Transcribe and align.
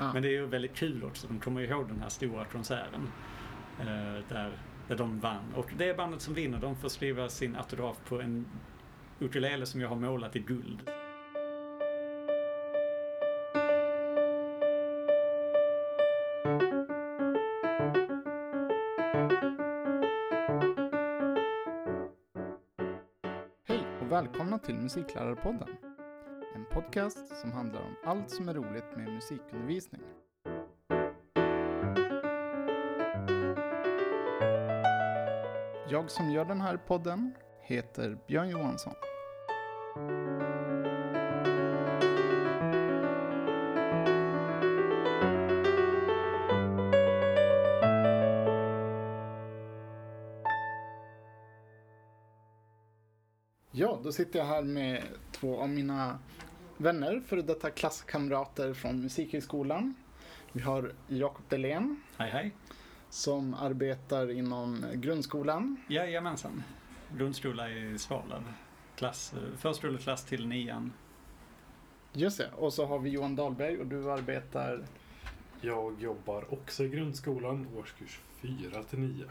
Ja. 0.00 0.12
Men 0.12 0.22
det 0.22 0.28
är 0.28 0.32
ju 0.32 0.46
väldigt 0.46 0.74
kul 0.74 1.04
också. 1.04 1.26
De 1.26 1.40
kommer 1.40 1.60
ihåg 1.60 1.88
den 1.88 2.00
här 2.00 2.08
stora 2.08 2.44
konserten. 2.44 3.08
eh, 3.80 4.24
där, 4.28 4.50
där 4.88 4.96
de 4.96 5.20
vann. 5.20 5.54
Och 5.56 5.70
det 5.78 5.96
bandet 5.96 6.20
som 6.22 6.34
vinner, 6.34 6.58
de 6.60 6.76
får 6.76 6.88
skriva 6.88 7.28
sin 7.28 7.56
autograf 7.56 7.96
på 8.08 8.20
en 8.20 8.46
ukulele 9.18 9.66
som 9.66 9.80
jag 9.80 9.88
har 9.88 9.96
målat 9.96 10.36
i 10.36 10.38
guld. 10.38 10.90
Hej 23.66 23.80
och 24.00 24.12
välkomna 24.12 24.58
till 24.58 24.74
Musiklärarpodden. 24.74 25.68
Podcast 26.70 27.36
som 27.40 27.52
handlar 27.52 27.80
om 27.80 27.94
allt 28.04 28.30
som 28.30 28.48
är 28.48 28.54
roligt 28.54 28.96
med 28.96 29.12
musikundervisning. 29.12 30.02
Jag 35.88 36.10
som 36.10 36.30
gör 36.30 36.44
den 36.44 36.60
här 36.60 36.76
podden 36.76 37.34
heter 37.60 38.18
Björn 38.26 38.48
Johansson. 38.48 38.94
Ja, 53.72 54.00
då 54.04 54.12
sitter 54.12 54.38
jag 54.38 54.46
här 54.46 54.62
med 54.62 55.02
två 55.32 55.60
av 55.60 55.68
mina 55.68 56.18
vänner, 56.80 57.20
före 57.26 57.42
detta 57.42 57.70
klasskamrater 57.70 58.74
från 58.74 59.02
Musikhögskolan. 59.02 59.94
Vi 60.52 60.60
har 60.60 60.92
Jakob 61.08 61.44
Delén 61.48 62.00
Hej 62.16 62.30
hej! 62.30 62.54
som 63.08 63.54
arbetar 63.54 64.30
inom 64.30 64.86
grundskolan. 64.94 65.76
Jajamensan. 65.88 66.62
Grundskola 67.16 67.70
i 67.70 67.98
Svalöv. 67.98 68.52
Klass, 68.96 69.34
förskoleklass 69.58 70.24
till 70.24 70.46
nian. 70.46 70.92
Just 72.12 72.38
det, 72.38 72.50
och 72.56 72.72
så 72.72 72.86
har 72.86 72.98
vi 72.98 73.10
Johan 73.10 73.36
Dahlberg 73.36 73.78
och 73.78 73.86
du 73.86 74.12
arbetar... 74.12 74.84
Jag 75.60 76.00
jobbar 76.00 76.52
också 76.52 76.84
i 76.84 76.88
grundskolan, 76.88 77.66
årskurs 77.76 78.20
4 78.40 78.82
till 78.82 78.98
9. 78.98 79.24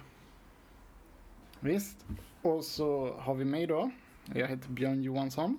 Visst. 1.59 2.05
Och 2.41 2.63
så 2.63 3.13
har 3.19 3.35
vi 3.35 3.45
mig 3.45 3.67
då. 3.67 3.91
Jag 4.25 4.47
heter 4.47 4.69
Björn 4.69 5.03
Johansson 5.03 5.57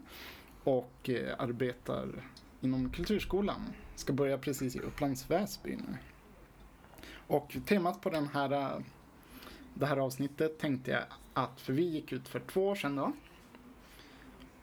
och 0.65 1.09
eh, 1.09 1.35
arbetar 1.39 2.09
inom 2.61 2.91
kulturskolan. 2.91 3.61
Ska 3.95 4.13
börja 4.13 4.39
precis 4.39 4.77
i 4.77 4.81
Upplands 4.81 5.31
Väsby 5.31 5.77
nu. 5.77 5.97
Och 7.13 7.57
temat 7.67 8.01
på 8.01 8.11
den 8.11 8.29
här, 8.29 8.53
eh, 8.53 8.79
det 9.75 9.87
här 9.87 9.97
avsnittet 9.97 10.59
tänkte 10.59 10.91
jag 10.91 11.03
att, 11.33 11.61
för 11.61 11.73
vi 11.73 11.83
gick 11.83 12.13
ut 12.13 12.29
för 12.29 12.41
två 12.41 12.69
år 12.69 12.75
sedan 12.75 12.97
då. 12.97 13.13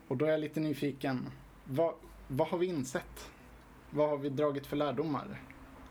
Och 0.07 0.17
då 0.17 0.25
är 0.25 0.29
jag 0.29 0.39
lite 0.39 0.59
nyfiken. 0.59 1.25
Vad, 1.63 1.93
vad 2.27 2.47
har 2.47 2.57
vi 2.57 2.65
insett? 2.65 3.29
Vad 3.89 4.09
har 4.09 4.17
vi 4.17 4.29
dragit 4.29 4.67
för 4.67 4.75
lärdomar 4.77 5.41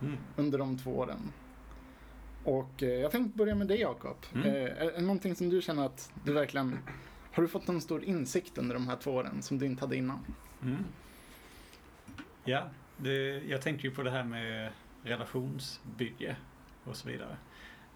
Mm. 0.03 0.17
under 0.37 0.59
de 0.59 0.79
två 0.79 0.91
åren? 0.91 1.33
Och 2.45 2.83
eh, 2.83 2.89
jag 2.89 3.11
tänkte 3.11 3.39
börja 3.39 3.55
med 3.55 3.67
dig 3.67 3.81
Jakob. 3.81 4.17
Mm. 4.35 4.47
Eh, 4.47 4.83
är 4.83 4.93
det 4.93 5.01
någonting 5.01 5.35
som 5.37 5.49
du 5.49 5.63
känner 5.63 5.87
att 5.87 6.13
du 6.25 6.33
verkligen... 6.33 6.79
Har 7.37 7.43
du 7.43 7.49
fått 7.49 7.69
en 7.69 7.81
stor 7.81 8.05
insikt 8.05 8.59
under 8.59 8.75
de 8.75 8.89
här 8.89 8.97
två 8.97 9.11
åren 9.11 9.43
som 9.43 9.59
du 9.59 9.67
inte 9.67 9.81
hade 9.81 9.97
innan? 9.97 10.19
Mm. 10.63 10.85
Ja, 12.45 12.63
det, 12.97 13.43
jag 13.45 13.63
tänkte 13.63 13.87
ju 13.87 13.95
på 13.95 14.03
det 14.03 14.11
här 14.11 14.25
med 14.25 14.73
relationsbygge 15.03 16.37
och 16.85 16.97
så 16.97 17.09
vidare. 17.09 17.37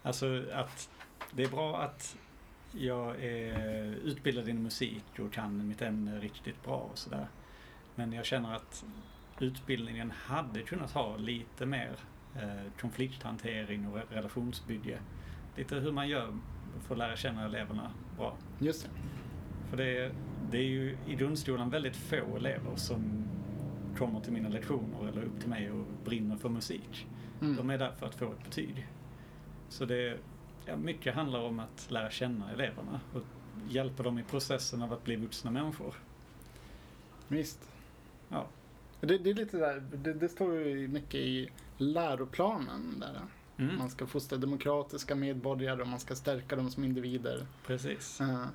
Alltså 0.03 0.43
att 0.53 0.89
det 1.31 1.43
är 1.43 1.49
bra 1.49 1.81
att 1.81 2.17
jag 2.71 3.23
är 3.23 3.57
utbildad 4.03 4.47
inom 4.47 4.63
musik 4.63 5.05
och 5.19 5.33
kan 5.33 5.67
mitt 5.67 5.81
ämne 5.81 6.19
riktigt 6.19 6.63
bra 6.63 6.77
och 6.77 6.97
sådär. 6.97 7.27
Men 7.95 8.13
jag 8.13 8.25
känner 8.25 8.55
att 8.55 8.85
utbildningen 9.39 10.11
hade 10.11 10.61
kunnat 10.61 10.91
ha 10.91 11.17
lite 11.17 11.65
mer 11.65 11.95
eh, 12.35 12.71
konflikthantering 12.79 13.87
och 13.87 13.97
re- 13.97 14.09
relationsbygge. 14.09 14.99
Lite 15.55 15.75
hur 15.75 15.91
man 15.91 16.09
gör 16.09 16.37
för 16.87 16.95
att 16.95 16.99
lära 16.99 17.15
känna 17.15 17.45
eleverna 17.45 17.91
bra. 18.17 18.37
Just 18.59 18.83
det. 18.83 18.89
För 19.71 19.77
det 19.77 19.97
är, 19.97 20.11
det 20.51 20.57
är 20.57 20.63
ju 20.67 20.97
i 21.07 21.15
grundskolan 21.15 21.69
väldigt 21.69 21.95
få 21.95 22.35
elever 22.37 22.75
som 22.75 23.23
kommer 23.97 24.19
till 24.19 24.33
mina 24.33 24.49
lektioner 24.49 25.07
eller 25.07 25.23
upp 25.23 25.39
till 25.39 25.49
mig 25.49 25.71
och 25.71 25.85
brinner 26.05 26.35
för 26.35 26.49
musik. 26.49 27.07
Mm. 27.41 27.55
De 27.55 27.69
är 27.69 27.77
där 27.77 27.91
för 27.91 28.05
att 28.05 28.15
få 28.15 28.31
ett 28.31 28.43
betyg. 28.43 28.87
Så 29.69 29.85
det 29.85 30.17
ja, 30.65 30.77
mycket 30.77 31.15
handlar 31.15 31.39
om 31.41 31.59
att 31.59 31.87
lära 31.91 32.09
känna 32.11 32.51
eleverna 32.51 32.99
och 33.13 33.21
hjälpa 33.69 34.03
dem 34.03 34.19
i 34.19 34.23
processen 34.23 34.81
av 34.81 34.93
att 34.93 35.03
bli 35.03 35.15
vuxna 35.15 35.51
människor. 35.51 35.93
Visst. 37.27 37.71
Ja, 38.29 38.47
Det, 38.99 39.17
det 39.17 39.29
är 39.29 39.33
lite 39.33 39.57
där, 39.57 39.83
det, 39.93 40.13
det 40.13 40.29
står 40.29 40.53
ju 40.53 40.87
mycket 40.87 41.15
i 41.15 41.49
läroplanen 41.77 42.99
där. 42.99 43.21
mm, 43.57 43.77
Man 43.77 43.89
ska 43.89 44.05
fostra 44.07 44.37
demokratiska 44.37 45.15
medborgare 45.15 45.81
och 45.81 45.87
man 45.87 45.99
ska 45.99 46.15
stärka 46.15 46.55
dem 46.55 46.71
som 46.71 46.83
individer. 46.83 47.45
precis. 47.67 48.21
Eh, 48.21 48.45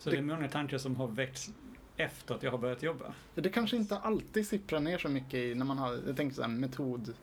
Så 0.00 0.10
det 0.10 0.16
är 0.16 0.22
många 0.22 0.48
tankar 0.48 0.78
som 0.78 0.96
har 0.96 1.08
väckts 1.08 1.50
efter 1.96 2.34
att 2.34 2.42
jag 2.42 2.50
har 2.50 2.58
börjat 2.58 2.82
jobba. 2.82 3.14
det 3.34 3.48
kanske 3.48 3.76
inte 3.76 3.98
alltid 3.98 4.46
sipprar 4.46 4.80
ner 4.80 4.98
så 4.98 5.08
mycket 5.08 5.34
i 5.34 5.54
när 5.54 5.64
man 5.64 5.78
har, 5.78 5.98
jag 6.06 6.16
tänker 6.16 6.36
så 6.36 6.42
här, 6.42 6.48
metod 6.48 7.14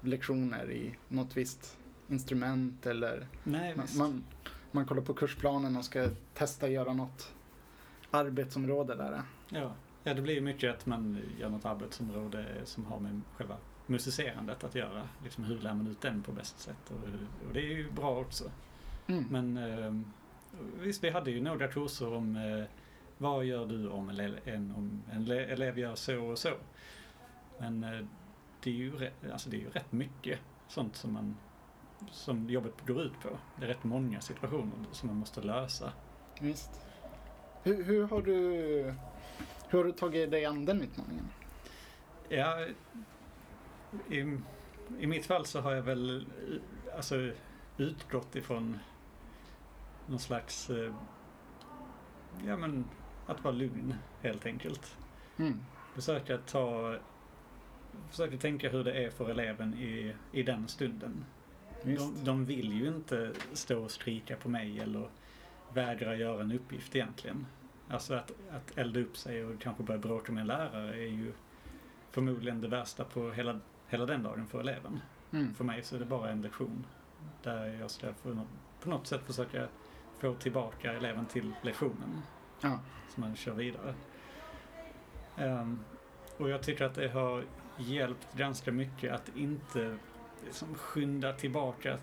lektioner 0.00 0.70
i 0.70 0.94
något 1.08 1.36
visst 1.36 1.78
instrument 2.08 2.86
eller 2.86 3.26
Nej, 3.44 3.76
man, 3.76 3.86
man, 3.96 4.24
man 4.70 4.86
kollar 4.86 5.02
på 5.02 5.14
kursplanen 5.14 5.76
och 5.76 5.84
ska 5.84 6.08
testa 6.34 6.68
göra 6.68 6.92
något 6.92 7.32
arbetsområde 8.10 8.94
där. 8.94 9.22
Ja. 9.48 9.72
ja, 10.02 10.14
det 10.14 10.22
blir 10.22 10.34
ju 10.34 10.40
mycket 10.40 10.74
att 10.74 10.86
man 10.86 11.18
gör 11.38 11.48
något 11.48 11.64
arbetsområde 11.64 12.46
som 12.64 12.84
har 12.86 13.00
med 13.00 13.20
själva 13.36 13.56
musicerandet 13.86 14.64
att 14.64 14.74
göra. 14.74 15.08
Liksom 15.24 15.44
hur 15.44 15.58
lär 15.58 15.74
man 15.74 15.86
ut 15.86 16.00
den 16.00 16.22
på 16.22 16.32
bästa 16.32 16.58
sätt? 16.58 16.90
Och, 16.90 17.08
och 17.48 17.54
det 17.54 17.60
är 17.60 17.76
ju 17.76 17.90
bra 17.90 18.20
också. 18.20 18.50
Mm. 19.06 19.26
Men 19.30 19.56
eh, 19.56 19.92
visst, 20.60 21.04
vi 21.04 21.10
hade 21.10 21.30
ju 21.30 21.40
några 21.40 21.68
kurser 21.68 22.12
om 22.12 22.36
eh, 22.36 22.64
vad 23.18 23.44
gör 23.44 23.66
du 23.66 23.88
om 23.88 24.08
en, 24.08 24.38
en, 24.44 24.72
om 24.76 25.02
en 25.12 25.24
le- 25.24 25.44
elev 25.52 25.78
gör 25.78 25.94
så 25.94 26.24
och 26.24 26.38
så. 26.38 26.50
Men 27.58 27.84
eh, 27.84 28.06
det, 28.62 28.70
är 28.70 28.74
ju 28.74 29.10
alltså 29.32 29.50
det 29.50 29.56
är 29.56 29.60
ju 29.60 29.70
rätt 29.70 29.92
mycket 29.92 30.38
sånt 30.68 30.96
som, 30.96 31.12
man, 31.12 31.36
som 32.10 32.50
jobbet 32.50 32.86
går 32.86 33.02
ut 33.02 33.20
på. 33.22 33.28
Det 33.56 33.64
är 33.64 33.68
rätt 33.68 33.84
många 33.84 34.20
situationer 34.20 34.86
som 34.92 35.06
man 35.06 35.16
måste 35.16 35.40
lösa. 35.40 35.92
Visst. 36.40 36.70
Hur, 37.62 37.84
hur, 37.84 38.04
har 38.04 38.22
du, 38.22 38.34
hur 39.68 39.78
har 39.78 39.84
du 39.84 39.92
tagit 39.92 40.30
dig 40.30 40.44
an 40.44 40.64
den 40.64 40.82
utmaningen? 40.82 41.28
Ja, 42.28 42.66
i, 44.08 44.38
i 44.98 45.06
mitt 45.06 45.26
fall 45.26 45.46
så 45.46 45.60
har 45.60 45.72
jag 45.72 45.82
väl 45.82 46.16
eh, 46.16 46.96
alltså, 46.96 47.30
utgått 47.76 48.36
ifrån 48.36 48.78
någon 50.06 50.18
slags, 50.18 50.70
eh, 50.70 50.94
ja 52.46 52.56
men 52.56 52.84
att 53.26 53.44
vara 53.44 53.54
lugn 53.54 53.94
helt 54.22 54.46
enkelt. 54.46 54.96
Mm. 55.36 55.60
Försöka 55.94 56.38
ta, 56.38 56.96
försöka 58.10 58.36
tänka 58.36 58.68
hur 58.68 58.84
det 58.84 59.04
är 59.04 59.10
för 59.10 59.30
eleven 59.30 59.74
i, 59.74 60.14
i 60.32 60.42
den 60.42 60.68
stunden. 60.68 61.24
De, 61.84 62.24
de 62.24 62.44
vill 62.44 62.72
ju 62.72 62.88
inte 62.88 63.32
stå 63.52 63.84
och 63.84 63.90
skrika 63.90 64.36
på 64.36 64.48
mig 64.48 64.80
eller 64.80 65.08
vägra 65.72 66.16
göra 66.16 66.42
en 66.42 66.52
uppgift 66.52 66.96
egentligen. 66.96 67.46
Alltså 67.88 68.14
att, 68.14 68.32
att 68.50 68.78
elda 68.78 69.00
upp 69.00 69.16
sig 69.16 69.44
och 69.44 69.60
kanske 69.60 69.82
börja 69.82 70.00
bråka 70.00 70.32
med 70.32 70.40
en 70.40 70.46
lärare 70.46 70.94
är 70.94 71.10
ju 71.10 71.32
förmodligen 72.10 72.60
det 72.60 72.68
värsta 72.68 73.04
på 73.04 73.30
hela, 73.30 73.60
hela 73.88 74.06
den 74.06 74.22
dagen 74.22 74.46
för 74.46 74.60
eleven. 74.60 75.00
Mm. 75.32 75.54
För 75.54 75.64
mig 75.64 75.82
så 75.82 75.96
är 75.96 76.00
det 76.00 76.06
bara 76.06 76.30
en 76.30 76.42
lektion 76.42 76.86
där 77.42 77.66
jag 77.66 77.90
ska 77.90 78.12
på 78.82 78.90
något 78.90 79.06
sätt 79.06 79.22
försöka 79.26 79.68
få 80.22 80.34
tillbaka 80.34 80.92
eleven 80.92 81.26
till 81.26 81.52
lektionen 81.62 82.22
Ja. 82.60 82.78
så 83.14 83.20
man 83.20 83.36
kör 83.36 83.54
vidare. 83.54 83.94
Ehm, 85.36 85.84
och 86.36 86.50
jag 86.50 86.62
tycker 86.62 86.84
att 86.84 86.94
det 86.94 87.08
har 87.08 87.44
hjälpt 87.78 88.34
ganska 88.36 88.72
mycket 88.72 89.12
att 89.12 89.36
inte 89.36 89.96
liksom 90.44 90.74
skynda 90.74 91.32
tillbaka 91.32 91.98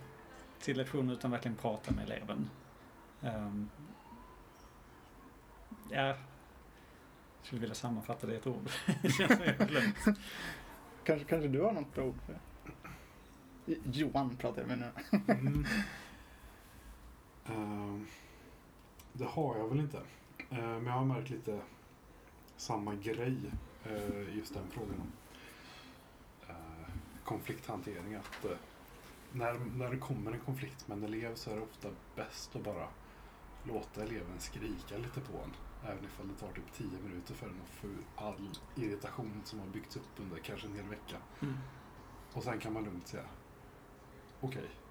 till 0.59 0.77
lektionen 0.77 1.09
utan 1.09 1.31
verkligen 1.31 1.57
prata 1.57 1.93
med 1.93 2.03
eleven. 2.03 2.49
Ehm, 3.21 3.69
ja, 5.89 6.05
jag 6.05 6.15
skulle 7.43 7.61
vilja 7.61 7.75
sammanfatta 7.75 8.27
det 8.27 8.33
i 8.33 8.37
ett 8.37 8.47
ord. 8.47 8.69
Kanske, 11.03 11.25
kanske 11.25 11.47
du 11.47 11.61
har 11.61 11.71
något 11.71 11.95
bra 11.95 12.03
ord 12.03 12.15
för 12.25 12.33
det? 12.33 13.99
Johan 13.99 14.35
pratar 14.37 14.61
jag 14.61 14.67
med 14.67 14.79
nu. 14.79 14.91
Mm. 15.33 15.65
Ehm, 17.49 18.07
det 19.13 19.25
har 19.25 19.57
jag 19.57 19.67
väl 19.67 19.79
inte. 19.79 20.01
Ehm, 20.49 20.59
men 20.59 20.85
jag 20.85 20.93
har 20.93 21.05
märkt 21.05 21.29
lite 21.29 21.59
samma 22.57 22.95
grej 22.95 23.37
uh, 23.87 24.37
just 24.37 24.53
den 24.53 24.63
frågan. 24.69 25.11
konflikthantering. 27.29 28.15
Att 28.15 28.45
eh, 28.45 28.51
när, 29.31 29.53
när 29.53 29.89
det 29.91 29.97
kommer 29.97 30.31
en 30.31 30.39
konflikt 30.39 30.87
med 30.87 30.97
en 30.97 31.03
elev 31.03 31.35
så 31.35 31.51
är 31.51 31.55
det 31.55 31.61
ofta 31.61 31.89
bäst 32.15 32.55
att 32.55 32.63
bara 32.63 32.87
låta 33.63 34.03
eleven 34.03 34.39
skrika 34.39 34.97
lite 34.97 35.21
på 35.21 35.37
en. 35.37 35.53
Även 35.89 36.05
ifall 36.05 36.27
det 36.27 36.33
tar 36.33 36.51
typ 36.53 36.73
10 36.73 36.87
minuter 37.03 37.33
för 37.33 37.47
den 37.47 37.61
att 37.63 37.69
få 37.69 37.87
ur 37.87 38.03
all 38.15 38.49
irritation 38.75 39.41
som 39.43 39.59
har 39.59 39.67
byggts 39.67 39.95
upp 39.95 40.09
under 40.17 40.37
kanske 40.37 40.67
en 40.67 40.75
hel 40.75 40.85
vecka. 40.85 41.17
Mm. 41.41 41.57
Och 42.33 42.43
sen 42.43 42.59
kan 42.59 42.73
man 42.73 42.83
lugnt 42.83 43.07
säga 43.07 43.25
okej. 44.41 44.63
eh, 44.63 44.88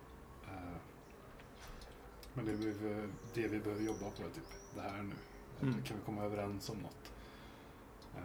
men 2.38 2.46
det 2.46 2.52
vi, 2.52 2.74
det 3.34 3.48
vi 3.48 3.58
behöver 3.58 3.84
jobba 3.84 4.10
på 4.10 4.22
är 4.22 4.30
typ 4.30 4.44
det 4.74 4.80
här 4.80 5.02
nu. 5.02 5.14
Mm. 5.62 5.82
Kan 5.82 5.96
vi 5.96 6.02
komma 6.04 6.24
överens 6.24 6.70
om 6.70 6.78
något? 6.78 7.12
Eh, 8.16 8.22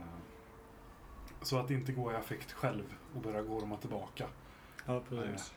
så 1.41 1.57
att 1.57 1.71
inte 1.71 1.91
gå 1.91 2.11
i 2.11 2.15
affekt 2.15 2.51
själv 2.51 2.95
och 3.15 3.21
börja 3.21 3.41
gå 3.41 3.59
dem 3.59 3.77
tillbaka. 3.81 4.27
Ja, 4.85 5.03
precis. 5.09 5.53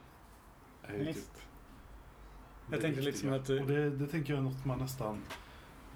Är 0.82 0.98
ju 0.98 1.04
Visst. 1.04 1.34
typ 1.34 1.42
Jag 2.70 2.80
tänkte 2.80 3.02
liksom 3.02 3.32
att 3.32 3.48
Och 3.48 3.66
det, 3.66 3.90
det 3.90 4.06
tänker 4.06 4.32
jag 4.32 4.38
är 4.40 4.44
något 4.44 4.64
man 4.64 4.78
nästan 4.78 5.22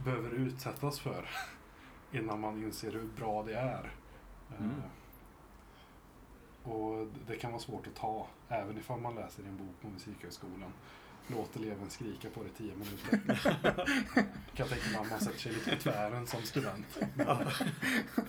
behöver 0.04 0.30
utsättas 0.30 1.00
för 1.00 1.28
innan 2.12 2.40
man 2.40 2.62
inser 2.62 2.92
hur 2.92 3.08
bra 3.16 3.42
det 3.42 3.54
är. 3.54 3.92
Eh, 4.50 4.60
Mm. 4.60 4.80
Och 6.62 7.06
det 7.26 7.36
kan 7.36 7.50
vara 7.50 7.60
svårt 7.60 7.86
att 7.86 7.94
ta, 7.94 8.26
även 8.48 8.78
ifall 8.78 9.00
man 9.00 9.14
läser 9.14 9.42
i 9.42 9.46
en 9.46 9.56
bok 9.56 9.80
på 9.82 9.88
Musikhögskolan. 9.88 10.72
Låt 11.30 11.56
eleven 11.56 11.90
skrika 11.90 12.28
på 12.30 12.42
det 12.42 12.48
i 12.48 12.52
tio 12.52 12.72
minuter. 12.76 13.20
kan 14.14 14.24
jag 14.54 14.68
tänka 14.68 14.90
mig 14.90 15.00
att 15.00 15.10
man 15.10 15.20
sätter 15.20 15.38
sig 15.38 15.52
lite 15.52 15.70
på 15.70 15.82
tvären 15.82 16.26
som 16.26 16.42
student. 16.42 16.98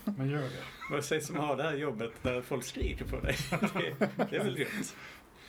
Men 0.06 0.30
gör 0.30 0.42
det. 0.42 0.64
Vad 0.92 1.06
sägs 1.06 1.30
om 1.30 1.36
att 1.36 1.48
ha 1.48 1.56
det 1.56 1.64
här 1.64 1.74
jobbet 1.76 2.12
där 2.22 2.42
folk 2.42 2.64
skriker 2.64 3.06
på 3.06 3.20
dig? 3.20 3.36
Det, 3.50 4.10
det 4.30 4.36
är 4.36 4.44
väl 4.44 4.60
gött? 4.60 4.96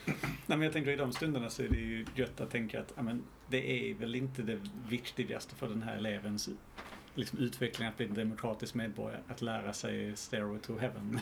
Nej, 0.05 0.17
men 0.47 0.61
jag 0.61 0.73
tänker 0.73 0.91
i 0.91 0.95
de 0.95 1.11
stunderna 1.11 1.49
så 1.49 1.63
är 1.63 1.69
det 1.69 1.77
ju 1.77 2.05
gött 2.15 2.41
att 2.41 2.51
tänka 2.51 2.79
att 2.79 2.93
ja, 2.95 3.01
men, 3.01 3.23
det 3.47 3.89
är 3.89 3.93
väl 3.93 4.15
inte 4.15 4.41
det 4.41 4.59
viktigaste 4.89 5.55
för 5.55 5.69
den 5.69 5.83
här 5.83 5.95
elevens 5.97 6.49
liksom, 7.15 7.39
utveckling 7.39 7.87
att 7.87 7.97
bli 7.97 8.05
en 8.05 8.13
demokratisk 8.13 8.75
medborgare, 8.75 9.21
att 9.27 9.41
lära 9.41 9.73
sig 9.73 10.17
Stairway 10.17 10.59
to 10.59 10.77
Heaven 10.77 11.19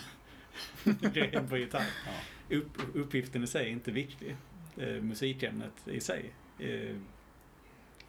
grejen 1.14 1.48
på 1.48 1.58
gitarr. 1.58 1.86
Ja. 2.50 2.58
Upp, 2.58 2.96
uppgiften 2.96 3.44
i 3.44 3.48
sig 3.48 3.66
är 3.66 3.72
inte 3.72 3.92
viktig. 3.92 4.36
Eh, 4.78 5.02
musikämnet 5.02 5.88
i 5.88 6.00
sig 6.00 6.34
är 6.60 6.96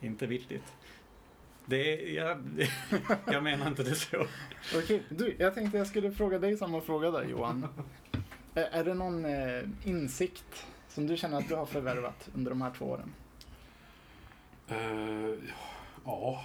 inte 0.01 0.27
viktigt. 0.27 0.73
Det 1.67 1.93
är, 1.93 2.15
jag, 2.15 2.69
jag 3.27 3.43
menar 3.43 3.69
inte 3.69 3.83
det 3.83 3.95
så. 3.95 4.27
Okej, 4.77 5.03
du, 5.09 5.37
jag 5.39 5.55
tänkte 5.55 5.79
jag 5.79 5.87
skulle 5.87 6.13
fråga 6.13 6.39
dig 6.39 6.57
samma 6.57 6.81
fråga 6.81 7.11
där 7.11 7.25
Johan. 7.25 7.69
är, 8.55 8.63
är 8.65 8.85
det 8.85 8.95
någon 8.95 9.25
eh, 9.25 9.63
insikt 9.85 10.67
som 10.89 11.07
du 11.07 11.17
känner 11.17 11.39
att 11.39 11.49
du 11.49 11.55
har 11.55 11.67
förvärvat 11.67 12.29
under 12.35 12.51
de 12.51 12.63
här 12.63 12.71
två 12.79 12.85
åren? 12.85 13.15
Eh, 14.69 15.35
ja, 16.05 16.45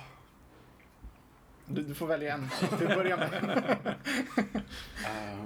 Du, 1.66 1.82
du 1.82 1.94
får 1.94 2.08
välja 2.08 2.34
en 2.34 2.50
till 2.78 2.88
att 2.88 2.96
börja 2.96 3.18
med. 3.18 3.34
Uh, 4.98 5.46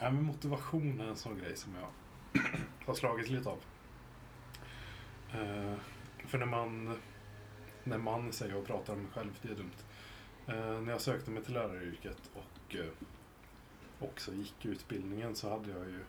ja, 0.00 0.10
men 0.10 0.22
motivation 0.22 1.00
är 1.00 1.08
en 1.08 1.16
sån 1.16 1.38
grej 1.38 1.56
som 1.56 1.72
jag 1.80 1.88
har 2.86 2.94
slagit 2.94 3.30
lite 3.30 3.48
av. 3.48 3.58
Eh, 5.32 5.74
för 6.26 6.38
när 6.38 6.46
man, 6.46 6.98
när 7.84 7.98
man 7.98 8.32
säger 8.32 8.56
och 8.56 8.66
pratar 8.66 8.92
om 8.92 8.98
mig 8.98 9.10
själv, 9.14 9.38
det 9.42 9.48
är 9.48 9.54
dumt. 9.54 9.70
Eh, 10.46 10.80
när 10.80 10.92
jag 10.92 11.00
sökte 11.00 11.30
mig 11.30 11.42
till 11.42 11.54
läraryrket 11.54 12.30
och 12.34 12.74
uh, 12.74 12.90
också 14.00 14.32
gick 14.32 14.66
utbildningen 14.66 15.34
så 15.34 15.50
hade 15.50 15.70
jag 15.70 15.86
ju 15.86 16.00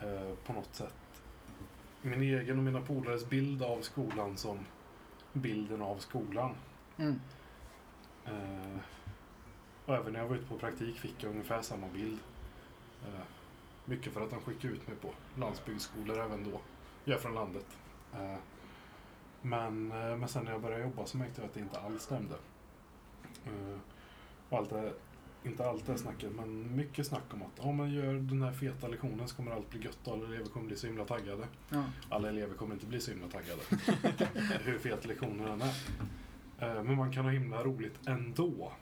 eh, 0.00 0.34
på 0.46 0.52
något 0.52 0.74
sätt 0.74 0.94
min 2.02 2.22
egen 2.22 2.58
och 2.58 2.64
mina 2.64 2.80
polares 2.80 3.28
bild 3.28 3.62
av 3.62 3.80
skolan 3.80 4.36
som 4.36 4.58
bilden 5.32 5.82
av 5.82 5.98
skolan. 5.98 6.54
Mm. 6.96 7.20
Eh, 8.24 8.78
och 9.86 9.94
även 9.94 10.12
när 10.12 10.20
jag 10.20 10.28
var 10.28 10.36
ute 10.36 10.46
på 10.46 10.58
praktik 10.58 10.98
fick 10.98 11.14
jag 11.22 11.30
ungefär 11.30 11.62
samma 11.62 11.88
bild. 11.88 12.18
Mycket 13.84 14.12
för 14.12 14.20
att 14.20 14.30
de 14.30 14.40
skickade 14.40 14.74
ut 14.74 14.88
mig 14.88 14.96
på 14.96 15.10
landsbygdsskolor 15.40 16.18
även 16.18 16.44
då. 16.44 16.60
Jag 17.04 17.16
är 17.16 17.20
från 17.20 17.34
landet. 17.34 17.66
Eh, 18.14 18.36
men, 19.42 19.92
eh, 19.92 20.16
men 20.16 20.28
sen 20.28 20.44
när 20.44 20.52
jag 20.52 20.60
började 20.60 20.82
jobba 20.82 21.06
så 21.06 21.16
märkte 21.16 21.40
jag 21.40 21.48
att 21.48 21.54
det 21.54 21.60
inte 21.60 21.80
alls 21.80 22.02
stämde. 22.02 22.34
Eh, 23.46 23.78
och 24.48 24.58
allt 24.58 24.70
det, 24.70 24.92
inte 25.42 25.68
allt 25.68 25.86
det 25.86 25.98
snacket, 25.98 26.32
men 26.36 26.76
mycket 26.76 27.06
snack 27.06 27.34
om 27.34 27.42
att 27.42 27.60
om 27.60 27.76
man 27.76 27.92
gör 27.92 28.14
den 28.14 28.42
här 28.42 28.52
feta 28.52 28.88
lektionen 28.88 29.28
så 29.28 29.36
kommer 29.36 29.52
allt 29.52 29.70
bli 29.70 29.84
gött 29.84 29.98
och 30.04 30.12
alla 30.12 30.26
elever 30.26 30.46
kommer 30.46 30.66
bli 30.66 30.76
så 30.76 30.86
himla 30.86 31.04
taggade. 31.04 31.46
Ja. 31.68 31.84
Alla 32.08 32.28
elever 32.28 32.54
kommer 32.54 32.74
inte 32.74 32.86
bli 32.86 33.00
så 33.00 33.10
himla 33.10 33.28
taggade. 33.28 33.62
Hur 34.64 34.78
fet 34.78 35.06
lektionen 35.06 35.48
än 35.48 35.62
är. 35.62 36.82
Men 36.82 36.96
man 36.96 37.12
kan 37.12 37.24
ha 37.24 37.32
himla 37.32 37.64
roligt 37.64 38.06
ändå. 38.06 38.72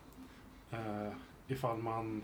Ifall 1.47 1.77
man 1.77 2.23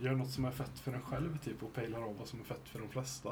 gör 0.00 0.14
något 0.14 0.30
som 0.30 0.44
är 0.44 0.50
fett 0.50 0.78
för 0.78 0.92
en 0.92 1.02
själv 1.02 1.38
typ 1.38 1.62
och 1.62 1.72
pejlar 1.74 2.02
av 2.02 2.16
vad 2.18 2.28
som 2.28 2.40
är 2.40 2.44
fett 2.44 2.68
för 2.68 2.78
de 2.78 2.88
flesta. 2.88 3.28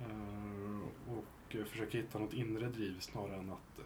Eh, 0.00 0.80
Och 1.08 1.24
försöker 1.68 1.98
hitta 1.98 2.18
något 2.18 2.32
inre 2.32 2.68
driv 2.68 3.00
snarare 3.00 3.36
än 3.36 3.50
att 3.50 3.78
eh, 3.78 3.84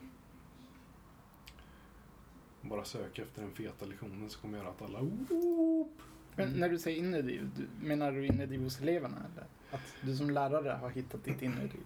bara 2.62 2.84
söka 2.84 3.22
efter 3.22 3.42
den 3.42 3.50
feta 3.50 3.86
lektionen 3.86 4.30
som 4.30 4.42
kommer 4.42 4.58
göra 4.58 4.68
att 4.68 4.82
alla 4.82 5.00
Oop! 5.00 5.88
Men 6.36 6.48
när 6.52 6.68
du 6.68 6.78
säger 6.78 6.98
inre 6.98 7.22
driv, 7.22 7.50
du- 7.56 7.86
menar 7.86 8.12
du 8.12 8.26
inre 8.26 8.46
driv 8.46 8.62
hos 8.62 8.80
eleverna? 8.80 9.16
Eller? 9.32 9.46
Att 9.70 9.94
du 10.02 10.16
som 10.16 10.30
lärare 10.30 10.68
har 10.80 10.90
hittat 10.90 11.24
ditt 11.24 11.42
inre 11.42 11.66
driv? 11.66 11.82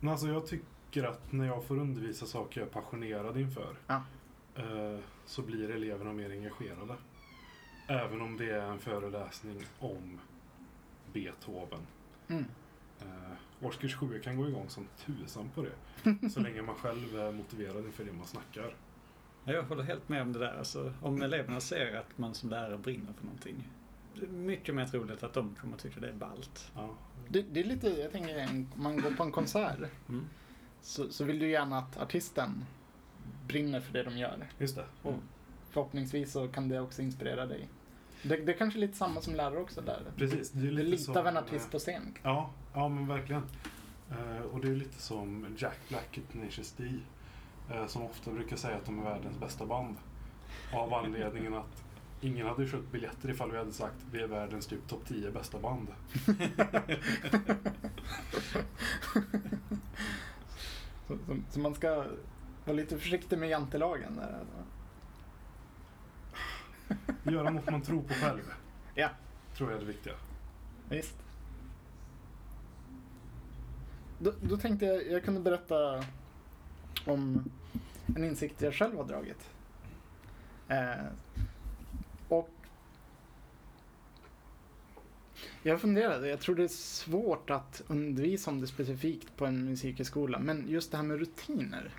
Men 0.00 0.08
alltså 0.08 0.28
jag 0.28 0.46
tycker 0.46 1.04
att 1.04 1.32
när 1.32 1.46
jag 1.46 1.64
får 1.64 1.78
undervisa 1.78 2.26
saker 2.26 2.60
jag 2.60 2.68
är 2.68 2.72
passionerad 2.72 3.36
inför 3.40 3.76
Ja. 3.86 4.02
eh, 4.56 4.98
så 5.26 5.42
blir 5.42 5.70
eleverna 5.70 6.12
mer 6.12 6.30
engagerade. 6.30 6.94
Även 7.86 8.20
om 8.20 8.36
det 8.36 8.50
är 8.50 8.60
en 8.70 8.78
föreläsning 8.78 9.64
om 9.78 10.20
Beethoven. 11.12 11.80
Mm. 12.28 12.44
Eh, 13.00 13.66
årskurs 13.66 13.94
7 13.96 14.20
kan 14.20 14.36
gå 14.36 14.48
igång 14.48 14.68
som 14.68 14.86
tusan 15.06 15.50
på 15.54 15.62
det. 15.64 16.28
Så 16.30 16.40
länge 16.40 16.62
man 16.62 16.74
själv 16.74 17.16
är 17.18 17.32
motiverad 17.32 17.84
inför 17.84 18.04
det 18.04 18.12
man 18.12 18.26
snackar. 18.26 18.74
Ja, 19.44 19.52
Jag 19.52 19.62
håller 19.62 19.82
helt 19.82 20.08
med 20.08 20.22
om 20.22 20.32
det 20.32 20.38
där. 20.38 20.58
Alltså, 20.58 20.92
om 21.02 21.22
eleverna 21.22 21.60
ser 21.60 21.96
att 21.96 22.18
man 22.18 22.34
som 22.34 22.50
lärare 22.50 22.78
brinner 22.78 23.12
för 23.12 23.24
någonting. 23.24 23.68
Det 24.20 24.26
är 24.26 24.30
mycket 24.30 24.74
mer 24.74 24.84
troligt 24.86 25.22
att 25.22 25.32
de 25.32 25.54
kommer 25.60 25.74
att 25.74 25.82
tycka 25.82 26.00
det 26.00 26.08
är 26.08 26.12
ballt. 26.12 26.72
Ja. 26.74 26.90
Det, 27.28 27.42
det 27.42 27.60
är 27.60 27.64
lite, 27.64 27.88
jag 27.88 28.12
tänker, 28.12 28.36
en- 28.38 28.68
om 28.76 28.82
man 28.82 29.00
går 29.00 29.10
på 29.10 29.22
en 29.22 29.32
konsert 29.32 29.78
Mm. 30.08 30.24
så, 30.80 31.08
så 31.12 31.24
vill 31.24 31.38
du 31.38 31.48
gärna 31.50 31.78
att 31.78 31.96
artisten 31.96 32.64
brinner 33.48 33.80
för 33.80 33.92
det 33.92 34.02
de 34.02 34.16
gör. 34.18 34.46
Just 34.58 34.76
det. 34.76 34.84
Och 35.02 35.14
förhoppningsvis 35.70 36.32
så 36.32 36.48
kan 36.48 36.68
det 36.68 36.80
också 36.80 37.02
inspirera 37.02 37.46
dig. 37.46 37.68
Det, 38.24 38.36
det 38.36 38.52
är 38.52 38.56
kanske 38.56 38.78
lite 38.78 38.96
samma 38.96 39.20
som 39.20 39.34
lärare 39.34 39.58
också 39.58 39.80
där. 39.80 40.02
Precis. 40.16 40.50
Det 40.50 40.58
är 40.58 40.62
Du 40.62 40.70
lite 40.70 40.88
litar 40.88 41.04
som, 41.04 41.16
av 41.16 41.26
en 41.26 41.36
artist 41.36 41.70
på 41.70 41.78
scen. 41.78 42.14
Ja, 42.22 42.50
ja 42.74 42.88
men 42.88 43.06
verkligen. 43.06 43.42
Eh, 44.10 44.42
och 44.52 44.60
det 44.60 44.68
är 44.68 44.74
lite 44.74 45.02
som 45.02 45.46
Jack 45.58 45.78
Black 45.88 46.18
i 46.18 46.20
Tenacious 46.20 46.72
D. 46.72 46.84
Eh, 47.70 47.86
som 47.86 48.02
ofta 48.02 48.30
brukar 48.30 48.56
säga 48.56 48.76
att 48.76 48.84
de 48.84 48.98
är 48.98 49.04
världens 49.04 49.38
bästa 49.40 49.66
band. 49.66 49.96
Av 50.72 50.94
anledningen 50.94 51.54
att 51.54 51.84
ingen 52.20 52.46
hade 52.46 52.68
köpt 52.68 52.92
biljetter 52.92 53.30
ifall 53.30 53.52
vi 53.52 53.58
hade 53.58 53.72
sagt 53.72 53.96
vi 54.12 54.22
är 54.22 54.26
världens 54.26 54.66
typ 54.66 54.88
topp 54.88 55.02
10 55.08 55.30
bästa 55.30 55.58
band. 55.58 55.88
Så, 61.08 61.18
så, 61.26 61.36
så 61.50 61.60
man 61.60 61.74
ska 61.74 62.04
vara 62.64 62.76
lite 62.76 62.98
försiktig 62.98 63.38
med 63.38 63.48
jantelagen 63.48 64.16
där. 64.16 64.40
Göra 67.22 67.50
något 67.50 67.70
man 67.70 67.82
tror 67.82 68.02
på 68.02 68.14
själv. 68.14 68.54
Ja. 68.94 69.08
Tror 69.56 69.70
jag 69.70 69.76
är 69.76 69.84
det 69.84 69.92
viktiga. 69.92 70.14
Visst. 70.88 71.16
Då, 74.18 74.32
då 74.40 74.56
tänkte 74.56 74.86
jag 74.86 75.10
jag 75.10 75.24
kunde 75.24 75.40
berätta 75.40 76.04
om 77.06 77.50
en 78.16 78.24
insikt 78.24 78.62
jag 78.62 78.74
själv 78.74 78.96
har 78.96 79.04
dragit. 79.04 79.50
Eh, 80.68 81.06
och 82.28 82.50
jag 85.62 85.80
funderade, 85.80 86.28
jag 86.28 86.40
tror 86.40 86.54
det 86.54 86.64
är 86.64 86.68
svårt 86.68 87.50
att 87.50 87.82
undervisa 87.86 88.50
om 88.50 88.60
det 88.60 88.66
specifikt 88.66 89.36
på 89.36 89.46
en 89.46 89.64
musikhögskola, 89.64 90.38
men 90.38 90.68
just 90.68 90.90
det 90.90 90.96
här 90.96 91.04
med 91.04 91.18
rutiner, 91.18 91.90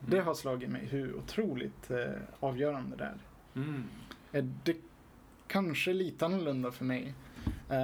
det 0.00 0.20
har 0.20 0.34
slagit 0.34 0.70
mig 0.70 0.86
hur 0.86 1.14
otroligt 1.14 1.90
eh, 1.90 2.12
avgörande 2.40 2.96
det 2.96 3.04
är. 3.04 3.18
Mm. 3.54 3.84
Eh, 4.32 4.44
Det 4.64 4.76
kanske 5.46 5.90
är 5.90 5.94
lite 5.94 6.24
annorlunda 6.24 6.72
för 6.72 6.84
mig. 6.84 7.14
Eh, 7.70 7.76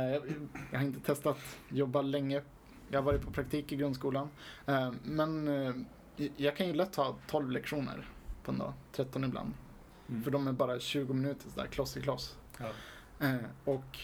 Jag, 0.71 0.79
har 0.79 0.83
inte 0.87 1.01
testat 1.01 1.39
jobba 1.69 2.03
länge. 2.03 2.43
Jag 2.91 2.99
har 2.99 3.05
varit 3.05 3.23
på 3.23 3.31
praktik 3.31 3.73
i 3.73 3.77
grundskolan. 3.77 4.29
Eh, 4.67 4.93
Men 5.05 5.87
jag 6.37 6.57
kan 6.57 6.67
ju 6.67 6.73
lätt 6.73 6.97
ha 6.97 7.17
12 7.27 7.51
lektioner 7.51 8.09
på 8.45 8.51
en 8.53 8.59
dag, 8.59 8.73
13 8.93 9.25
ibland. 9.25 9.53
Mm. 10.09 10.23
För 10.23 10.31
de 10.31 10.47
är 10.49 10.53
bara 10.53 10.81
20 10.81 11.15
minuter 11.15 11.51
sådär, 11.51 11.67
kloss 11.67 11.97
i 11.97 12.01
kloss. 12.03 12.37
Ja. 12.59 12.67
Och 13.65 13.99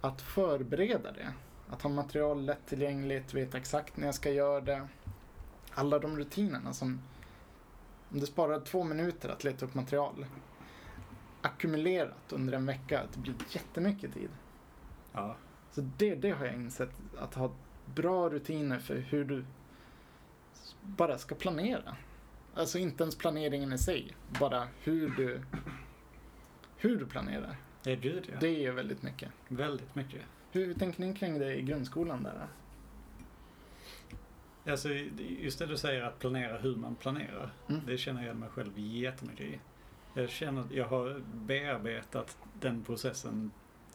att 0.00 0.22
förbereda 0.22 1.12
det. 1.12 1.32
Att 1.70 1.82
ha 1.82 1.90
material 1.90 2.44
lättillgängligt, 2.44 3.34
veta 3.34 3.58
exakt 3.58 3.96
när 3.96 4.06
jag 4.06 4.14
ska 4.14 4.30
göra 4.30 4.60
det. 4.60 4.88
Alla 5.74 5.98
de 5.98 6.16
rutinerna 6.18 6.72
som... 6.72 7.00
Om 8.10 8.20
det 8.20 8.26
sparar 8.26 8.60
två 8.60 8.84
minuter 8.84 9.28
att 9.28 9.44
leta 9.44 9.66
upp 9.66 9.74
material. 9.74 10.26
Ackumulerat 11.42 12.32
under 12.32 12.52
en 12.52 12.66
vecka, 12.66 13.02
det 13.12 13.20
blir 13.20 13.34
jättemycket 13.50 14.14
tid. 14.14 14.30
Ja. 15.12 15.36
Så 15.70 15.80
det, 15.98 16.14
det 16.14 16.30
har 16.30 16.46
jag 16.46 16.54
insett, 16.54 16.90
att 17.18 17.34
ha 17.34 17.52
bra 17.94 18.28
rutiner 18.28 18.78
för 18.78 18.96
hur 18.96 19.24
du 19.24 19.44
bara 20.82 21.18
ska 21.18 21.34
planera. 21.34 21.96
Alltså 22.54 22.78
inte 22.78 23.02
ens 23.02 23.16
planeringen 23.16 23.72
i 23.72 23.78
sig, 23.78 24.16
bara 24.40 24.68
hur 24.82 25.10
du, 25.10 25.40
hur 26.76 26.96
du 26.96 27.06
planerar. 27.06 27.56
Det 27.82 27.92
är 27.92 27.96
gud 27.96 28.28
ja. 28.32 28.38
Det 28.40 28.66
är 28.66 28.72
väldigt 28.72 29.02
mycket. 29.02 29.32
Väldigt 29.48 29.94
mycket. 29.94 30.22
Hur, 30.52 30.74
tänker 30.74 31.00
ni 31.00 31.14
kring 31.14 31.38
det 31.38 31.54
i 31.54 31.62
grundskolan 31.62 32.22
där? 32.22 32.48
Alltså, 34.66 34.88
just 35.18 35.58
det 35.58 35.66
du 35.66 35.76
säger 35.76 36.02
att 36.02 36.18
planera 36.18 36.58
hur 36.58 36.76
man 36.76 36.94
planerar. 36.94 37.52
Mm. 37.68 37.80
Det 37.86 37.98
känner 37.98 38.26
jag 38.26 38.36
mig 38.36 38.48
själv 38.48 38.72
jättemycket 38.76 39.46
i. 39.46 39.58
Jag 40.14 40.30
känner 40.30 40.60
att 40.60 40.70
jag 40.70 40.88
har 40.88 41.22
bearbetat 41.34 42.36
den 42.60 42.84
processen 42.84 43.50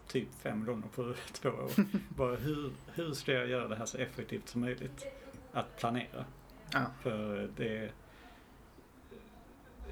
typ 0.08 0.28
fem 0.36 0.66
gånger 0.66 0.88
på 0.96 1.14
två 1.32 1.50
år. 1.50 1.72
Bara 2.16 2.36
hur, 2.36 2.72
hur 2.94 3.14
ska 3.14 3.34
jag 3.34 3.48
göra 3.48 3.68
det 3.68 3.76
här 3.76 3.86
så 3.86 3.98
effektivt 3.98 4.50
som 4.50 4.62
möjligt? 4.62 5.06
Att 5.54 5.78
planera. 5.78 6.26
Ja. 6.72 6.86
För 7.02 7.50
det... 7.58 7.92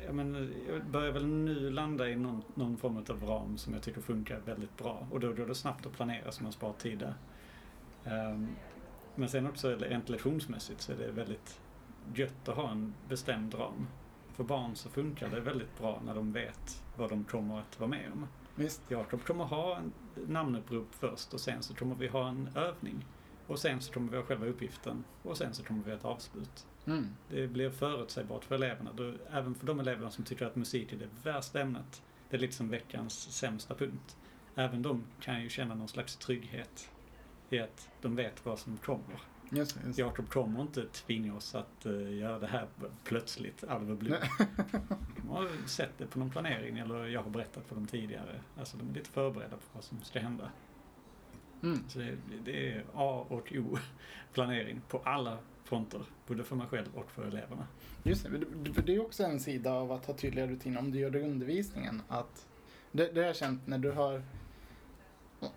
Jag, 0.06 0.16
men, 0.16 0.54
jag 0.68 0.86
börjar 0.86 1.12
väl 1.12 1.25
nu 1.25 1.70
landa 1.70 2.10
i 2.10 2.16
någon, 2.16 2.44
någon 2.56 2.78
form 2.78 2.98
av 2.98 3.24
ram 3.24 3.58
som 3.58 3.74
jag 3.74 3.84
tycker 3.84 4.01
funkar 4.01 4.40
väldigt 4.46 4.78
bra. 4.78 5.08
Och 5.12 5.20
då 5.20 5.34
går 5.34 5.46
det 5.46 5.56
snabbt 5.56 5.86
att 5.86 5.94
planera 5.94 6.32
så 6.32 6.44
man 6.44 6.51
sparar 6.51 6.74
tid 6.74 7.00
där. 7.00 7.13
Ehm, 8.06 8.48
men 9.16 9.30
sen 9.30 9.48
också 9.48 9.75
rent 9.75 10.10
lektionsmässigt 10.10 10.82
så 10.82 10.92
är 10.92 10.98
det 10.98 11.12
väldigt 11.12 11.60
gött 12.16 12.50
att 12.50 12.56
ha 12.56 12.72
en 12.72 12.94
bestämd 13.10 13.54
ram. 13.54 13.88
För 14.34 14.44
barn 14.44 14.76
så 14.76 14.90
funkar 14.90 15.30
det 15.30 15.40
väldigt 15.40 15.78
bra 15.80 16.02
när 16.06 16.16
de 16.16 16.32
vet 16.32 16.84
vad 16.98 17.10
de 17.10 17.24
kommer 17.24 17.60
att 17.60 17.80
vara 17.80 17.90
med 17.90 18.12
om. 18.14 18.28
Visst? 18.56 18.82
Jakob 18.88 19.24
kommer 19.24 19.44
ha 19.44 19.78
en 19.78 19.94
namnupprop 20.28 20.88
först 20.92 21.34
och 21.34 21.40
sen 21.40 21.64
så 21.64 21.76
kommer 21.76 21.96
vi 21.96 22.08
ha 22.08 22.30
en 22.30 22.50
övning. 22.56 23.06
Och 23.48 23.60
sen 23.60 23.82
så 23.82 23.94
kommer 23.94 24.12
vi 24.12 24.18
ha 24.18 24.24
själva 24.24 24.46
uppgiften 24.46 25.04
och 25.24 25.38
sen 25.38 25.54
så 25.54 25.64
kommer 25.64 25.84
vi 25.84 25.92
ha 25.92 25.98
ett 25.98 26.06
avslut. 26.06 26.68
Mm. 26.86 27.08
Det 27.30 27.48
blir 27.48 27.70
förutsägbart 27.70 28.46
för 28.46 28.56
eleverna. 28.56 28.92
Då, 28.94 29.14
även 29.32 29.56
för 29.56 29.68
de 29.68 29.80
eleverna 29.80 30.12
som 30.12 30.24
tycker 30.24 30.46
att 30.46 30.56
musik 30.56 30.94
är 30.94 30.98
det 30.98 31.10
värsta 31.24 31.62
ämnet. 31.62 32.02
Det 32.30 32.36
är 32.36 32.42
liksom 32.42 32.70
veckans 32.70 33.14
sämsta 33.14 33.76
punkt. 33.76 34.18
Även 34.56 34.82
de 34.82 35.04
kan 35.22 35.42
ju 35.42 35.50
känna 35.50 35.76
någon 35.76 35.88
slags 35.88 36.16
trygghet 36.16 36.90
i 37.50 37.60
att 37.60 37.90
de 38.02 38.16
vet 38.16 38.46
vad 38.46 38.60
som 38.60 38.78
kommer. 38.78 39.22
Just. 39.51 39.77
Just. 39.86 40.00
Jakob 40.00 40.29
kommer 40.29 40.62
inte 40.62 40.86
tvinga 40.86 41.36
oss 41.36 41.55
att 41.55 41.86
uh, 41.86 42.17
göra 42.17 42.39
det 42.39 42.48
här 42.48 42.67
plötsligt, 43.03 43.58
the 43.58 43.96
blue. 43.96 44.17
De 45.17 45.29
har 45.29 45.67
sett 45.67 45.98
det 45.98 46.08
på 46.08 46.20
någon 46.20 46.29
planering 46.29 46.77
eller 46.77 47.05
jag 47.05 47.24
har 47.24 47.29
berättat 47.29 47.65
för 47.65 47.75
dem 47.75 47.88
tidigare. 47.88 48.41
Alltså 48.58 48.77
de 48.77 48.89
är 48.89 48.93
lite 48.93 49.10
förberedda 49.10 49.55
på 49.55 49.63
vad 49.74 49.84
som 49.84 50.01
ska 50.01 50.20
hända. 50.20 50.51
Mm. 51.63 51.84
Så 51.88 52.00
det, 52.00 52.17
det 52.46 52.72
är 52.72 52.86
A 52.93 53.25
och 53.29 53.53
O 53.55 53.77
planering 54.34 54.81
på 54.88 54.98
alla 54.98 55.38
fronter. 55.63 56.01
Både 56.27 56.43
för 56.43 56.55
mig 56.55 56.67
själv 56.67 56.88
och 56.96 57.12
för 57.12 57.24
eleverna. 57.24 57.67
Just 58.03 58.24
det, 58.24 58.81
det 58.81 58.96
är 58.96 59.01
också 59.01 59.24
en 59.24 59.39
sida 59.39 59.74
av 59.74 59.91
att 59.91 60.05
ha 60.05 60.13
tydliga 60.13 60.48
rutiner 60.48 60.79
om 60.79 60.91
du 60.91 61.00
gör 61.00 61.10
det 61.10 61.20
i 61.20 61.24
undervisningen. 61.24 62.01
Att 62.08 62.48
det, 62.91 63.12
det 63.13 63.20
har 63.20 63.27
jag 63.27 63.36
känt 63.36 63.67
när 63.67 63.77
du 63.77 63.91
har, 63.91 64.24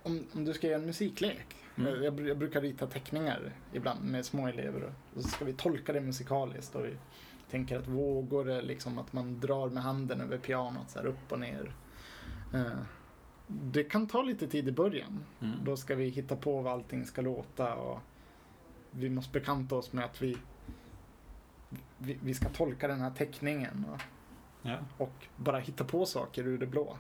om, 0.03 0.26
om 0.33 0.45
du 0.45 0.53
ska 0.53 0.67
göra 0.67 0.79
en 0.79 0.87
musiklek. 0.87 1.57
Mm. 1.76 2.03
Jag, 2.03 2.21
jag 2.29 2.38
brukar 2.38 2.61
rita 2.61 2.87
teckningar 2.87 3.53
ibland 3.73 4.05
med 4.05 4.25
små 4.25 4.49
elever 4.49 4.83
och, 5.14 5.23
så 5.23 5.29
ska 5.29 5.45
vi 5.45 5.53
tolka 5.53 5.93
det 5.93 6.00
musikaliskt. 6.00 6.75
Och 6.75 6.85
vi 6.85 6.97
tänker 7.50 7.79
att 7.79 7.88
vågor 7.88 8.50
är 8.50 8.62
liksom 8.62 8.99
att 8.99 9.12
man 9.12 9.41
drar 9.41 9.69
med 9.69 9.83
handen 9.83 10.21
över 10.21 10.38
pianot 10.38 10.91
så 10.91 10.99
här 10.99 11.07
upp 11.07 11.33
och 11.33 11.41
ner. 11.41 11.75
Eh, 12.55 12.79
det 13.47 13.85
kan 13.85 14.07
ta 14.07 14.23
lite 14.23 14.49
tid 14.49 14.69
i 14.69 14.73
början. 14.73 15.25
Mm. 15.41 15.57
Då 15.64 15.76
ska 15.76 15.95
vi 15.95 16.09
hitta 16.09 16.37
på 16.37 16.61
vad 16.62 16.73
allting 16.73 17.05
ska 17.07 17.23
låta 17.23 17.75
och 17.75 18.00
vi 18.91 19.11
måste 19.11 19.33
bekanta 19.33 19.75
oss 19.76 19.93
med 19.93 20.05
att 20.05 20.23
vi, 20.23 20.37
vi, 21.99 22.19
vi 22.23 22.35
ska 22.35 22.49
tolka 22.49 22.88
den 22.88 23.00
här 23.00 23.11
teckningen 23.11 23.85
och, 23.93 24.00
Ja. 24.67 24.76
och 24.99 25.26
bara 25.37 25.59
hitta 25.59 25.85
på 25.85 26.07
saker 26.07 26.47
ur 26.47 26.59
det 26.59 26.67
blå. 26.67 26.97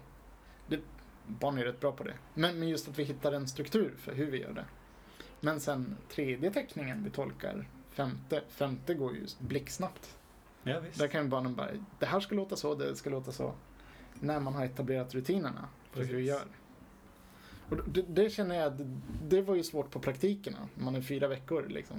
Det, 0.66 0.80
barn 1.26 1.58
är 1.58 1.64
rätt 1.64 1.80
bra 1.80 1.92
på 1.92 2.04
det. 2.04 2.14
Men, 2.34 2.58
men 2.58 2.68
just 2.68 2.88
att 2.88 2.98
vi 2.98 3.04
hittar 3.04 3.32
en 3.32 3.48
struktur 3.48 3.94
för 3.98 4.14
hur 4.14 4.30
vi 4.30 4.40
gör 4.40 4.52
det. 4.52 4.64
Men 5.40 5.60
sen 5.60 5.96
tredje 6.08 6.50
teckningen 6.50 7.04
vi 7.04 7.10
tolkar, 7.10 7.68
femte, 7.90 8.42
femte 8.48 8.94
går 8.94 9.14
ju 9.14 9.26
blixtsnabbt. 9.38 10.16
ja, 10.62 10.80
visst. 10.80 10.98
Där 10.98 11.08
kan 11.08 11.22
ju 11.22 11.28
barnen 11.28 11.54
bara, 11.54 11.70
det 11.98 12.06
här 12.06 12.20
ska 12.20 12.34
låta 12.34 12.56
så, 12.56 12.74
det 12.74 12.96
ska 12.96 13.10
låta 13.10 13.32
så. 13.32 13.54
När 14.20 14.40
man 14.40 14.54
har 14.54 14.64
etablerat 14.64 15.14
rutinerna 15.14 15.68
för 15.90 16.00
hur 16.00 16.06
vi 16.06 16.12
Precis. 16.12 16.28
gör. 16.28 16.46
Och 17.68 17.88
det, 17.88 18.02
det 18.02 18.30
känner 18.30 18.54
jag, 18.54 18.72
det, 18.72 19.00
det 19.28 19.42
var 19.42 19.54
ju 19.54 19.62
svårt 19.62 19.90
på 19.90 20.00
praktikerna. 20.00 20.68
Man 20.74 20.94
är 20.94 21.00
fyra 21.00 21.28
veckor 21.28 21.66
liksom. 21.68 21.96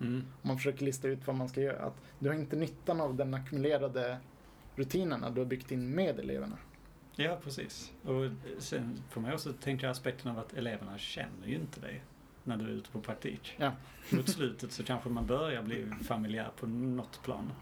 Mm. 0.00 0.24
Man 0.42 0.56
försöker 0.56 0.84
lista 0.84 1.08
ut 1.08 1.26
vad 1.26 1.36
man 1.36 1.48
ska 1.48 1.60
göra. 1.60 1.78
Att 1.82 2.02
du 2.18 2.28
har 2.28 2.34
inte 2.34 2.56
nyttan 2.56 3.00
av 3.00 3.14
den 3.14 3.34
ackumulerade 3.34 4.18
rutinerna 4.76 5.30
du 5.30 5.40
har 5.40 5.46
byggt 5.46 5.70
in 5.70 5.90
med 5.90 6.18
eleverna. 6.20 6.58
Ja, 7.20 7.38
precis. 7.44 7.92
Och 8.02 8.30
sen 8.58 9.02
får 9.10 9.20
man 9.20 9.32
också 9.32 9.52
tänka 9.52 9.90
aspekten 9.90 10.30
av 10.30 10.38
att 10.38 10.52
eleverna 10.52 10.98
känner 10.98 11.46
ju 11.46 11.54
inte 11.54 11.80
dig 11.80 12.02
när 12.44 12.56
du 12.56 12.64
är 12.64 12.68
ute 12.68 12.90
på 12.90 13.00
praktik. 13.00 13.54
Ja. 13.56 13.72
Mot 14.10 14.28
slutet 14.28 14.72
så 14.72 14.84
kanske 14.84 15.08
man 15.08 15.26
börjar 15.26 15.62
bli 15.62 15.86
familjär 16.02 16.50
på 16.60 16.66
något 16.66 17.22
plan. 17.22 17.52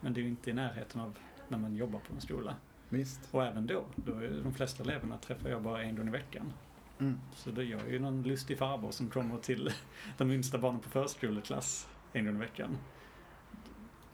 Men 0.00 0.12
det 0.12 0.20
är 0.20 0.22
ju 0.22 0.28
inte 0.28 0.50
i 0.50 0.52
närheten 0.52 1.00
av 1.00 1.18
när 1.48 1.58
man 1.58 1.76
jobbar 1.76 1.98
på 1.98 2.14
en 2.14 2.20
skola. 2.20 2.56
Visst. 2.88 3.20
Och 3.30 3.46
även 3.46 3.66
då, 3.66 3.84
då 3.96 4.12
är 4.12 4.40
de 4.42 4.54
flesta 4.54 4.82
eleverna 4.82 5.18
träffar 5.18 5.48
jag 5.48 5.62
bara 5.62 5.82
en 5.82 5.96
gång 5.96 6.08
i 6.08 6.10
veckan. 6.10 6.52
Mm. 6.98 7.20
Så 7.34 7.50
då 7.50 7.62
jag 7.62 7.80
är 7.80 7.92
ju 7.92 7.98
någon 7.98 8.22
lustig 8.22 8.58
farbror 8.58 8.90
som 8.90 9.10
kommer 9.10 9.38
till 9.38 9.70
de 10.18 10.30
yngsta 10.30 10.58
barnen 10.58 10.80
på 10.80 10.90
förskoleklass 10.90 11.88
en 12.12 12.26
gång 12.26 12.36
i 12.36 12.38
veckan. 12.38 12.78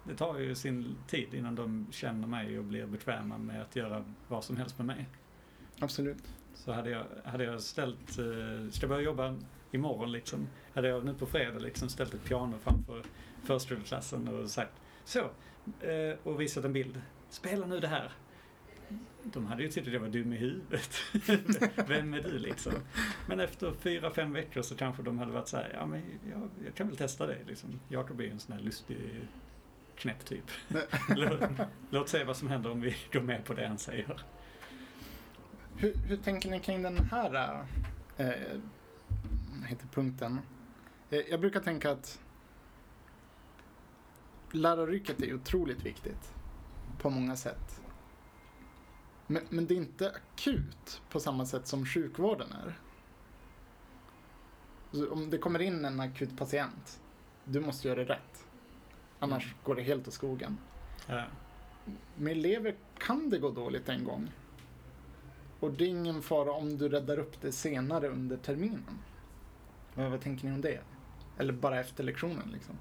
Det 0.09 0.15
tar 0.17 0.39
ju 0.39 0.55
sin 0.55 0.97
tid 1.07 1.35
innan 1.35 1.55
de 1.55 1.87
känner 1.91 2.29
mig 2.29 2.59
och 2.59 2.65
blir 2.65 2.87
bekväma 2.87 3.39
med 3.39 3.63
att 3.63 3.77
göra 3.77 4.05
vad 4.29 4.45
som 4.45 4.57
helst 4.57 4.79
med 4.79 4.87
mig. 4.87 5.09
Absolut. 5.81 6.25
Så 6.55 6.73
hade 6.73 6.91
jag, 6.91 7.05
hade 7.25 7.45
jag 7.45 7.61
ställt, 7.61 8.19
eh, 8.19 8.71
ska 8.71 8.87
börja 8.87 9.03
jobba 9.03 9.35
imorgon 9.71 10.13
liksom, 10.13 10.49
hade 10.75 10.89
jag 10.89 11.05
nu 11.05 11.15
på 11.15 11.27
fredag 11.27 11.59
liksom 11.59 11.89
ställt 11.89 12.15
ett 12.15 12.25
piano 12.25 12.59
framför 12.63 13.03
förskoleklassen 13.45 14.29
och 14.29 14.51
sagt 14.51 14.73
så, 15.05 15.21
eh, 15.81 16.19
och 16.23 16.41
visat 16.41 16.65
en 16.65 16.73
bild. 16.73 17.01
Spela 17.29 17.67
nu 17.67 17.81
det 17.81 17.89
här. 17.89 18.13
De 19.23 19.47
hade 19.47 19.63
ju 19.63 19.69
tyckt 19.69 19.87
att 19.87 19.93
jag 19.93 20.01
var 20.01 20.09
dum 20.09 20.33
i 20.33 20.37
huvudet. 20.37 20.91
Vem 21.89 22.15
är 22.15 22.23
du 22.23 22.39
liksom? 22.39 22.73
Men 23.29 23.41
efter 23.41 23.73
fyra, 23.73 24.11
fem 24.11 24.33
veckor 24.33 24.63
så 24.63 24.77
kanske 24.77 25.03
de 25.03 25.19
hade 25.19 25.33
varit 25.33 25.49
så 25.49 25.57
här, 25.57 25.71
ja 25.75 25.87
men 25.87 26.03
jag, 26.31 26.49
jag 26.65 26.75
kan 26.75 26.89
väl 26.89 26.97
testa 26.97 27.27
det 27.27 27.39
liksom. 27.47 27.81
Jakob 27.89 28.21
är 28.21 28.25
ju 28.25 28.31
en 28.31 28.41
sån 28.41 28.57
här 28.57 28.63
lustig 28.63 28.99
knäpp 29.97 30.25
typ. 30.25 30.51
låt, 31.09 31.41
låt 31.91 32.09
se 32.09 32.25
vad 32.25 32.37
som 32.37 32.49
händer 32.49 32.71
om 32.71 32.81
vi 32.81 32.97
går 33.13 33.21
med 33.21 33.45
på 33.45 33.55
det 33.55 33.67
han 33.67 33.79
säger. 33.79 34.25
Hur, 35.77 35.95
hur 35.95 36.17
tänker 36.17 36.51
ni 36.51 36.61
kring 36.61 36.83
den 36.83 36.99
här 37.11 37.65
vad 39.61 39.69
heter 39.69 39.87
punkten? 39.87 40.41
Eh, 41.11 41.21
Jag 41.31 41.41
brukar 41.41 41.61
tänka 41.61 41.91
att 41.91 42.21
läraryrket 44.53 45.23
är 45.23 45.35
otroligt 45.35 45.87
viktigt 45.87 46.35
på 46.99 47.11
många 47.11 47.37
sätt. 47.37 47.81
Men, 49.27 49.43
men 49.49 49.67
det 49.67 49.75
är 49.75 49.77
inte 49.77 50.11
akut 50.11 51.03
på 51.11 51.21
samma 51.21 51.47
sätt 51.47 51.67
som 51.67 51.87
sjukvården 51.87 52.53
är. 52.53 52.79
Så 54.93 55.13
om 55.13 55.31
det 55.31 55.39
kommer 55.39 55.63
in 55.63 55.85
en 55.85 56.01
akut 56.01 56.39
patient, 56.39 57.01
du 57.45 57.61
måste 57.61 57.89
göra 57.89 58.05
det 58.05 58.15
rätt. 58.15 58.36
Annars 59.19 59.55
går 59.65 59.75
det 59.75 59.83
helt 59.83 60.09
åt 60.09 60.15
skogen. 60.15 60.59
Ja. 61.07 61.25
Med 62.17 62.33
elever 62.33 62.75
kan 62.99 63.31
det 63.31 63.39
gå 63.39 63.51
dåligt 63.51 63.89
en 63.89 64.05
gång. 64.05 64.31
Och 65.61 65.73
det 65.73 65.85
är 65.85 65.89
ingen 65.89 66.23
fara 66.23 66.53
om 66.53 66.79
du 66.79 66.89
räddar 66.89 67.19
upp 67.19 67.41
det 67.41 67.53
senare 67.53 68.09
under 68.09 68.37
terminen. 68.37 68.99
Vad, 69.95 70.11
vad 70.11 70.21
tänker 70.21 70.47
ni 70.47 70.53
om 70.53 70.61
det? 70.61 70.81
Eller 71.39 71.53
bara 71.53 71.81
efter 71.81 72.05
lektionen 72.05 72.51
liksom? 72.53 72.79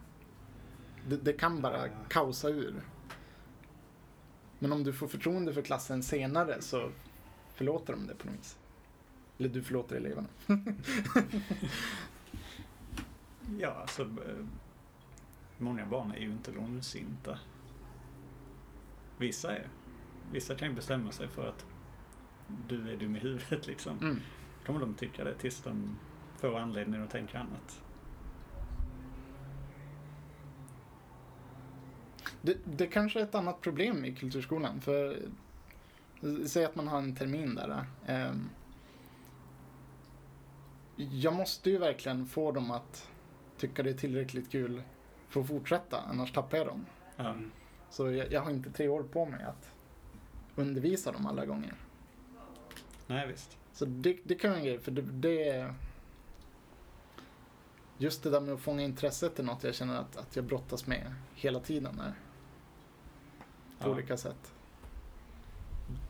Det, 1.08 1.18
det 1.18 1.34
kan 1.34 1.62
bara 1.62 1.88
kaosa 2.10 2.50
ur. 2.50 2.82
Men 4.60 4.74
om 4.74 4.84
du 4.84 4.94
får 4.94 5.08
förtroende 5.08 5.54
för 5.54 5.62
klassen 5.62 6.04
senare 6.04 6.62
så 6.62 6.92
förlåter 7.54 7.94
de 7.94 8.08
det 8.08 8.15
på 8.15 8.27
något 8.27 8.36
vis. 8.36 8.58
Eller 9.38 9.50
du 9.50 9.63
förlåter 9.63 9.96
eleverna. 9.96 10.27
Ja, 13.60 13.70
alltså 13.70 14.01
eh, 14.01 14.46
många 15.57 15.85
barn 15.85 16.12
är 16.12 16.19
ju 16.19 16.31
inte 16.31 16.51
långsinta. 16.51 17.39
Vissa 19.17 19.55
är. 19.57 19.67
Vissa 20.31 20.55
kan 20.55 20.69
ju 20.69 20.75
bestämma 20.75 21.12
sig 21.12 21.27
för 21.27 21.50
att 21.50 21.65
du 22.67 22.91
är 22.91 22.97
dum 22.97 23.15
i 23.15 23.19
huvudet 23.19 23.67
liksom. 23.67 23.97
Mm. 24.00 24.19
kommer 24.65 24.79
de 24.79 24.93
tycka 24.93 25.24
det 25.24 25.33
tills 25.33 25.62
de 25.62 25.97
får 26.38 26.59
anledning 26.59 27.01
att 27.01 27.09
tänka 27.09 27.39
annat. 27.39 27.81
Det, 32.41 32.57
det 32.65 32.88
kanske 32.88 33.19
är 33.19 33.24
ett 33.24 33.35
annat 33.35 33.62
problem 33.62 34.05
i 34.05 34.15
kulturskolan. 34.15 34.81
För 34.81 35.17
säg 36.47 36.65
att 36.65 36.75
man 36.75 36.88
har 36.88 36.97
en 36.97 37.15
termin 37.15 37.55
där. 37.55 37.85
ehm, 38.05 38.50
jag 40.95 41.33
måste 41.33 41.69
ju 41.69 41.77
verkligen 41.77 42.25
få 42.25 42.51
dem 42.51 42.71
att 42.71 43.09
tycka 43.57 43.83
det 43.83 43.89
är 43.89 43.93
tillräckligt 43.93 44.51
kul 44.51 44.81
för 45.36 45.42
att 45.42 45.48
fortsätta, 45.48 46.01
annars 46.01 46.32
tappar 46.32 46.58
jag 46.58 46.68
dem. 46.68 46.86
Mm. 47.18 47.51
Så 47.89 48.12
jag, 48.12 48.32
jag 48.32 48.42
har 48.42 48.51
inte 48.51 48.72
tre 48.72 48.88
år 48.88 49.04
på 49.04 49.25
mig 49.25 49.44
att 49.44 49.72
undervisa 50.56 51.12
dem 51.12 51.25
alla 51.25 51.46
gånger. 51.46 51.74
Nej, 53.08 53.27
visst. 53.27 53.58
Så 53.74 53.86
det, 53.86 54.18
det 54.24 54.36
kan 54.36 54.50
vara 54.50 54.60
en 54.60 54.65
grej, 54.65 54.80
för 54.80 54.92
det, 54.92 55.01
det. 55.01 55.74
Just 57.98 58.24
det 58.24 58.30
där 58.30 58.42
med 58.42 58.54
att 58.54 58.60
fånga 58.60 58.82
intresset 58.82 59.39
är 59.39 59.44
något 59.44 59.63
jag 59.63 59.75
känner 59.75 59.98
att, 59.98 60.18
att 60.18 60.36
jag 60.36 60.46
brottas 60.46 60.88
med 60.88 61.13
hela 61.36 61.60
tiden. 61.60 62.00
Här, 62.00 62.13
på 63.80 63.88
Ja. 63.89 63.94
olika 63.94 64.18
sätt. 64.18 64.54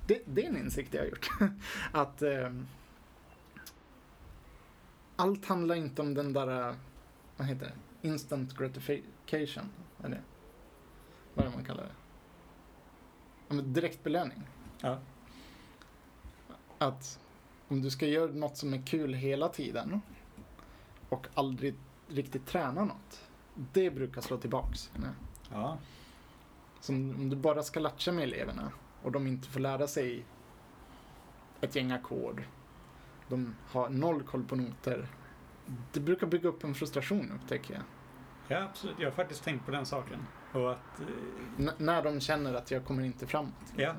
Det, 0.08 0.22
det 0.25 0.46
är 0.46 0.50
en 0.50 0.58
insikt 0.58 0.94
jag 0.94 1.01
har 1.01 1.08
gjort. 1.08 1.29
att 1.91 2.22
ehm, 2.22 2.67
allt 5.15 5.46
handlar 5.46 5.75
inte 5.75 6.01
om 6.01 6.13
den 6.13 6.34
där, 6.34 6.70
eh, 6.70 6.75
vad 7.38 7.48
heter 7.48 7.65
det, 7.65 7.74
instant 8.05 8.57
gratification. 8.57 9.69
Är 10.03 10.09
det? 10.09 10.21
Vad 11.33 11.45
är 11.45 11.50
det 11.50 11.55
man 11.55 11.65
kallar 11.65 11.83
det? 11.83 11.95
Ja, 13.47 13.55
men 13.55 13.74
direktbelöning. 13.74 14.41
Ja. 14.81 15.00
Att 16.77 17.19
om 17.67 17.81
du 17.81 17.89
ska 17.89 18.07
göra 18.07 18.31
något 18.31 18.57
som 18.57 18.74
är 18.74 18.85
kul 18.85 19.13
hela 19.13 19.50
tiden 19.50 20.01
och 21.09 21.27
aldrig 21.33 21.75
riktigt 22.07 22.45
träna 22.45 22.85
något. 22.85 23.21
Det 23.74 23.91
brukar 23.91 24.21
slå 24.21 24.38
tillbaks. 24.38 24.91
Ja. 24.95 25.09
Ja. 25.51 25.77
Som 26.79 27.15
om 27.15 27.29
du 27.29 27.35
bara 27.35 27.63
ska 27.63 27.79
latcha 27.79 28.12
med 28.12 28.24
eleverna 28.24 28.71
och 29.03 29.12
de 29.12 29.27
inte 29.27 29.50
får 29.50 29.59
lära 29.59 29.88
sig 29.88 30.25
ett 31.62 31.75
gäng 31.75 31.91
ackord. 31.91 32.43
De 33.27 33.55
har 33.67 33.89
noll 33.89 34.24
koll 34.24 34.43
på 34.43 34.55
noter. 34.55 35.07
Det 35.93 36.00
brukar 36.00 36.27
bygga 36.27 36.50
upp 36.50 36.63
en 36.63 36.75
frustration 36.75 37.31
upptäcker 37.31 37.74
jag. 37.74 37.83
Ja, 38.47 38.63
absolut. 38.63 38.95
Jag 38.99 39.05
har 39.07 39.11
faktiskt 39.11 39.43
tänkt 39.43 39.65
på 39.65 39.71
den 39.71 39.85
saken. 39.85 40.27
Och 40.53 40.71
att 40.71 40.99
eh, 40.99 41.05
N- 41.59 41.71
när 41.77 42.03
de 42.03 42.19
känner 42.21 42.53
att 42.53 42.71
jag 42.71 42.85
kommer 42.85 43.03
inte 43.03 43.27
framåt. 43.27 43.53
Ja. 43.77 43.93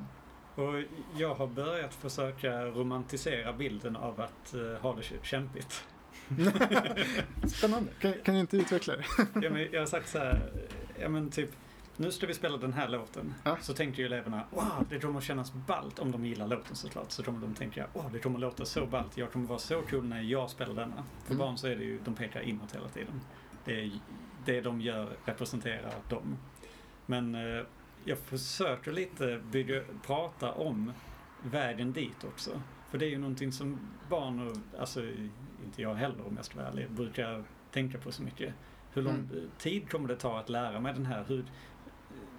Och 0.55 0.73
jag 1.17 1.35
har 1.35 1.47
börjat 1.47 1.93
försöka 1.93 2.65
romantisera 2.65 3.53
bilden 3.53 3.95
av 3.95 4.21
att 4.21 4.53
eh, 4.53 4.81
ha 4.81 4.95
det 4.95 5.01
kä- 5.01 5.23
kämpigt. 5.23 5.83
Spännande. 7.47 7.91
Kan, 7.99 8.13
kan 8.23 8.33
du 8.35 8.39
inte 8.41 8.57
utveckla 8.57 8.93
det? 8.95 9.03
Ja, 9.41 9.49
men 9.49 9.67
jag 9.71 9.79
har 9.81 9.85
sagt 9.85 10.09
så 10.09 10.17
här, 10.19 10.51
ja 10.99 11.09
men 11.09 11.29
typ, 11.31 11.49
nu 11.97 12.11
ska 12.11 12.27
vi 12.27 12.33
spela 12.33 12.57
den 12.57 12.73
här 12.73 12.87
låten. 12.89 13.33
Ja. 13.43 13.57
Så 13.61 13.73
tänkte 13.73 14.01
ju 14.01 14.05
eleverna, 14.05 14.43
wow, 14.51 14.85
det 14.89 14.99
kommer 14.99 15.17
att 15.17 15.23
kännas 15.23 15.53
ballt 15.53 15.99
om 15.99 16.11
de 16.11 16.25
gillar 16.25 16.47
låten 16.47 16.75
såklart. 16.75 17.11
Så 17.11 17.23
kommer 17.23 17.39
de 17.41 17.53
tänka, 17.53 17.87
wow, 17.93 18.09
det 18.13 18.19
kommer 18.19 18.35
att 18.35 18.41
låta 18.41 18.65
så 18.65 18.85
ballt. 18.85 19.17
Jag 19.17 19.31
kommer 19.31 19.47
vara 19.47 19.59
så 19.59 19.81
cool 19.81 20.03
när 20.05 20.21
jag 20.21 20.49
spelar 20.49 20.73
denna. 20.73 21.03
För 21.25 21.33
Mm. 21.33 21.37
barn 21.37 21.57
så 21.57 21.67
är 21.67 21.75
det 21.75 21.83
ju, 21.83 21.99
de 22.05 22.15
pekar 22.15 22.41
inåt 22.41 22.75
hela 22.75 22.87
tiden. 22.89 23.21
Det, 23.65 23.81
är, 23.81 23.91
det 24.47 24.61
de 24.61 24.81
gör 24.81 25.09
representerar 25.25 25.93
dem. 26.09 26.37
Men 27.05 27.35
eh, 27.35 27.63
jag 28.05 28.17
försöker 28.17 28.91
lite 28.91 29.41
bygga, 29.51 29.81
prata 30.05 30.51
om 30.51 30.91
vägen 31.43 31.93
dit 31.93 32.23
också. 32.23 32.61
För 32.89 32.97
det 32.97 33.05
är 33.05 33.09
ju 33.09 33.17
någonting 33.17 33.51
som 33.51 33.79
barn 34.09 34.47
och, 34.47 34.79
alltså 34.79 35.03
inte 35.65 35.81
jag 35.81 35.95
heller 35.95 36.27
om 36.27 36.35
jag 36.35 36.45
ska 36.45 36.57
vara 36.57 36.67
ärlig, 36.67 36.91
brukar 36.91 37.43
tänka 37.71 37.97
på 37.97 38.11
så 38.11 38.23
mycket. 38.23 38.53
Hur 38.93 39.01
lång 39.01 39.13
Mm. 39.15 39.49
tid 39.57 39.89
kommer 39.91 40.07
det 40.07 40.15
ta 40.15 40.39
att 40.39 40.49
lära 40.49 40.79
mig 40.79 40.93
den 40.93 41.05
här? 41.05 41.23
Hur, 41.27 41.45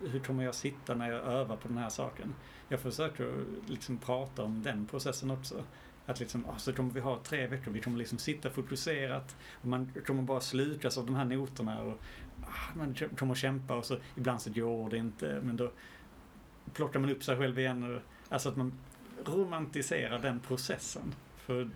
hur 0.00 0.20
kommer 0.20 0.44
jag 0.44 0.54
sitta 0.54 0.94
när 0.94 1.10
jag 1.10 1.20
övar 1.24 1.56
på 1.56 1.68
den 1.68 1.78
här 1.78 1.88
saken? 1.88 2.34
Jag 2.68 2.80
försöker 2.80 3.44
liksom 3.66 3.98
prata 3.98 4.42
om 4.42 4.62
den 4.62 4.86
processen 4.86 5.30
också. 5.30 5.64
Att 6.08 6.20
liksom, 6.20 6.46
ah, 6.46 6.58
så 6.58 6.72
kommer 6.72 6.92
vi 6.92 7.00
ha 7.00 7.20
tre 7.24 7.46
veckor, 7.46 7.70
vi 7.72 7.80
kommer 7.80 7.98
liksom 7.98 8.18
sitta 8.18 8.50
fokuserat 8.50 9.36
och 9.52 9.66
man 9.66 9.92
kommer 10.06 10.22
bara 10.22 10.40
slukas 10.40 10.98
av 10.98 11.06
de 11.06 11.14
här 11.14 11.24
noterna 11.24 11.82
och 11.82 12.00
ah, 12.42 12.76
man 12.76 12.94
kommer 12.94 13.34
kämpa 13.34 13.74
och 13.74 13.84
så 13.84 13.96
ibland 14.16 14.42
så 14.42 14.50
går 14.50 14.90
det 14.90 14.96
inte 14.96 15.40
men 15.42 15.56
då 15.56 15.72
plockar 16.72 17.00
man 17.00 17.10
upp 17.10 17.24
sig 17.24 17.36
själv 17.36 17.58
igen. 17.58 18.00
Alltså 18.28 18.48
att 18.48 18.56
man 18.56 18.72
romantiserar 19.24 20.18
den 20.18 20.40
processen. 20.40 21.14
För 21.36 21.70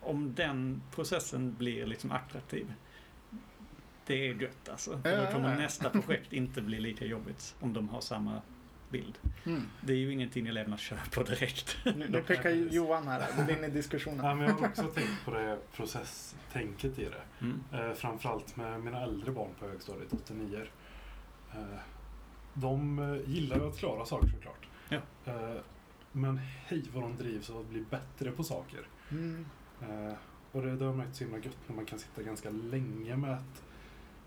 om 0.00 0.34
den 0.34 0.82
processen 0.94 1.54
blir 1.58 1.86
liksom 1.86 2.10
attraktiv 2.10 2.72
det 4.06 4.28
är 4.28 4.34
gött 4.34 4.68
alltså. 4.68 5.00
För 5.02 5.26
då 5.26 5.32
kommer 5.32 5.56
nästa 5.56 5.90
projekt 5.90 6.32
inte 6.32 6.62
bli 6.62 6.80
lika 6.80 7.04
jobbigt 7.04 7.56
om 7.60 7.72
de 7.72 7.88
har 7.88 8.00
samma 8.00 8.42
bild. 8.90 9.18
Mm. 9.46 9.62
Det 9.80 9.92
är 9.92 9.96
ju 9.96 10.12
ingenting 10.12 10.46
eleverna 10.46 10.76
köper 10.76 11.24
direkt. 11.24 11.76
Nu, 11.84 12.08
nu 12.08 12.22
pekar 12.22 12.50
Johan 12.50 13.08
här, 13.08 13.26
det 13.36 13.44
blir 13.44 13.58
in 13.58 13.64
i 13.64 13.68
diskussionen. 13.68 14.24
Ja, 14.24 14.34
men 14.34 14.46
jag 14.46 14.54
har 14.54 14.68
också 14.68 14.82
tänkt 14.82 15.24
på 15.24 15.30
det 15.30 15.58
processtänket 15.72 16.98
i 16.98 17.04
det. 17.04 17.44
Mm. 17.46 17.60
Eh, 17.72 17.94
framförallt 17.94 18.56
med 18.56 18.80
mina 18.80 19.02
äldre 19.02 19.32
barn 19.32 19.50
på 19.58 19.66
högstadiet, 19.66 20.12
89 20.12 20.62
eh, 21.52 21.58
De 22.54 22.98
eh, 22.98 23.30
gillar 23.30 23.56
ju 23.56 23.68
att 23.68 23.78
klara 23.78 24.04
saker 24.04 24.28
såklart. 24.28 24.68
Ja. 24.88 25.00
Eh, 25.24 25.60
men 26.12 26.40
hej 26.66 26.84
vad 26.94 27.02
de 27.02 27.16
drivs 27.16 27.50
av 27.50 27.60
att 27.60 27.68
bli 27.68 27.84
bättre 27.90 28.30
på 28.30 28.44
saker. 28.44 28.86
Mm. 29.10 29.46
Eh, 29.82 30.14
och 30.52 30.62
det, 30.62 30.76
det 30.76 30.84
har 30.84 30.94
märkt 30.94 31.16
så 31.16 31.24
himla 31.24 31.38
gött 31.38 31.58
när 31.66 31.76
man 31.76 31.86
kan 31.86 31.98
sitta 31.98 32.22
ganska 32.22 32.50
länge 32.50 33.16
med 33.16 33.32
ett 33.32 33.62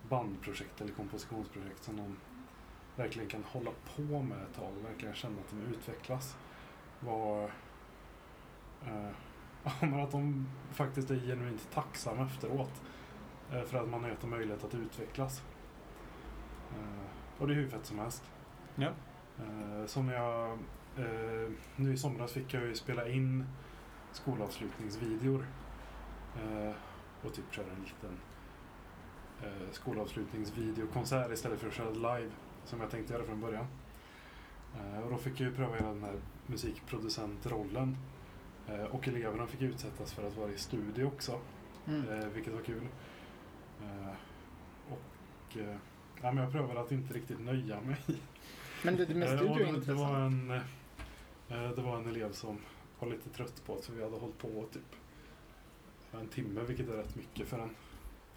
bandprojekt 0.09 0.81
eller 0.81 0.93
kompositionsprojekt 0.93 1.83
som 1.83 1.97
de 1.97 2.15
verkligen 2.95 3.29
kan 3.29 3.43
hålla 3.43 3.71
på 3.95 4.21
med 4.21 4.37
ett 4.43 4.55
tag 4.55 4.71
och 4.77 4.89
verkligen 4.89 5.15
känna 5.15 5.35
att 5.39 5.49
de 5.49 5.75
utvecklas. 5.75 6.37
Var, 6.99 7.51
eh, 8.85 10.03
att 10.03 10.11
de 10.11 10.47
faktiskt 10.71 11.11
är 11.11 11.15
genuint 11.15 11.67
tacksamma 11.73 12.25
efteråt 12.25 12.81
eh, 13.51 13.63
för 13.63 13.77
att 13.77 13.89
man 13.89 14.03
har 14.03 14.09
gett 14.09 14.21
dem 14.21 14.29
möjlighet 14.29 14.63
att 14.63 14.75
utvecklas. 14.75 15.43
Eh, 16.71 17.41
och 17.41 17.47
det 17.47 17.53
är 17.53 17.55
hur 17.55 17.67
fett 17.67 17.85
som 17.85 17.99
helst. 17.99 18.23
Ja. 18.75 18.89
Eh, 19.39 19.85
som 19.85 20.09
jag, 20.09 20.51
eh, 20.97 21.51
nu 21.75 21.93
i 21.93 21.97
somras 21.97 22.31
fick 22.31 22.53
jag 22.53 22.63
ju 22.63 22.75
spela 22.75 23.07
in 23.07 23.45
skolavslutningsvideor. 24.11 25.45
Eh, 26.35 26.73
och 27.23 27.33
typ 27.33 27.53
köra 27.53 27.65
en 27.65 27.83
liten 27.83 28.19
eh, 29.41 29.71
skolavslutningsvideokonsert 29.71 31.31
istället 31.31 31.59
för 31.59 31.67
att 31.67 31.73
köra 31.73 31.89
live 31.89 32.31
som 32.65 32.81
jag 32.81 32.89
tänkte 32.91 33.13
göra 33.13 33.23
från 33.23 33.41
början. 33.41 33.65
Eh, 34.75 34.99
och 34.99 35.11
då 35.11 35.17
fick 35.17 35.39
jag 35.39 35.49
ju 35.49 35.55
pröva 35.55 35.75
hela 35.75 35.87
den 35.87 36.03
här 36.03 36.15
musikproducentrollen. 36.47 37.97
Eh, 38.67 38.83
och 38.83 39.07
eleverna 39.07 39.47
fick 39.47 39.61
utsättas 39.61 40.13
för 40.13 40.27
att 40.27 40.37
vara 40.37 40.51
i 40.51 40.57
studio 40.57 41.05
också, 41.05 41.39
Mm. 41.87 42.09
eh, 42.09 42.27
vilket 42.27 42.53
var 42.53 42.61
kul. 42.61 42.87
Och 44.89 45.57
ja, 46.21 46.31
men 46.31 46.37
jag 46.37 46.51
prövade 46.51 46.81
att 46.81 46.91
inte 46.91 47.13
riktigt 47.13 47.39
nöja 47.39 47.81
mig. 47.81 47.97
Men 48.83 48.95
det, 48.95 49.05
det 49.05 49.15
med 49.15 49.27
studio 49.39 49.53
är 49.53 49.73
det, 49.73 49.79
det, 49.79 49.93
var 49.93 50.27
intressant. 50.27 50.51
en, 51.49 51.75
det 51.75 51.81
var 51.81 51.97
en 51.97 52.07
elev 52.07 52.31
som 52.31 52.57
var 52.99 53.07
lite 53.09 53.29
trött 53.29 53.61
på 53.65 53.81
så 53.81 53.91
vi 53.93 54.03
hade 54.03 54.17
hållit 54.17 54.37
på 54.37 54.65
typ 54.73 54.95
en 56.11 56.27
timme, 56.27 56.61
vilket 56.61 56.89
är 56.89 56.93
rätt 56.93 57.15
mycket 57.15 57.47
för 57.47 57.59
en 57.59 57.75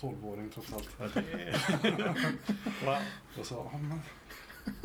12-åring 0.01 0.51
trots 0.51 0.73
allt. 0.73 0.89
Ja, 0.99 1.07
det 1.15 1.21
är- 1.21 2.85
wow. 2.87 2.97
Och 3.39 3.47
sa, 3.47 3.71
"Ja, 3.73 3.79
men 3.79 4.01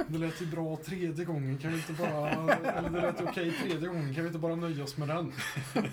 det 0.08 0.17
lät 0.17 0.41
ju 0.41 0.45
bra 0.45 0.78
tredje 0.86 1.26
gången, 1.26 1.58
kan 1.58 1.71
vi 1.71 1.78
inte 1.78 1.93
bara, 1.93 2.30
eller 2.56 2.89
det 2.89 3.02
lät 3.02 3.21
ju 3.21 3.26
okej 3.26 3.52
tredje 3.63 3.88
gången, 3.88 4.13
kan 4.15 4.24
vi 4.24 4.28
inte 4.28 4.39
bara 4.39 4.56
nöja 4.56 4.84
oss 4.84 4.97
med 4.97 5.08
den? 5.08 5.34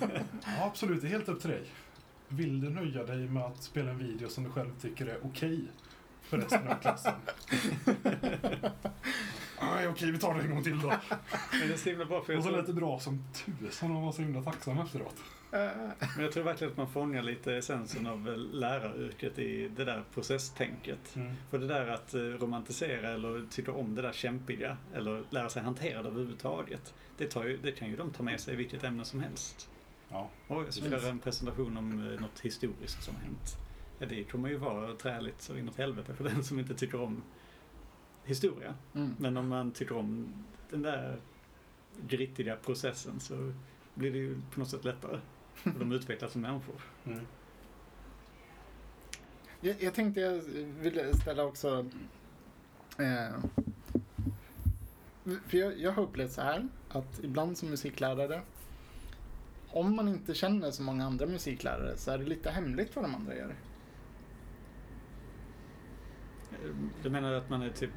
Ja, 0.47 0.65
absolut, 0.67 1.01
det 1.01 1.07
är 1.07 1.11
helt 1.11 1.29
upp 1.29 1.41
till 1.41 1.51
dig. 1.51 1.63
Vill 2.29 2.61
du 2.61 2.71
nöja 2.71 3.05
dig 3.05 3.29
med 3.29 3.43
att 3.43 3.63
spela 3.63 3.91
en 3.91 3.99
video 3.99 4.29
som 4.29 4.45
du 4.45 4.51
själv 4.51 4.71
tycker 4.81 5.07
är 5.07 5.19
okej 5.27 5.65
för 6.23 6.39
resten 6.39 6.69
av 6.69 6.75
klassen? 6.75 7.15
Nej, 9.61 9.89
okej, 9.89 10.11
vi 10.13 10.19
tar 10.19 10.35
det 10.35 10.41
en 10.41 10.51
gång 10.51 10.63
till 10.63 10.81
då. 10.81 10.89
Men 11.53 11.69
det 11.69 11.75
är 11.75 11.77
så 11.77 11.89
himla 11.91 12.05
bra 12.05 12.23
för 12.23 12.33
jag 12.33 12.39
Och 12.41 12.45
så 12.45 12.51
lät 12.51 12.67
det 12.67 12.73
bra 12.73 13.01
som 13.01 13.25
tusan 13.61 13.97
och 13.97 14.03
var 14.03 14.13
så 14.13 14.23
himla 14.23 14.43
tacksam 14.43 14.79
efteråt. 14.79 15.17
Men 15.51 16.25
jag 16.25 16.33
tror 16.33 16.45
verkligen 16.45 16.71
att 16.71 16.77
man 16.77 16.89
fångar 16.89 17.23
lite 17.23 17.57
essensen 17.57 18.07
av 18.07 18.29
eh, 18.29 18.37
läraryrket 18.37 19.39
i 19.39 19.69
det 19.77 19.85
där 19.85 20.05
processtänket. 20.15 21.17
För 21.51 21.59
det 21.59 21.67
där 21.67 21.89
att 21.89 22.15
eh, 22.15 22.21
romantisera 22.21 23.09
eller 23.09 23.47
tycka 23.51 23.73
om 23.73 23.95
det 23.95 24.03
där 24.03 24.13
kämpiga 24.13 24.77
eller 24.95 25.25
lära 25.31 25.49
sig 25.49 25.63
hantera 25.63 26.03
det 26.03 26.09
överhuvudtaget. 26.09 26.95
Det, 27.17 27.27
tar 27.27 27.45
ju, 27.45 27.57
det 27.57 27.73
kan 27.73 27.91
ju 27.91 27.97
de 27.97 28.11
ta 28.11 28.23
med 28.23 28.41
sig 28.41 28.55
i 28.55 28.57
vilket 28.57 28.85
ämne 28.85 29.05
som 29.05 29.21
helst. 29.21 29.71
Ja, 30.09 30.31
Oj, 30.49 30.65
jag 30.65 30.75
ska 30.75 30.89
göra 30.89 31.09
en 31.09 31.19
presentation 31.19 31.77
om 31.77 32.13
eh, 32.13 32.21
något 32.21 32.41
historiskt 32.41 33.03
som 33.03 33.15
hänt. 33.17 33.57
Ja, 33.99 34.07
det 34.07 34.25
kommer 34.25 34.49
ju 34.49 34.57
vara 34.57 34.95
träligt 34.95 35.43
så 35.43 35.57
inåt 35.57 35.77
helvete 35.77 36.15
för 36.15 36.25
den 36.25 36.45
som 36.45 36.59
inte 36.59 36.75
tycker 36.75 37.01
om 37.01 37.23
historia. 38.25 38.75
Mm. 38.95 39.15
Men 39.19 39.37
om 39.37 39.49
man 39.49 39.73
tycker 39.73 39.97
om 39.97 40.35
den 40.71 40.83
där 40.83 41.19
grittiga 42.07 42.57
processen 42.57 43.21
så 43.21 43.53
blir 43.95 44.13
det 44.13 44.19
ju 44.19 44.41
på 44.51 44.61
något 44.61 44.69
sätt 44.69 44.85
lättare. 44.85 45.21
Och 45.64 45.79
de 45.79 45.92
utvecklas 45.92 46.33
som 46.33 46.40
människor. 46.40 46.75
Mm. 47.07 47.27
Jag, 49.61 49.83
jag 49.83 49.94
tänkte 49.94 50.21
jag 50.21 50.42
ville 50.81 51.16
ställa 51.16 51.44
också... 51.44 51.87
Eh, 52.99 53.35
för 55.47 55.59
jag, 55.59 55.79
jag 55.79 55.92
har 55.92 56.03
upplevt 56.03 56.33
så 56.33 56.40
här 56.40 56.68
att 56.88 57.21
ibland 57.23 57.59
som 57.59 57.71
musiklärare 57.71 58.42
om 59.71 59.97
man 59.97 60.09
inte 60.09 60.35
känner 60.35 60.71
så 60.71 60.83
många 60.83 61.05
andra 61.05 61.27
musiklärare 61.27 61.97
så 61.97 62.11
är 62.11 62.18
det 62.18 62.25
lite 62.25 62.51
hemligt 62.51 62.97
vad 62.97 63.05
de 63.05 63.14
andra 63.14 63.37
gör. 63.37 63.55
Du 67.03 67.11
menar 67.11 67.33
att 67.33 67.51
man 67.51 67.62
är 67.62 67.71
typ... 67.71 67.90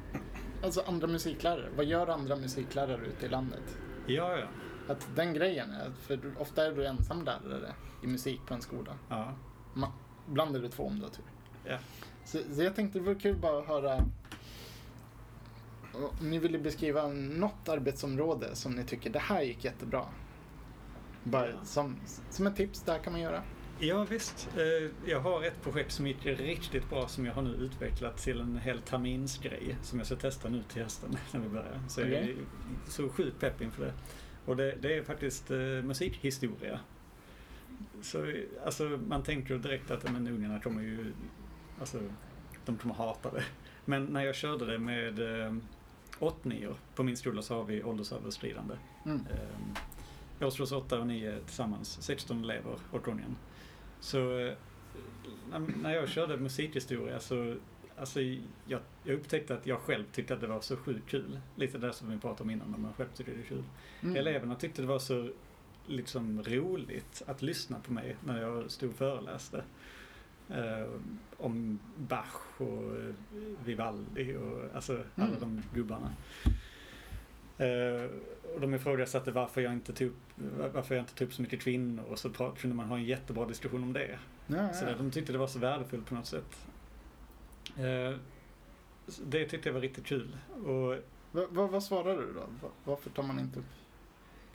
Alltså 0.62 0.80
andra 0.86 1.06
musiklärare. 1.06 1.68
Vad 1.76 1.86
gör 1.86 2.06
andra 2.06 2.36
musiklärare 2.36 3.06
ute 3.06 3.26
i 3.26 3.28
landet? 3.28 3.78
Ja, 4.06 4.38
ja. 4.38 4.46
Att 4.88 5.08
den 5.16 5.34
grejen 5.34 5.70
är, 5.70 5.90
för 6.00 6.20
ofta 6.38 6.66
är 6.66 6.72
du 6.72 6.86
ensam 6.86 7.24
lärare 7.24 7.72
i 8.02 8.06
musik 8.06 8.40
på 8.46 8.54
en 8.54 8.62
skola. 8.62 8.94
Ja. 9.08 9.32
Ma- 9.74 9.92
Ibland 10.28 10.56
är 10.56 10.60
det 10.60 10.68
två 10.68 10.86
om 10.86 10.96
du 10.98 11.02
har 11.04 11.10
tur. 11.10 11.24
Ja. 11.64 11.78
Så, 12.24 12.38
så 12.54 12.62
jag 12.62 12.74
tänkte 12.76 12.98
det 12.98 13.04
vore 13.04 13.14
kul 13.14 13.36
bara 13.36 13.58
att 13.58 13.66
höra 13.68 13.96
om 15.92 16.30
ni 16.30 16.38
ville 16.38 16.58
beskriva 16.58 17.08
något 17.08 17.68
arbetsområde 17.68 18.56
som 18.56 18.72
ni 18.72 18.84
tycker 18.84 19.10
det 19.10 19.18
här 19.18 19.42
gick 19.42 19.64
jättebra. 19.64 20.04
Bara 21.24 21.48
Ja. 21.50 21.64
som, 21.64 21.96
som 22.30 22.46
ett 22.46 22.56
tips, 22.56 22.82
det 22.82 22.92
här 22.92 22.98
kan 22.98 23.12
man 23.12 23.22
göra. 23.22 23.42
Ja 23.78 24.04
visst. 24.04 24.48
Eh, 24.56 25.10
Jag 25.10 25.20
har 25.20 25.42
ett 25.44 25.62
projekt 25.62 25.92
som 25.92 26.06
gick 26.06 26.26
riktigt 26.26 26.90
bra 26.90 27.08
som 27.08 27.26
jag 27.26 27.34
har 27.34 27.42
nu 27.42 27.50
utvecklat 27.50 28.16
till 28.18 28.40
en 28.40 28.56
hel 28.56 28.82
terminsgrej 28.82 29.76
som 29.82 29.98
jag 29.98 30.06
ska 30.06 30.16
testa 30.16 30.48
nu 30.48 30.62
till 30.62 30.82
hösten 30.82 31.16
när 31.32 31.40
vi 31.40 31.48
börjar. 31.48 31.80
Så 31.88 32.00
jag 32.00 32.10
är 32.10 32.36
så 32.88 33.08
sjukt 33.08 33.40
pepp 33.40 33.62
inför 33.62 33.84
det. 33.84 33.92
Och 34.44 34.56
det, 34.56 34.74
det 34.80 34.96
är 34.98 35.02
faktiskt 35.02 35.50
eh, 35.50 35.58
musikhistoria. 35.58 36.80
Så 38.02 38.32
alltså, 38.64 38.84
man 39.08 39.22
tänker 39.22 39.58
direkt 39.58 39.90
att 39.90 40.12
men, 40.12 40.28
ungarna 40.28 40.60
kommer 40.60 40.82
ju, 40.82 41.12
alltså 41.80 41.98
de 42.64 42.76
kommer 42.76 42.94
hata 42.94 43.30
det. 43.30 43.44
Men 43.84 44.04
när 44.04 44.24
jag 44.24 44.34
körde 44.34 44.66
det 44.66 44.78
med 44.78 45.42
eh, 45.46 45.54
åttnior, 46.18 46.76
på 46.94 47.02
min 47.02 47.16
skola 47.16 47.42
så 47.42 47.54
har 47.56 47.64
vi 47.64 47.82
åldersöverskridande. 47.82 48.74
Mm. 49.06 49.20
Eh, 50.40 50.46
årskurs 50.46 50.72
8 50.72 51.00
och 51.00 51.06
9 51.06 51.38
tillsammans, 51.46 52.02
16 52.02 52.44
elever 52.44 52.76
åt 52.92 53.04
gången. 53.04 53.36
Så 54.00 54.38
eh, 54.38 54.52
när- 55.50 55.74
när 55.82 55.94
jag 55.94 56.08
körde 56.08 56.36
musikhistoria 56.36 57.20
så 57.20 57.54
Alltså, 58.02 58.20
jag, 58.66 58.80
jag 59.04 59.14
upptäckte 59.14 59.54
att 59.54 59.66
jag 59.66 59.78
själv 59.80 60.04
tyckte 60.12 60.34
att 60.34 60.40
det 60.40 60.46
var 60.46 60.60
så 60.60 60.76
sjukt 60.76 61.08
kul. 61.10 61.40
Lite 61.56 61.78
det 61.78 61.92
som 61.92 62.10
vi 62.10 62.18
pratade 62.18 62.42
om 62.42 62.50
innan, 62.50 62.70
när 62.70 62.78
man 62.78 62.92
själv 62.94 63.08
tycker 63.14 63.32
det 63.34 63.40
är 63.40 63.44
kul. 63.44 63.62
Mm. 64.02 64.16
Eleverna 64.16 64.54
tyckte 64.54 64.82
det 64.82 64.88
var 64.88 64.98
så 64.98 65.28
liksom 65.86 66.42
roligt 66.42 67.22
att 67.26 67.42
lyssna 67.42 67.80
på 67.80 67.92
mig 67.92 68.16
när 68.24 68.42
jag 68.42 68.70
stod 68.70 68.90
och 68.90 68.96
föreläste. 68.96 69.64
Eh, 70.50 70.88
om 71.36 71.78
Bach 71.96 72.60
och 72.60 72.96
eh, 72.96 73.14
Vivaldi 73.64 74.36
och 74.36 74.74
alltså 74.74 74.92
alla 75.14 75.26
Mm. 75.36 75.40
de 75.40 75.62
gubbarna. 75.74 76.12
Eh, 77.58 78.10
och 78.54 78.60
de 78.60 78.74
ifrågasatte 78.74 79.30
varför 79.30 79.60
jag 79.60 79.72
inte 79.72 79.92
tog 79.92 80.08
upp, 80.08 80.16
varför 80.74 80.94
jag 80.94 81.02
inte 81.02 81.14
tog 81.14 81.28
upp 81.28 81.34
så 81.34 81.42
mycket 81.42 81.60
kvinnor 81.60 82.04
och 82.04 82.18
så 82.18 82.30
kunde 82.30 82.76
man 82.76 82.86
ha 82.86 82.96
en 82.96 83.04
jättebra 83.04 83.46
diskussion 83.46 83.82
om 83.82 83.92
det. 83.92 84.18
Ja, 84.46 84.72
Så 84.72 84.84
ja. 84.84 84.88
där, 84.90 84.98
de 84.98 85.10
tyckte 85.10 85.32
det 85.32 85.38
var 85.38 85.46
så 85.46 85.58
värdefullt 85.58 86.06
på 86.06 86.14
något 86.14 86.26
sätt. 86.26 86.66
Eh, 87.78 88.16
det 89.24 89.44
tyckte 89.48 89.68
jag 89.68 89.74
var 89.74 89.80
riktigt 89.80 90.06
kul. 90.06 90.36
Och 90.64 90.96
Va, 91.34 91.46
va, 91.50 91.66
vad 91.66 91.82
svarar 91.82 92.16
du 92.16 92.32
då? 92.32 92.40
Va, 92.62 92.68
varför 92.84 93.10
tar 93.10 93.22
man 93.22 93.38
inte 93.38 93.58
upp 93.58 93.64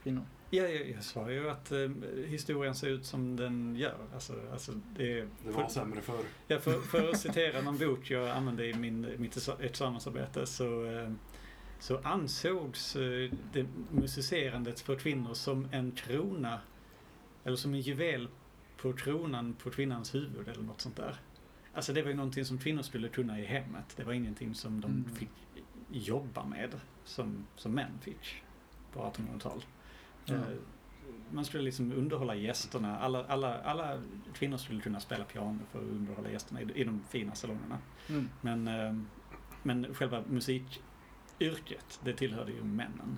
kvinnor? 0.03 0.23
Ja, 0.49 0.63
jag, 0.67 0.89
jag 0.89 1.03
sa 1.03 1.31
ju 1.31 1.49
att 1.49 1.71
eh, 1.71 1.89
historien 2.25 2.75
ser 2.75 2.87
ut 2.87 3.05
som 3.05 3.35
den 3.35 3.75
gör. 3.75 3.97
Alltså, 4.13 4.33
alltså 4.51 4.71
det, 4.95 5.19
är- 5.19 5.27
Det 5.45 5.51
var 5.51 5.67
sämre 5.69 6.01
förr. 6.01 6.23
ja, 6.47 6.59
för, 6.59 6.81
för 6.81 7.09
att 7.09 7.19
citera 7.19 7.61
någon 7.61 7.77
bok 7.77 8.09
jag 8.11 8.29
använde 8.29 8.65
i 8.67 8.73
min, 8.73 9.07
mitt 9.17 9.35
exa- 9.35 9.61
examensarbete 9.61 10.45
så, 10.45 10.85
eh, 10.85 11.11
så 11.79 11.97
ansågs 12.03 12.95
eh, 12.95 13.31
det 13.53 13.65
musicerandet 13.91 14.79
för 14.79 14.95
kvinnor 14.95 15.33
som 15.33 15.67
en 15.71 15.91
krona 15.91 16.59
eller 17.43 17.55
som 17.57 17.73
en 17.73 17.81
juvel 17.81 18.27
på 18.77 18.93
kronan 18.93 19.53
på 19.53 19.69
kvinnans 19.69 20.15
huvud 20.15 20.47
eller 20.47 20.63
något 20.63 20.81
sånt 20.81 20.95
där. 20.95 21.15
Alltså 21.77 21.93
det 21.93 22.01
var 22.01 22.09
ju 22.09 22.15
någonting 22.15 22.45
som 22.45 22.57
kvinnor 22.57 22.81
skulle 22.81 23.09
kunna 23.09 23.39
i 23.39 23.45
hemmet. 23.45 23.93
Det 23.97 24.03
var 24.03 24.13
ingenting 24.13 24.55
som 24.55 24.81
de 24.81 24.91
Mm. 24.91 25.15
fick 25.15 25.29
jobba 25.91 26.45
med 26.45 26.79
som, 27.03 27.45
som 27.55 27.71
män 27.71 27.91
fick 28.01 28.43
på 28.93 28.99
1800-tal. 29.01 29.65
Ja. 30.25 30.35
Eh, 30.35 30.41
Man 31.31 31.45
skulle 31.45 31.63
liksom 31.63 31.91
underhålla 31.91 32.35
gästerna. 32.35 32.99
Alla, 32.99 33.25
alla, 33.25 33.61
alla 33.61 34.01
kvinnor 34.33 34.57
skulle 34.57 34.81
kunna 34.81 34.99
spela 34.99 35.23
piano 35.23 35.59
för 35.71 35.79
att 35.79 35.85
underhålla 35.85 36.29
gästerna 36.31 36.61
i, 36.61 36.71
i 36.75 36.83
de 36.83 37.03
fina 37.09 37.35
salongerna. 37.35 37.77
Mm. 38.09 38.29
Men, 38.41 38.67
eh, 38.67 38.95
men 39.63 39.93
själva 39.95 40.23
musikyrket, 40.29 41.99
det 42.03 42.13
tillhörde 42.13 42.51
ju 42.51 42.63
männen. 42.63 43.17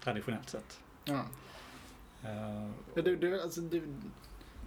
Traditionellt 0.00 0.48
sett. 0.48 0.80
Ja. 1.04 1.24
Eh, 2.24 2.70
Ja, 2.94 3.02
Det, 3.02 3.16
det, 3.16 3.42
alltså, 3.42 3.60
det, 3.60 3.80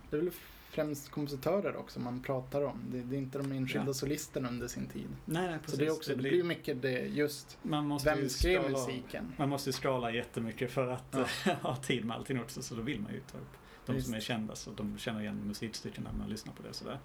det 0.09 0.17
är 0.17 0.21
väl 0.21 0.31
främst 0.71 1.09
kompositörer 1.09 1.75
också 1.75 1.99
man 1.99 2.21
pratar 2.21 2.61
om. 2.61 2.79
Det, 2.91 3.01
det 3.01 3.15
är 3.15 3.17
inte 3.19 3.37
de 3.37 3.51
enskilda 3.51 3.87
Ja. 3.87 3.93
solisterna 3.93 4.49
under 4.49 4.67
sin 4.67 4.87
tid. 4.87 5.07
nej, 5.25 5.47
nej, 5.49 5.59
precis. 5.59 5.71
Så 5.71 5.77
det, 5.81 5.85
är 5.87 5.91
också, 5.91 6.11
det 6.11 6.17
blir 6.17 6.31
ju 6.33 6.43
mycket 6.43 6.81
det 6.81 6.99
just, 6.99 7.57
man 7.63 7.87
måste 7.87 8.15
vem 8.15 8.29
skrev 8.29 8.59
skala- 8.61 8.71
musiken? 8.87 9.33
Man 9.37 9.49
måste 9.49 9.69
ju 9.69 9.73
skala 9.73 10.11
jättemycket 10.11 10.71
för 10.71 10.87
att 10.87 11.15
Ja. 11.45 11.53
ha 11.61 11.75
tid 11.75 12.05
med 12.05 12.17
allting 12.17 12.41
också. 12.41 12.61
Så 12.61 12.75
då 12.75 12.81
vill 12.81 13.01
man 13.01 13.13
ju 13.13 13.19
ta 13.19 13.37
upp 13.37 13.57
de 13.85 13.93
Visst. 13.95 14.05
som 14.07 14.15
är 14.15 14.19
kända 14.19 14.55
så 14.55 14.71
de 14.71 14.97
känner 14.97 15.21
igen 15.21 15.41
musikstycken 15.47 16.03
när 16.03 16.13
man 16.13 16.29
lyssnar 16.29 16.53
på 16.53 16.63
det 16.63 16.73
sådär. 16.73 16.99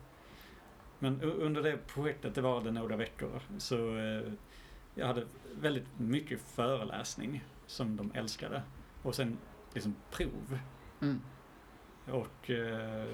Men 0.99 1.21
under 1.23 1.63
det 1.63 1.77
projektet, 1.87 2.35
det 2.35 2.41
var 2.41 2.65
det 2.65 2.71
några 2.71 2.97
veckor, 2.97 3.41
så 3.59 3.97
eh, 3.97 4.33
jag 4.95 5.07
hade 5.07 5.27
väldigt 5.61 5.87
mycket 5.99 6.41
föreläsning 6.41 7.45
som 7.67 7.97
de 7.97 8.11
älskade. 8.15 8.63
Och 9.03 9.15
sen 9.15 9.39
liksom 9.75 9.95
prov. 10.11 10.59
Mm. 11.03 11.21
Och, 12.11 12.51
eh, 12.51 13.07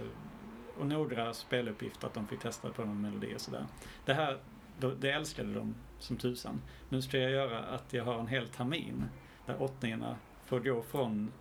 och 0.78 0.86
några 0.86 1.34
speluppgifter 1.34 2.06
att 2.06 2.14
de 2.14 2.26
fick 2.26 2.40
testa 2.40 2.70
på 2.70 2.84
någon 2.84 3.00
melodi 3.00 3.34
och 3.36 3.40
sådär. 3.40 3.66
Det 4.04 4.14
här, 4.14 4.38
det 5.00 5.10
älskade 5.10 5.54
de 5.54 5.74
som 5.98 6.16
tusan. 6.16 6.60
Nu 6.88 7.02
ska 7.02 7.18
jag 7.18 7.30
göra 7.30 7.58
att 7.62 7.92
jag 7.92 8.04
har 8.04 8.18
en 8.20 8.26
hel 8.26 8.48
termin 8.48 9.04
där 9.46 9.62
åttningarna 9.62 10.16
får 10.44 10.60
gå 10.60 10.82
från 10.82 11.32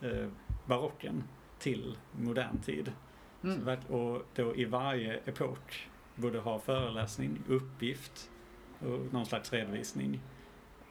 eh, 0.00 0.28
barocken 0.66 1.24
till 1.58 1.96
modern 2.12 2.58
tid. 2.58 2.92
Så 3.40 3.46
Mm. 3.46 3.64
vart- 3.64 3.90
Och 3.90 4.22
då 4.34 4.56
i 4.56 4.64
varje 4.64 5.14
epok 5.16 5.88
borde 6.14 6.38
ha 6.38 6.58
föreläsning, 6.58 7.38
uppgift 7.48 8.30
och 8.80 9.12
någon 9.12 9.26
slags 9.26 9.52
redovisning. 9.52 10.20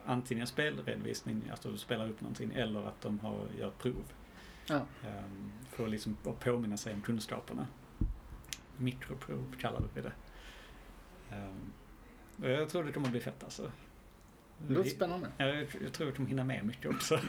Antingen 0.05 0.47
spelredovisning, 0.47 1.41
alltså 1.51 1.69
du 1.71 1.77
spelar 1.77 2.09
upp 2.09 2.21
någonting, 2.21 2.53
eller 2.53 2.87
att 2.87 3.01
de 3.01 3.19
har, 3.19 3.45
ett 3.61 3.77
prov. 3.79 4.03
Ja. 4.67 4.75
Ehm, 5.03 5.51
för 5.69 5.83
att 5.83 5.89
liksom 5.89 6.17
att 6.25 6.39
påminna 6.39 6.77
sig 6.77 6.93
om 6.93 7.01
kunskaperna. 7.01 7.67
Mikroprov 8.83 9.55
kallade 9.59 9.87
vi 9.93 10.01
det. 10.01 10.11
Och 12.37 12.49
jag 12.49 12.69
tror 12.69 12.83
det 12.83 12.91
kommer 12.91 13.09
bli 13.09 13.19
fett 13.19 13.43
alltså. 13.43 13.71
Det 14.57 14.73
låter 14.73 14.89
spännande. 14.89 15.27
Ja, 15.37 15.45
Jag, 15.45 15.67
jag 15.83 15.93
tror 15.93 16.09
att 16.09 16.15
de 16.15 16.27
hinner 16.27 16.43
med 16.43 16.65
mycket 16.65 16.91
också. 16.91 17.19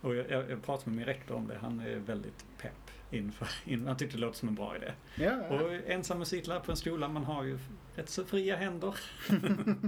Och 0.00 0.14
jag, 0.14 0.30
jag, 0.30 0.50
jag 0.50 0.62
pratade 0.62 0.90
med 0.90 0.96
min 0.96 1.06
rektor 1.06 1.34
om 1.34 1.48
det. 1.48 1.58
Han 1.58 1.80
är 1.80 1.96
väldigt 1.96 2.46
pepp 2.58 2.90
inför, 3.10 3.48
in, 3.64 3.86
han 3.86 3.96
tyckte 3.96 4.16
det 4.16 4.20
låter 4.20 4.38
som 4.38 4.48
en 4.48 4.54
bra 4.54 4.76
idé. 4.76 4.92
Ja, 5.16 5.32
ja. 5.50 5.62
Och 5.62 5.72
ensam 5.72 6.18
musiklärare 6.18 6.62
på 6.62 6.70
en 6.70 6.76
skola, 6.76 7.08
man 7.08 7.24
har 7.24 7.44
ju 7.44 7.58
rätt 7.94 8.08
så 8.08 8.24
fria 8.24 8.56
händer. 8.56 8.98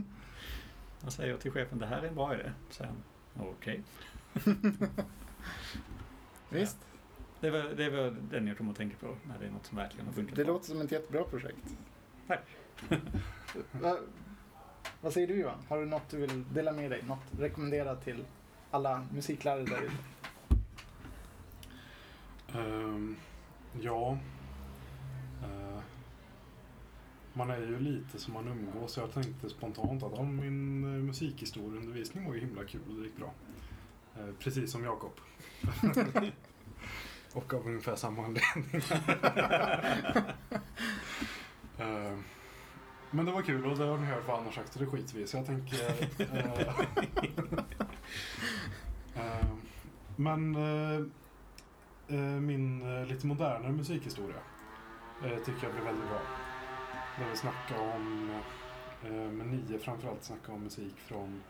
Jag 1.00 1.12
säger 1.12 1.36
till 1.36 1.50
chefen, 1.50 1.78
det 1.78 1.86
här 1.86 2.02
är 2.02 2.08
en 2.08 2.14
bra 2.14 2.34
idé. 2.34 2.52
Han, 2.78 3.02
okej. 3.36 3.82
Visst, 6.50 6.76
Det, 7.40 7.50
var, 7.50 7.58
det 7.58 7.90
var 7.90 8.16
den 8.30 8.46
jag 8.46 8.56
kommer 8.56 8.70
att 8.70 8.76
tänka 8.76 8.96
på 8.96 9.16
när 9.28 9.38
det 9.38 9.46
är 9.46 9.50
något 9.50 9.66
som 9.66 9.76
verkligen 9.76 10.06
har 10.06 10.12
funkat 10.12 10.36
det 10.36 10.44
bra. 10.44 10.52
låter 10.52 10.66
som 10.66 10.80
ett 10.80 10.92
jättebra 10.92 11.24
projekt. 11.24 11.76
Tack. 12.26 12.44
Va, 13.72 13.98
vad 15.00 15.12
säger 15.12 15.26
du 15.26 15.40
Johan? 15.40 15.58
Har 15.68 15.78
du 15.78 15.86
något 15.86 16.08
du 16.10 16.16
vill 16.16 16.44
dela 16.54 16.72
med 16.72 16.90
dig? 16.90 17.02
Något 17.06 17.24
rekommendera 17.38 17.96
till 17.96 18.24
alla 18.70 19.06
musiklärare 19.12 19.64
där 19.64 19.82
ute? 19.82 19.94
Ehm, 22.58 23.16
ja. 23.80 24.18
Eh, 25.42 25.80
man 27.32 27.50
är 27.50 27.58
ju 27.58 27.78
lite 27.78 28.18
som 28.18 28.34
man 28.34 28.48
umgås. 28.48 28.96
Jag 28.96 29.12
tänkte 29.12 29.50
spontant 29.50 30.02
att 30.02 30.12
om 30.12 30.36
min 30.36 30.84
uh, 30.84 31.02
musikhistorieundervisning 31.02 32.26
var 32.26 32.34
ju 32.34 32.40
himla 32.40 32.64
kul 32.64 32.80
och 32.88 32.94
det 32.94 33.04
gick 33.04 33.16
bra. 33.16 33.32
Eh, 34.16 34.34
precis 34.38 34.72
som 34.72 34.84
Jakob. 34.84 35.12
och 37.38 37.54
av 37.54 37.66
ungefär 37.66 37.96
samma 37.96 38.24
anledning. 38.24 38.82
Ehm, 41.80 42.24
men 43.10 43.26
det 43.26 43.32
var 43.32 43.42
kul 43.42 43.66
och 43.66 43.78
det 43.78 43.84
har 43.84 43.98
ni 43.98 44.06
hört 44.06 44.26
vad 44.26 44.36
han 44.36 44.44
har 44.44 44.52
sagt 44.52 44.72
så 44.72 44.78
det 44.78 44.86
skiter 44.86 45.18
vi. 45.18 45.26
Så 45.26 45.36
jag 45.36 45.46
tänker... 45.46 45.90
eh, 46.18 46.80
ehm, 49.22 49.60
men... 50.16 50.54
eh, 50.54 51.00
eh, 52.08 52.40
min 52.40 53.04
lite 53.06 53.26
modernare 53.26 53.72
musikhistoria 53.72 54.40
tycker 55.20 55.62
jag 55.62 55.72
blir 55.72 55.84
väldigt 55.84 56.08
bra. 56.08 56.20
Där 57.18 57.30
vi 57.30 57.36
snackar 57.36 57.94
om, 57.94 58.26
med 59.36 59.46
nio 59.46 59.78
framförallt 59.78 60.24
snackar 60.24 60.52
om 60.52 60.62
musik 60.62 60.94
från 60.96 61.42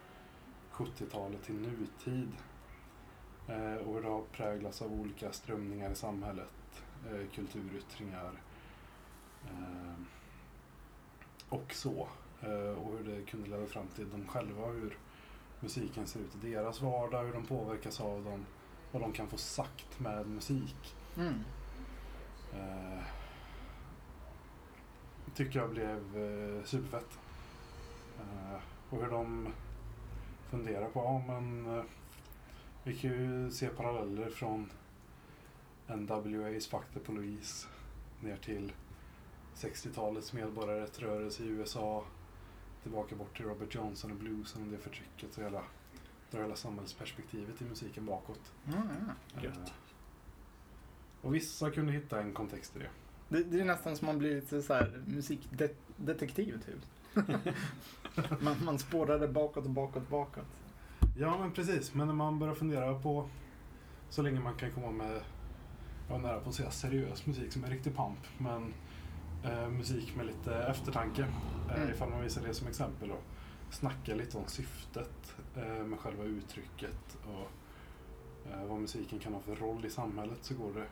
70-talet 0.72 1.42
till 1.42 1.54
nutid. 1.54 2.32
Eh, 3.48 3.74
och 3.74 3.94
hur 3.94 4.02
det 4.02 4.08
har 4.08 4.22
präglats 4.32 4.82
av 4.82 4.92
olika 4.92 5.32
strömningar 5.32 5.90
i 5.90 5.94
samhället, 5.94 6.52
eh, 7.10 7.30
kulturyttringar 7.34 8.32
eh, 9.44 9.94
och 11.48 11.74
så. 11.74 12.08
Eh, 12.40 12.78
och 12.78 12.98
hur 12.98 13.04
det 13.04 13.22
kunde 13.22 13.50
leda 13.50 13.66
fram 13.66 13.86
till 13.86 14.10
dem 14.10 14.26
själva, 14.28 14.66
hur 14.66 14.98
musiken 15.60 16.06
ser 16.06 16.20
ut 16.20 16.34
i 16.34 16.50
deras 16.50 16.80
vardag, 16.80 17.24
hur 17.24 17.32
de 17.32 17.46
påverkas 17.46 18.00
av 18.00 18.24
dem, 18.24 18.46
vad 18.92 19.02
de 19.02 19.12
kan 19.12 19.28
få 19.28 19.36
sagt 19.36 20.00
med 20.00 20.26
musik. 20.26 20.96
Mm. 21.16 21.44
Tycker 25.34 25.58
jag 25.58 25.70
blev 25.70 26.00
superfett. 26.64 27.18
Och 28.90 29.02
hur 29.02 29.10
de 29.10 29.48
funderar 30.50 30.88
på, 30.88 31.00
ja 31.00 31.22
men 31.26 31.82
vi 32.84 32.96
kan 32.96 33.10
ju 33.10 33.50
se 33.50 33.68
paralleller 33.68 34.30
från 34.30 34.70
NWA's 35.86 36.70
Fuck 36.70 36.84
the 36.94 37.00
Police 37.00 37.66
ner 38.20 38.36
till 38.36 38.72
60-talets 39.54 40.32
medborgarrättsrörelse 40.32 41.42
i 41.42 41.46
USA. 41.46 42.04
Tillbaka 42.82 43.16
bort 43.16 43.36
till 43.36 43.46
Robert 43.46 43.74
Johnson 43.74 44.10
och 44.10 44.16
bluesen 44.16 44.62
och 44.62 44.68
det 44.68 44.78
förtrycket 44.78 45.38
och 45.38 45.44
hela, 45.44 45.62
drar 46.30 46.40
hela 46.40 46.56
samhällsperspektivet 46.56 47.62
i 47.62 47.64
musiken 47.64 48.06
bakåt. 48.06 48.52
Ja, 48.64 48.72
ja. 49.34 49.42
Gött. 49.42 49.58
Eh, 49.58 49.72
och 51.22 51.34
vissa 51.34 51.70
kunde 51.70 51.92
hitta 51.92 52.20
en 52.20 52.32
kontext 52.32 52.76
i 52.76 52.78
det. 52.78 52.90
Det, 53.28 53.44
det 53.44 53.60
är 53.60 53.64
nästan 53.64 53.96
som 53.96 54.06
man 54.06 54.18
blir 54.18 54.34
lite 54.34 54.62
så 54.62 54.74
här 54.74 55.02
musikdetektiv 55.06 56.62
typ. 56.66 57.14
man, 58.40 58.64
man 58.64 58.78
spårar 58.78 59.18
det 59.18 59.28
bakåt 59.28 59.64
och 59.64 59.70
bakåt 59.70 60.08
bakåt. 60.08 60.46
Ja, 61.20 61.38
men 61.38 61.52
precis. 61.52 61.94
Men 61.94 62.06
när 62.06 62.14
man 62.14 62.38
börjar 62.38 62.54
fundera 62.54 62.94
på 62.94 63.28
så 64.08 64.22
länge 64.22 64.40
man 64.40 64.54
kan 64.56 64.70
komma 64.72 64.90
med, 64.90 65.20
jag 66.08 66.12
var 66.14 66.18
nära 66.18 66.40
på 66.40 66.48
att 66.48 66.54
säga 66.54 66.70
seriös 66.70 67.26
musik 67.26 67.52
som 67.52 67.64
är 67.64 67.68
riktig 67.68 67.96
pamp, 67.96 68.18
men 68.38 68.74
eh, 69.44 69.68
musik 69.68 70.16
med 70.16 70.26
lite 70.26 70.54
eftertanke, 70.54 71.22
eh, 71.70 71.76
Mm. 71.76 71.90
ifall 71.90 72.10
man 72.10 72.20
visar 72.22 72.42
det 72.42 72.54
som 72.54 72.68
exempel 72.68 73.10
och 73.10 73.22
snacka 73.70 74.14
lite 74.14 74.38
om 74.38 74.46
syftet 74.46 75.36
eh, 75.56 75.84
med 75.84 75.98
själva 75.98 76.24
uttrycket 76.24 77.18
och 77.26 77.50
eh, 78.52 78.64
vad 78.68 78.80
musiken 78.80 79.18
kan 79.18 79.34
ha 79.34 79.40
för 79.40 79.56
roll 79.56 79.84
i 79.86 79.90
samhället 79.90 80.38
så 80.40 80.54
går 80.54 80.72
det 80.74 80.86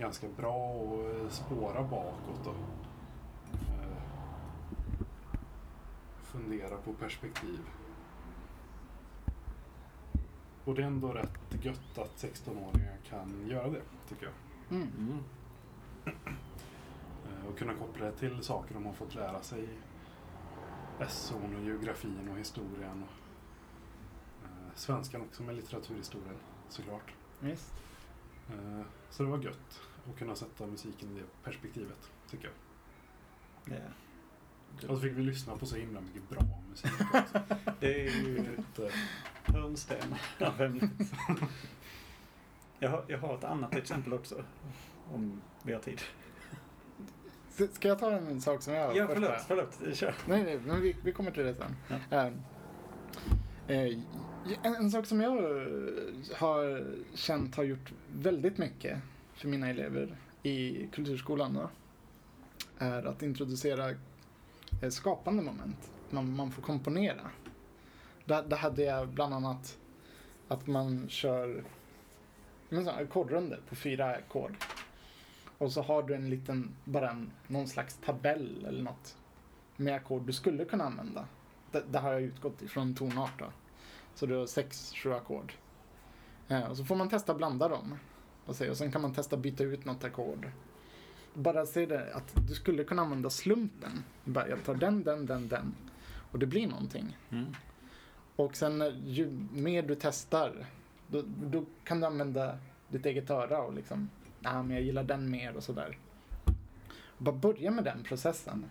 ganska 0.00 0.26
bra 0.36 0.82
att 0.82 1.22
eh, 1.22 1.28
spåra 1.30 1.82
bakåt 1.82 2.46
och 2.46 2.54
eh, 3.52 3.96
fundera 6.22 6.76
på 6.76 6.92
perspektiv. 6.92 7.60
Och 10.68 10.74
det 10.74 10.82
är 10.82 10.86
ändå 10.86 11.12
rätt 11.12 11.64
gött 11.64 11.98
att 11.98 12.16
16-åringar 12.16 12.96
kan 13.08 13.48
göra 13.48 13.68
det, 13.68 13.82
tycker 14.08 14.24
jag. 14.26 14.34
Mm. 14.78 14.88
Mm. 14.98 15.18
Eh, 16.06 17.46
Och 17.48 17.58
kunna 17.58 17.74
koppla 17.74 18.06
det 18.06 18.12
till 18.12 18.42
saker 18.42 18.74
de 18.74 18.86
har 18.86 18.92
fått 18.92 19.14
lära 19.14 19.42
sig 19.42 19.68
SO'n 20.98 21.56
och 21.56 21.62
geografin 21.64 22.28
och 22.32 22.38
historien. 22.38 23.02
Och, 23.04 24.44
eh, 24.44 24.74
svenskan 24.74 25.20
också 25.20 25.42
med 25.42 25.54
litteraturhistorien, 25.56 26.36
såklart. 26.68 27.12
Visst. 27.40 27.74
Eh, 28.50 28.80
så 29.10 29.22
det 29.22 29.28
var 29.28 29.38
gött 29.38 29.80
att 30.10 30.18
kunna 30.18 30.34
sätta 30.34 30.66
musiken 30.66 31.16
i 31.16 31.20
det 31.20 31.26
perspektivet, 31.44 32.10
tycker 32.30 32.50
jag. 33.64 33.78
Ja. 33.78 33.84
Och 34.76 34.96
så 34.96 35.00
fick 35.00 35.12
vi 35.12 35.22
lyssna 35.22 35.56
på 35.56 35.66
så 35.66 35.76
himla 35.76 36.00
mycket 36.00 36.28
bra 36.28 36.42
musik 36.70 36.92
också. 37.00 37.40
Det 37.80 38.06
är 38.06 38.26
ju 38.26 38.38
Ett, 38.38 38.78
eh, 38.78 39.54
hörnsten 39.54 40.14
av 40.40 40.60
ämnet. 40.60 40.90
Jag 42.80 42.90
har, 42.90 43.04
jag 43.08 43.18
har 43.18 43.34
ett 43.34 43.44
annat 43.44 43.74
exempel 43.74 44.12
också. 44.12 44.44
Om 45.12 45.40
vi 45.62 45.72
har 45.72 45.80
tid. 45.80 46.00
Ska 47.72 47.88
jag 47.88 47.98
ta 47.98 48.12
en 48.12 48.40
sak 48.40 48.62
som 48.62 48.74
jag 48.74 48.96
Ja, 48.96 49.08
förlåt. 49.14 49.30
Förlåt. 49.46 49.96
Kör. 49.96 50.14
Nej, 50.26 50.42
nej, 50.44 50.60
men 50.66 50.80
vi, 50.80 50.96
vi 51.04 51.12
kommer 51.12 51.30
till 51.30 51.44
det 51.44 51.54
sen. 51.54 51.76
Ja. 52.10 52.30
Eh, 53.66 53.76
eh, 53.76 53.98
en, 54.62 54.74
en 54.74 54.90
sak 54.90 55.06
som 55.06 55.20
jag 55.20 55.36
eh, 55.36 55.66
har 56.36 56.86
känt 57.14 57.56
har 57.56 57.64
gjort 57.64 57.92
väldigt 58.12 58.58
mycket 58.58 58.98
för 59.34 59.48
mina 59.48 59.68
elever 59.68 60.16
i 60.42 60.86
kulturskolan 60.92 61.54
då, 61.54 61.70
är 62.78 63.02
att 63.02 63.22
introducera 63.22 63.94
skapande 64.90 65.42
moment. 65.42 65.90
Man, 66.10 66.36
man 66.36 66.50
får 66.50 66.62
komponera. 66.62 67.30
Där, 68.24 68.42
där 68.42 68.56
hade 68.56 68.82
jag 68.82 69.08
bland 69.08 69.34
annat 69.34 69.78
att 70.48 70.66
man 70.66 71.08
kör 71.08 71.64
ackordrundor 72.70 73.02
ackordrunder 73.02 73.60
på 73.68 73.76
fyra 73.76 74.06
ackord. 74.06 74.56
Och 75.58 75.72
så 75.72 75.82
har 75.82 76.02
du 76.02 76.14
en 76.14 76.30
liten, 76.30 76.74
bara 76.84 77.10
en, 77.10 77.30
någon 77.46 77.68
slags 77.68 77.98
tabell 78.04 78.64
eller 78.68 78.82
något 78.82 79.16
med 79.76 79.94
ackord 79.94 80.22
du 80.26 80.32
skulle 80.32 80.64
kunna 80.64 80.84
använda. 80.84 81.26
Det, 81.72 81.84
det 81.90 81.98
har 81.98 82.12
jag 82.12 82.22
utgått 82.22 82.62
ifrån 82.62 82.94
tonart 82.94 83.38
då. 83.38 83.46
Så 84.14 84.26
du 84.26 84.36
har 84.36 84.46
sex, 84.46 84.92
sju 84.94 85.12
ackord. 85.12 85.52
Eh, 86.48 86.70
och 86.70 86.76
så 86.76 86.84
får 86.84 86.96
man 86.96 87.08
testa 87.08 87.34
blanda 87.34 87.68
dem. 87.68 87.94
Och, 88.46 88.56
se, 88.56 88.70
och 88.70 88.76
sen 88.76 88.92
kan 88.92 89.02
man 89.02 89.14
testa 89.14 89.36
byta 89.36 89.64
ut 89.64 89.84
något 89.84 90.04
ackord. 90.04 90.50
Bara 91.38 91.66
se 91.66 91.86
det 91.86 92.14
att 92.14 92.34
du 92.48 92.54
skulle 92.54 92.84
kunna 92.84 93.02
använda 93.02 93.30
slumpen. 93.30 94.04
Bara, 94.24 94.48
jag 94.48 94.64
tar 94.64 94.74
den, 94.74 95.04
den, 95.04 95.26
den, 95.26 95.48
den. 95.48 95.74
Och 96.32 96.38
det 96.38 96.46
blir 96.46 96.66
någonting. 96.66 97.16
Mm. 97.30 97.46
Och 98.36 98.56
sen 98.56 98.78
när- 98.78 99.00
ju 99.06 99.46
mer 99.52 99.82
du 99.82 99.94
testar, 100.00 100.66
då, 101.06 101.22
då 101.26 101.64
kan 101.84 102.00
du 102.00 102.06
använda 102.06 102.58
ditt 102.88 103.06
eget 103.06 103.30
öra 103.30 103.62
och 103.62 103.74
liksom, 103.74 104.10
nej 104.40 104.52
men 104.54 104.70
jag 104.70 104.82
gillar 104.82 105.02
den 105.04 105.30
mer 105.30 105.56
och 105.56 105.62
sådär. 105.62 105.98
Bara 107.18 107.34
börja 107.34 107.70
med 107.70 107.84
den 107.84 108.02
processen. 108.04 108.64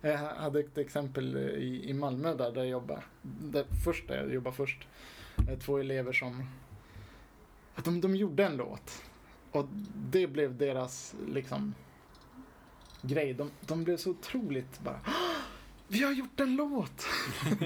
Jag 0.00 0.18
hade 0.18 0.60
ett 0.60 0.78
exempel 0.78 1.36
i, 1.36 1.90
i 1.90 1.94
Malmö 1.94 2.34
där, 2.34 2.52
där 2.52 2.60
jag 2.60 2.68
jobbade, 2.70 3.02
där, 3.22 3.64
först 3.84 4.08
där 4.08 4.16
jag 4.16 4.34
jobbade 4.34 4.56
först. 4.56 4.86
Eh, 5.48 5.58
Två 5.58 5.78
elever 5.78 6.12
som, 6.12 6.46
att 7.74 7.84
de, 7.84 8.00
de 8.00 8.16
gjorde 8.16 8.44
en 8.44 8.56
låt. 8.56 9.02
Och 9.50 9.66
det 9.94 10.26
blev 10.26 10.56
deras 10.56 11.14
liksom 11.28 11.74
grej. 13.06 13.34
De, 13.34 13.50
de 13.60 13.84
blev 13.84 13.96
så 13.96 14.10
otroligt 14.10 14.80
bara 14.80 15.00
"Ah, 15.04 15.42
vi 15.88 16.02
har 16.04 16.12
gjort 16.12 16.40
en 16.40 16.56
låt! 16.56 17.06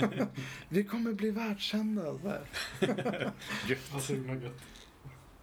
vi 0.69 0.85
kommer 0.85 1.13
bli 1.13 1.31
världskända. 1.31 2.03
Gött. 3.69 4.11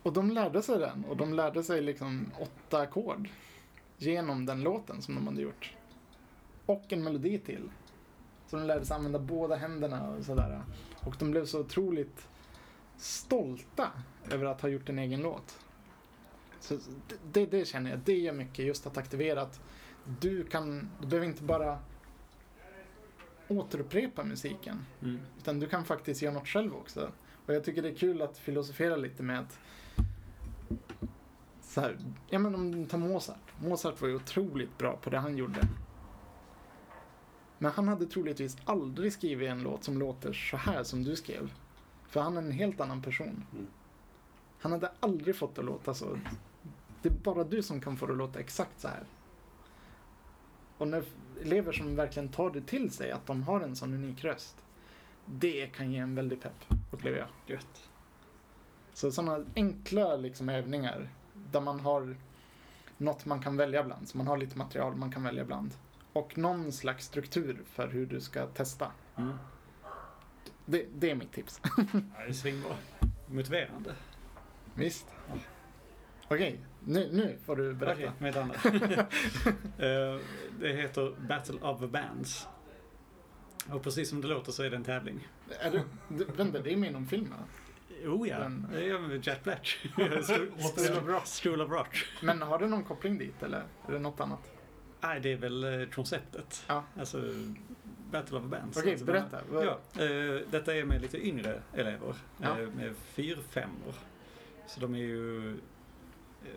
Och 0.03 0.13
de 0.13 0.31
lärde 0.31 0.61
sig 0.61 0.79
den 0.79 1.05
och 1.05 1.17
de 1.17 1.33
lärde 1.33 1.63
sig 1.63 1.81
liksom 1.81 2.31
åtta 2.39 2.79
ackord 2.81 3.29
genom 3.97 4.45
den 4.45 4.61
låten 4.61 5.01
som 5.01 5.15
de 5.15 5.27
hade 5.27 5.41
gjort. 5.41 5.73
Och 6.65 6.93
en 6.93 7.03
melodi 7.03 7.39
till. 7.39 7.69
Så 8.47 8.57
de 8.57 8.65
lärde 8.65 8.85
sig 8.85 8.95
använda 8.95 9.19
båda 9.19 9.55
händerna 9.55 10.09
och 10.09 10.25
sådär. 10.25 10.61
Och 10.99 11.15
de 11.19 11.31
blev 11.31 11.45
så 11.45 11.59
otroligt 11.59 12.27
stolta 12.97 13.91
över 14.31 14.45
att 14.45 14.61
ha 14.61 14.69
gjort 14.69 14.89
en 14.89 14.99
egen 14.99 15.21
låt. 15.21 15.59
Så 16.59 16.75
det, 17.07 17.15
det, 17.31 17.45
det 17.45 17.65
känner 17.65 17.89
jag, 17.89 17.99
det 17.99 18.17
gör 18.17 18.33
mycket 18.33 18.65
just 18.65 18.87
att 18.87 18.97
aktivera 18.97 19.41
att 19.41 19.59
du 20.19 20.43
kan, 20.43 20.89
du 21.01 21.07
behöver 21.07 21.27
inte 21.27 21.43
bara 21.43 21.79
återupprepa 23.47 24.23
musiken. 24.23 24.85
Mm. 25.01 25.19
Utan 25.37 25.59
du 25.59 25.67
kan 25.67 25.85
faktiskt 25.85 26.21
göra 26.21 26.33
något 26.33 26.47
själv 26.47 26.75
också. 26.75 27.11
Och 27.45 27.53
jag 27.53 27.63
tycker 27.63 27.81
det 27.81 27.89
är 27.89 27.95
kul 27.95 28.21
att 28.21 28.37
filosofera 28.37 28.95
lite 28.95 29.23
med 29.23 29.39
att 29.39 29.59
så 31.61 31.81
här, 31.81 31.97
ja 32.29 32.39
men 32.39 32.55
om 32.55 32.71
du 32.71 32.85
tar 32.85 32.97
Mozart. 32.97 33.53
Mozart 33.59 34.01
var 34.01 34.07
ju 34.07 34.15
otroligt 34.15 34.77
bra 34.77 34.97
på 34.97 35.09
det 35.09 35.17
han 35.17 35.37
gjorde. 35.37 35.67
Men 37.57 37.71
han 37.71 37.87
hade 37.87 38.05
troligtvis 38.05 38.57
aldrig 38.65 39.13
skrivit 39.13 39.49
en 39.49 39.63
låt 39.63 39.83
som 39.83 39.97
låter 39.97 40.33
så 40.33 40.57
här 40.57 40.83
som 40.83 41.03
du 41.03 41.15
skrev. 41.15 41.53
För 42.07 42.21
han 42.21 42.37
är 42.37 42.41
en 42.41 42.51
helt 42.51 42.81
annan 42.81 43.01
person. 43.01 43.45
Mm. 43.53 43.67
Han 44.59 44.71
hade 44.71 44.91
aldrig 44.99 45.35
fått 45.35 45.55
det 45.55 45.61
att 45.61 45.65
låta 45.65 45.93
så. 45.93 46.19
Det 47.01 47.09
är 47.09 47.13
bara 47.13 47.43
du 47.43 47.63
som 47.63 47.81
kan 47.81 47.97
få 47.97 48.05
det 48.05 48.11
att 48.11 48.17
låta 48.17 48.39
exakt 48.39 48.81
så 48.81 48.87
här. 48.87 49.03
Och 50.77 50.87
när 50.87 51.03
elever 51.41 51.71
som 51.71 51.95
verkligen 51.95 52.29
tar 52.29 52.49
det 52.49 52.61
till 52.61 52.91
sig, 52.91 53.11
att 53.11 53.25
de 53.25 53.43
har 53.43 53.61
en 53.61 53.75
sån 53.75 53.93
unik 53.93 54.23
röst. 54.23 54.55
Det 55.25 55.67
kan 55.67 55.91
ge 55.91 55.99
en 55.99 56.15
väldig 56.15 56.41
pepp, 56.41 56.65
upplever 56.91 57.17
jag. 57.17 57.27
Gött. 57.45 57.89
Så 58.93 59.11
sådana 59.11 59.45
enkla 59.55 60.15
liksom, 60.15 60.49
övningar 60.49 61.09
där 61.51 61.61
man 61.61 61.79
har 61.79 62.15
något 62.97 63.25
man 63.25 63.41
kan 63.41 63.57
välja 63.57 63.83
bland. 63.83 64.07
Så 64.07 64.17
man 64.17 64.27
har 64.27 64.37
lite 64.37 64.57
material 64.57 64.95
man 64.95 65.11
kan 65.11 65.23
välja 65.23 65.45
bland. 65.45 65.73
Och 66.13 66.37
någon 66.37 66.71
slags 66.71 67.05
struktur 67.05 67.61
för 67.65 67.87
hur 67.87 68.05
du 68.05 68.21
ska 68.21 68.47
testa. 68.47 68.91
Mm. 69.15 69.33
Det, 70.65 70.85
det 70.95 71.11
är 71.11 71.15
mitt 71.15 71.31
tips. 71.31 71.61
Ja, 71.93 72.23
det 72.23 72.29
är 72.29 72.33
svinbra. 72.33 72.75
Motiverande. 73.27 73.95
Visst. 74.75 75.05
Okej, 76.27 76.59
nu, 76.85 77.09
nu 77.11 77.37
får 77.45 77.55
du 77.55 77.73
berätta. 77.73 77.93
Okej, 77.93 78.11
med 78.19 78.29
ett 78.29 78.37
annat. 78.37 78.65
Eh, 79.79 80.19
det 80.59 80.73
heter 80.73 81.15
Battle 81.27 81.59
of 81.61 81.79
the 81.79 81.87
Bands. 81.87 82.47
Och 83.71 83.83
precis 83.83 84.09
som 84.09 84.21
det 84.21 84.27
låter 84.27 84.51
så 84.51 84.63
är 84.63 84.69
det 84.69 84.75
en 84.75 84.83
tävling. 84.83 85.27
Är 85.59 85.71
det, 85.71 85.83
det, 86.07 86.25
vänta, 86.37 86.59
det 86.59 86.73
är 86.73 86.77
med 86.77 86.89
inom 86.89 87.05
filmen? 87.05 87.39
Oh 88.05 88.29
ja, 88.29 88.51
det 88.71 88.97
vi 88.97 88.99
med 88.99 89.27
Jack 89.27 89.43
Black. 89.43 89.77
School 89.95 90.97
of 90.97 91.07
Rock. 91.07 91.27
School 91.43 91.61
of 91.61 91.71
Rock. 91.71 92.05
Men 92.21 92.41
har 92.41 92.59
det 92.59 92.67
någon 92.67 92.83
koppling 92.83 93.17
dit 93.17 93.43
eller 93.43 93.63
är 93.87 93.91
det 93.91 93.99
något 93.99 94.19
annat? 94.19 94.51
Nej, 95.01 95.19
det 95.19 95.31
är 95.31 95.37
väl 95.37 95.81
eh, 95.81 95.87
konceptet. 95.89 96.65
Ja. 96.67 96.83
Alltså, 96.99 97.21
Battle 98.11 98.37
of 98.37 98.43
the 98.43 98.49
Bands. 98.49 98.77
Okej, 98.77 98.91
alltså, 98.91 99.05
berätta. 99.05 99.39
Ja, 99.53 99.79
eh, 100.03 100.41
detta 100.51 100.75
är 100.75 100.83
med 100.83 101.01
lite 101.01 101.27
yngre 101.27 101.61
elever. 101.73 102.15
Ja. 102.37 102.61
Eh, 102.61 102.69
med 102.69 102.95
fyr-femmor. 102.95 103.93
Så 104.67 104.79
de 104.79 104.93
är 104.93 104.99
ju... 104.99 105.57
Eh, 106.45 106.51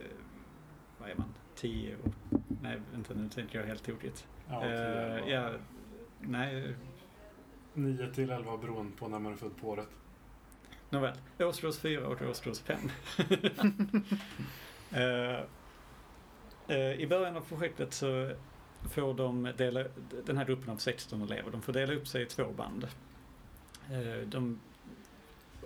vad 0.98 1.10
är 1.10 1.14
man? 1.14 1.34
Tio 1.54 1.96
och... 2.04 2.40
Nej, 2.62 2.80
vänta 2.92 3.14
nu 3.14 3.28
tänker 3.28 3.58
jag 3.58 3.66
helt 3.66 3.84
tokigt. 3.84 4.26
Ja, 4.48 4.64
Eh, 4.64 5.28
ja, 5.28 5.50
nej, 6.20 6.74
9 7.74 8.12
till 8.14 8.30
11 8.30 8.56
beroende 8.56 8.96
på 8.96 9.08
när 9.08 9.18
man 9.18 9.32
är 9.32 9.36
född 9.36 9.56
på 9.60 9.68
året. 9.68 9.88
nåväl. 10.90 11.16
Årskurs 11.38 11.78
fyra 11.78 12.06
och 12.08 12.22
årskurs 12.22 12.58
fem. 12.60 12.90
Eh, 14.92 15.40
eh, 16.68 16.92
I 17.00 17.06
början 17.06 17.36
av 17.36 17.40
projektet 17.40 17.92
så 17.92 18.32
får 18.90 19.14
de 19.14 19.52
dela, 19.56 19.84
den 20.26 20.36
här 20.36 20.44
gruppen 20.44 20.70
av 20.70 20.76
16 20.76 21.22
elever, 21.22 21.50
de 21.50 21.62
får 21.62 21.72
dela 21.72 21.92
upp 21.94 22.08
sig 22.08 22.22
i 22.22 22.26
två 22.26 22.44
band. 22.56 22.88
Eh, 23.90 24.26
de, 24.26 24.60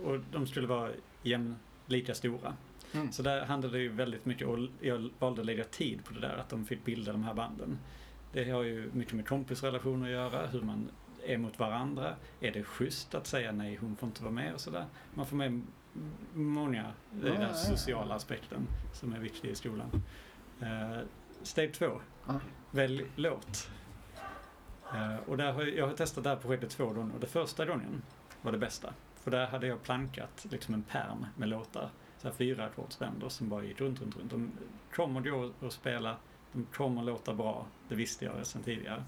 och 0.05 0.19
de 0.33 0.47
skulle 0.47 0.67
vara 0.67 0.91
jämlika 1.23 2.15
stora. 2.15 2.57
Mm. 2.95 3.13
Så 3.13 3.23
där 3.23 3.45
handlade 3.47 3.77
det 3.77 3.83
ju 3.83 3.89
väldigt 3.89 4.25
mycket 4.27 4.47
och 4.49 4.59
jag 4.81 5.11
valde 5.19 5.41
att 5.41 5.47
lägga 5.47 5.65
tid 5.65 6.05
på 6.05 6.15
det 6.15 6.21
där 6.21 6.37
att 6.37 6.49
de 6.49 6.65
fick 6.65 6.85
bilda 6.85 7.13
de 7.13 7.25
här 7.25 7.35
banden. 7.35 7.79
Det 8.33 8.51
har 8.51 8.63
ju 8.63 8.91
mycket 8.93 9.13
med 9.15 9.29
kompisrelationer 9.29 10.07
att 10.07 10.13
göra, 10.13 10.47
hur 10.47 10.61
man 10.61 10.89
är 11.27 11.39
mot 11.39 11.59
varandra. 11.59 12.15
Är 12.41 12.53
det 12.53 12.63
schysst 12.63 13.15
att 13.15 13.27
säga 13.27 13.53
nej, 13.53 13.77
hon 13.77 13.97
får 13.97 14.07
inte 14.07 14.23
vara 14.23 14.33
med 14.33 14.55
och 14.55 14.61
sådär. 14.61 14.85
Man 15.15 15.27
får 15.27 15.37
med 15.37 15.63
många, 16.35 16.83
Ja, 16.83 17.29
den 17.31 17.41
ja, 17.41 17.49
ja. 17.49 17.55
sociala 17.55 18.15
aspekten 18.15 18.67
som 18.93 19.13
är 19.13 19.19
viktig 19.19 19.49
i 19.51 19.55
skolan. 19.55 20.03
Eh, 20.61 20.99
steg 21.43 21.75
två, 21.75 22.01
Ja. 22.27 22.41
välj 22.71 23.05
låt. 23.17 23.71
Eh, 24.95 25.17
och 25.27 25.37
där 25.37 25.53
har 25.53 25.63
jag, 25.63 25.77
jag 25.77 25.87
har 25.87 25.95
testat 25.95 26.25
det 26.25 26.31
här 26.31 26.37
projektet 26.37 26.71
två 26.71 26.87
gånger 26.87 27.15
och 27.15 27.21
det 27.21 27.27
första 27.27 27.67
gången 27.67 28.03
var 28.43 28.53
det 28.53 28.59
bästa. 28.59 28.93
För 29.21 29.31
där 29.31 29.47
hade 29.47 29.67
jag 29.67 29.83
plankat 29.83 30.47
liksom 30.51 30.75
en 30.75 30.83
perm 30.83 31.27
med 31.37 31.49
låtar. 31.49 31.91
Så 32.25 32.29
här 32.29 32.37
fyra 32.37 32.65
ackordsbänder 32.65 33.29
som 33.29 33.49
bara 33.49 33.65
gick 33.65 33.81
runt, 33.81 34.01
runt, 34.01 34.17
runt. 34.17 34.31
De 34.31 34.53
kommer 34.95 35.21
gå 35.21 35.53
och 35.61 35.73
spela, 35.73 36.17
de 36.53 36.65
kommer 36.65 37.03
låta 37.03 37.35
bra. 37.35 37.67
Det 37.89 37.95
visste 37.95 38.25
jag 38.25 38.47
sedan 38.47 38.63
tidigare. 38.63 39.05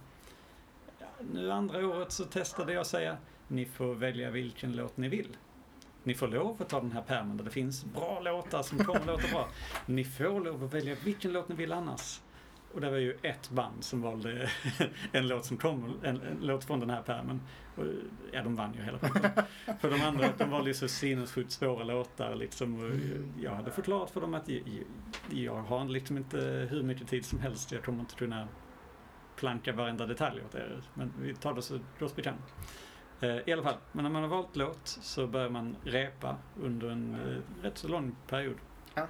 Ja, 0.99 1.07
nu 1.33 1.53
andra 1.53 1.87
året 1.87 2.13
så 2.13 2.25
testade 2.25 2.73
jag 2.73 2.81
att 2.81 2.87
säga, 2.87 3.17
ni 3.49 3.65
får 3.65 3.95
välja 3.95 4.31
vilken 4.31 4.73
låt 4.73 4.97
ni 4.97 5.09
vill. 5.09 5.37
Ni 6.03 6.15
får 6.15 6.29
lov 6.29 6.63
att 6.63 6.69
ta 6.69 6.81
den 6.81 6.93
här 6.93 7.03
pärmen 7.03 7.37
där 7.37 7.45
det 7.45 7.51
finns 7.51 7.85
bra 7.85 8.21
låtar 8.21 8.63
som 8.63 8.79
kommer 8.79 9.07
låta 9.07 9.29
bra. 9.33 9.49
Ni 9.87 10.05
får 10.05 10.41
lov 10.41 10.65
att 10.65 10.75
välja 10.75 10.97
vilken 11.05 11.33
låt 11.33 11.49
ni 11.49 11.55
vill 11.55 11.73
annars. 11.73 12.21
Och 12.75 12.81
det 12.81 12.91
var 12.91 12.97
ju 12.97 13.17
ett 13.23 13.51
band 13.51 13.85
som 13.85 14.03
valde 14.03 14.51
en 15.13 15.29
låt 15.29 15.45
som 15.45 15.57
kom, 15.57 16.01
en, 16.03 16.21
en 16.21 16.39
låt 16.41 16.65
från 16.65 16.81
den 16.81 16.91
här 16.91 17.03
pärmen. 17.03 17.41
Och, 17.77 17.85
ja, 18.33 18.43
de 18.43 18.57
vann 18.57 18.75
ju 18.75 18.83
hela 18.83 18.99
skiten. 18.99 19.31
För 19.81 19.91
de 19.91 20.01
andra, 20.03 20.29
de 20.39 20.51
valde 20.51 20.71
ju 20.71 20.75
så 20.75 20.89
sinnessjukt 20.89 21.53
svåra 21.53 21.85
låtar 21.85 22.35
liksom. 22.35 22.85
Och 22.85 22.91
jag 23.43 23.51
hade 23.51 23.71
förklarat 23.71 24.11
för 24.11 24.21
dem 24.21 24.35
att 24.35 24.49
jag, 24.49 24.63
jag 25.31 25.63
har 25.63 25.85
liksom 25.85 26.17
inte 26.17 26.39
hur 26.71 26.83
mycket 26.83 27.09
tid 27.09 27.25
som 27.25 27.39
helst. 27.39 27.73
Jag 27.73 27.85
kommer 27.85 28.01
inte 28.01 28.15
kunna 28.15 28.49
planka 29.37 29.73
varenda 29.73 30.07
detalj 30.07 30.43
åt 30.45 30.55
er. 30.55 30.83
Men 30.95 31.13
vi 31.21 31.35
tar 31.35 31.55
det 31.55 31.63
så 31.63 31.79
gott 31.99 32.13
vi 32.17 32.23
kan. 32.23 32.35
I 33.47 33.53
alla 33.53 33.63
fall, 33.63 33.77
men 33.93 34.03
när 34.03 34.11
man 34.11 34.23
har 34.23 34.29
valt 34.29 34.57
låt 34.57 34.87
så 34.87 35.27
börjar 35.27 35.51
man 35.51 35.77
repa 35.85 36.37
under 36.61 36.91
en 36.91 37.15
eh, 37.15 37.65
rätt 37.65 37.79
så 37.79 37.89
lång 37.89 38.17
period. 38.27 38.57
Ja. 38.95 39.07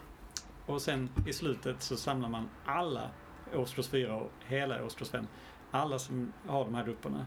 Och 0.67 0.83
sen 0.83 1.11
i 1.27 1.33
slutet 1.33 1.83
så 1.83 1.97
samlar 1.97 2.29
man 2.29 2.49
alla 2.65 3.11
årskurs 3.55 3.89
4 3.89 4.17
och 4.17 4.33
hela 4.47 4.85
årskurs 4.85 5.09
5. 5.09 5.27
Alla 5.71 5.99
som 5.99 6.33
har 6.47 6.65
de 6.65 6.75
här 6.75 6.85
grupperna 6.85 7.27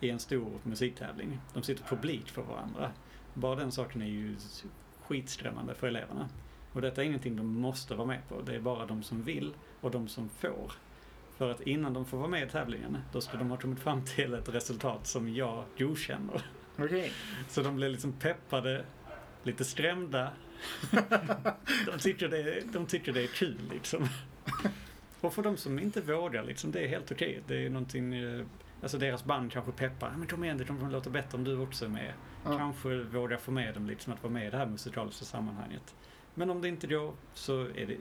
i 0.00 0.10
en 0.10 0.18
stor 0.18 0.60
musiktävling. 0.62 1.40
De 1.54 1.62
sitter 1.62 1.84
publik 1.84 2.30
för 2.30 2.42
varandra. 2.42 2.90
Bara 3.34 3.54
den 3.54 3.72
saken 3.72 4.02
är 4.02 4.06
ju 4.06 4.36
skitskrämmande 5.02 5.74
för 5.74 5.86
eleverna. 5.86 6.28
Och 6.72 6.80
detta 6.80 7.02
är 7.02 7.06
ingenting 7.06 7.36
de 7.36 7.46
måste 7.46 7.94
vara 7.94 8.06
med 8.06 8.28
på. 8.28 8.40
Det 8.40 8.54
är 8.54 8.60
bara 8.60 8.86
de 8.86 9.02
som 9.02 9.22
vill 9.22 9.54
och 9.80 9.90
de 9.90 10.08
som 10.08 10.28
får. 10.28 10.72
För 11.36 11.50
att 11.50 11.60
innan 11.60 11.94
de 11.94 12.04
får 12.04 12.18
vara 12.18 12.28
med 12.28 12.46
i 12.46 12.50
tävlingen, 12.50 12.98
då 13.12 13.20
ska 13.20 13.38
de 13.38 13.50
ha 13.50 13.56
kommit 13.56 13.80
fram 13.80 14.04
till 14.04 14.34
ett 14.34 14.48
resultat 14.48 15.06
som 15.06 15.34
jag 15.34 15.64
godkänner. 15.78 16.42
Okej. 16.78 17.12
Så 17.48 17.62
de 17.62 17.76
blir 17.76 17.88
liksom 17.88 18.12
peppade, 18.12 18.84
lite 19.42 19.64
skrämda. 19.64 20.30
de, 21.86 21.98
tycker 21.98 22.28
det, 22.28 22.72
de 22.72 22.86
tycker 22.86 23.12
det 23.12 23.22
är 23.22 23.26
kul 23.26 23.60
liksom. 23.70 24.08
Och 25.20 25.34
för 25.34 25.42
de 25.42 25.56
som 25.56 25.78
inte 25.78 26.00
vågar 26.00 26.42
liksom, 26.42 26.70
det 26.70 26.84
är 26.84 26.88
helt 26.88 27.12
okej. 27.12 27.42
Det 27.46 27.66
är 27.66 27.70
någonting, 27.70 28.14
eh, 28.14 28.44
alltså 28.82 28.98
deras 28.98 29.24
band 29.24 29.52
kanske 29.52 29.72
peppar. 29.72 30.12
Men 30.16 30.26
kom 30.26 30.44
igen, 30.44 30.58
det 30.58 30.64
kommer 30.64 30.90
låta 30.90 31.10
bättre 31.10 31.38
om 31.38 31.44
du 31.44 31.58
också 31.58 31.84
är 31.84 31.88
med. 31.88 32.12
Ja. 32.44 32.58
Kanske 32.58 33.02
våga 33.02 33.38
få 33.38 33.50
med 33.50 33.74
dem 33.74 33.86
liksom 33.86 34.12
att 34.12 34.22
vara 34.22 34.32
med 34.32 34.46
i 34.46 34.50
det 34.50 34.56
här 34.56 34.66
musikaliska 34.66 35.24
sammanhanget. 35.24 35.94
Men 36.34 36.50
om 36.50 36.62
det 36.62 36.68
inte 36.68 36.86
går 36.86 37.12
så 37.34 37.60
är 37.60 37.86
det, 37.86 37.96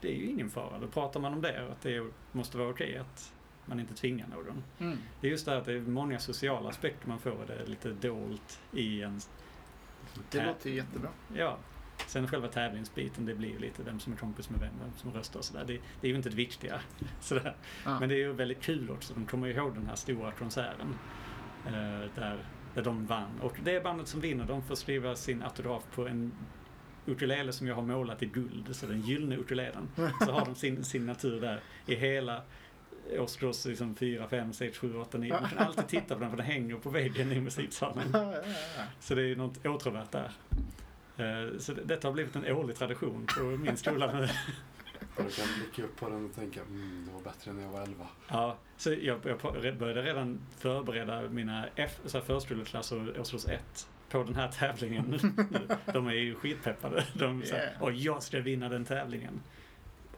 det, 0.00 0.08
är 0.08 0.16
ju 0.16 0.30
ingen 0.30 0.50
fara. 0.50 0.78
Då 0.78 0.86
pratar 0.86 1.20
man 1.20 1.32
om 1.32 1.42
det 1.42 1.68
att 1.72 1.82
det 1.82 2.06
måste 2.32 2.58
vara 2.58 2.68
okej 2.68 2.96
att 2.98 3.32
man 3.66 3.80
inte 3.80 3.94
tvingar 3.94 4.26
någon. 4.28 4.64
Mm. 4.78 4.98
Det 5.20 5.26
är 5.26 5.30
just 5.30 5.44
det 5.44 5.50
här 5.50 5.58
att 5.58 5.64
det 5.64 5.72
är 5.72 5.80
många 5.80 6.18
sociala 6.18 6.68
aspekter 6.68 7.08
man 7.08 7.18
får. 7.18 7.44
Det 7.46 7.54
är 7.54 7.66
lite 7.66 7.88
dolt 7.88 8.60
i 8.72 9.02
en... 9.02 9.20
Det 10.30 10.46
låter 10.46 10.70
ju 10.70 10.76
jättebra. 10.76 11.08
Ja. 11.36 11.58
Sen 12.14 12.28
själva 12.28 12.48
tävlingsbiten, 12.48 13.26
det 13.26 13.34
blir 13.34 13.48
ju 13.48 13.58
lite 13.58 13.82
vem 13.82 14.00
som 14.00 14.12
är 14.12 14.16
kompis 14.16 14.50
med 14.50 14.60
vem, 14.60 14.72
vem 14.80 14.92
som 14.96 15.12
röstar 15.12 15.38
och 15.38 15.44
sådär. 15.44 15.64
Det, 15.66 15.72
det 16.00 16.06
är 16.06 16.10
ju 16.10 16.16
inte 16.16 16.28
det 16.28 16.36
viktiga. 16.36 16.80
Sådär. 17.20 17.56
Ja. 17.84 18.00
Men 18.00 18.08
det 18.08 18.14
är 18.14 18.18
ju 18.18 18.32
väldigt 18.32 18.62
kul 18.62 18.90
också. 18.90 19.14
De 19.14 19.26
kommer 19.26 19.48
ihåg 19.48 19.74
den 19.74 19.86
här 19.86 19.96
stora 19.96 20.32
konserten. 20.32 20.94
Eh, 21.66 21.72
där, 22.14 22.38
där 22.74 22.82
de 22.82 23.06
vann. 23.06 23.40
Och 23.40 23.56
det 23.64 23.84
bandet 23.84 24.08
som 24.08 24.20
vinner, 24.20 24.44
de 24.44 24.62
får 24.62 24.74
skriva 24.74 25.16
sin 25.16 25.42
autograf 25.42 25.82
på 25.94 26.08
en 26.08 26.32
ukulele 27.06 27.52
som 27.52 27.66
jag 27.66 27.74
har 27.74 27.82
målat 27.82 28.22
i 28.22 28.26
guld. 28.26 28.76
Så 28.76 28.86
den 28.86 29.00
gyllene 29.00 29.36
ukulelen. 29.36 29.88
Så 30.24 30.32
har 30.32 30.44
de 30.44 30.54
sin 30.54 30.84
signatur 30.84 31.40
där 31.40 31.60
i 31.86 31.94
hela 31.94 32.42
årskurs 33.18 33.64
liksom 33.64 33.94
4, 33.94 34.28
5, 34.28 34.52
6, 34.52 34.78
7, 34.78 34.96
8, 34.96 35.18
9. 35.18 35.32
Man 35.40 35.50
kan 35.50 35.58
alltid 35.58 35.86
titta 35.88 36.14
på 36.14 36.20
den 36.20 36.30
för 36.30 36.36
den 36.36 36.46
hänger 36.46 36.76
på 36.76 36.90
väggen 36.90 37.32
i 37.32 37.40
musiksalen. 37.40 38.16
Så 39.00 39.14
det 39.14 39.22
är 39.22 39.26
ju 39.26 39.36
något 39.36 39.66
åtråvärt 39.66 40.10
där. 40.10 40.32
Eh, 41.16 41.58
Så 41.58 41.72
det- 41.72 41.84
detta 41.84 42.08
har 42.08 42.12
blivit 42.12 42.36
en 42.36 42.52
årlig 42.56 42.76
tradition 42.76 43.26
på 43.38 43.42
min 43.44 43.76
skola 43.76 44.12
nu. 44.12 44.28
Och 45.16 45.24
du 45.24 45.30
kan 45.30 45.46
blicka 45.58 45.82
upp 45.84 45.96
på 45.96 46.08
den 46.08 46.24
och 46.24 46.34
tänka 46.34 46.60
mm, 46.62 47.04
det 47.06 47.12
var 47.12 47.20
bättre 47.20 47.52
när 47.52 47.62
jag 47.62 47.70
var 47.70 47.82
11. 47.82 48.06
Ja, 48.28 48.56
så 48.76 48.92
jag, 48.92 49.20
jag 49.24 49.76
började 49.78 50.02
redan 50.02 50.40
förbereda 50.58 51.28
mina 51.28 51.66
F, 51.76 51.98
så 52.04 52.18
här 52.18 52.24
förskoleklasser 52.24 53.20
årskurs 53.20 53.46
1 53.48 53.88
på 54.10 54.22
den 54.24 54.34
här 54.34 54.48
tävlingen. 54.48 55.18
De 55.92 56.06
är 56.06 56.12
ju 56.12 56.34
skitpeppade. 56.34 57.04
De 57.14 57.42
säger 57.42 57.62
Yeah. 57.68 57.82
och 57.82 57.92
jag 57.92 58.22
ska 58.22 58.40
vinna 58.40 58.68
den 58.68 58.84
tävlingen. 58.84 59.40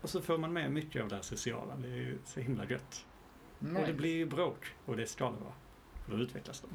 Och 0.00 0.10
så 0.10 0.20
får 0.20 0.38
man 0.38 0.52
med 0.52 0.70
mycket 0.72 1.02
av 1.02 1.08
det 1.08 1.14
här 1.14 1.22
sociala. 1.22 1.76
Det 1.76 1.88
är 1.88 1.96
ju 1.96 2.18
så 2.24 2.40
himla 2.40 2.64
gött. 2.66 3.06
Och 3.58 3.66
det 3.66 3.72
Nice. 3.80 3.92
blir 3.92 4.14
ju 4.16 4.26
bråk. 4.26 4.66
Och 4.84 4.96
det 4.96 5.06
ska 5.06 5.24
det 5.24 5.30
vara. 5.40 5.52
För 6.04 6.12
då 6.16 6.18
utvecklas 6.22 6.60
de. 6.60 6.68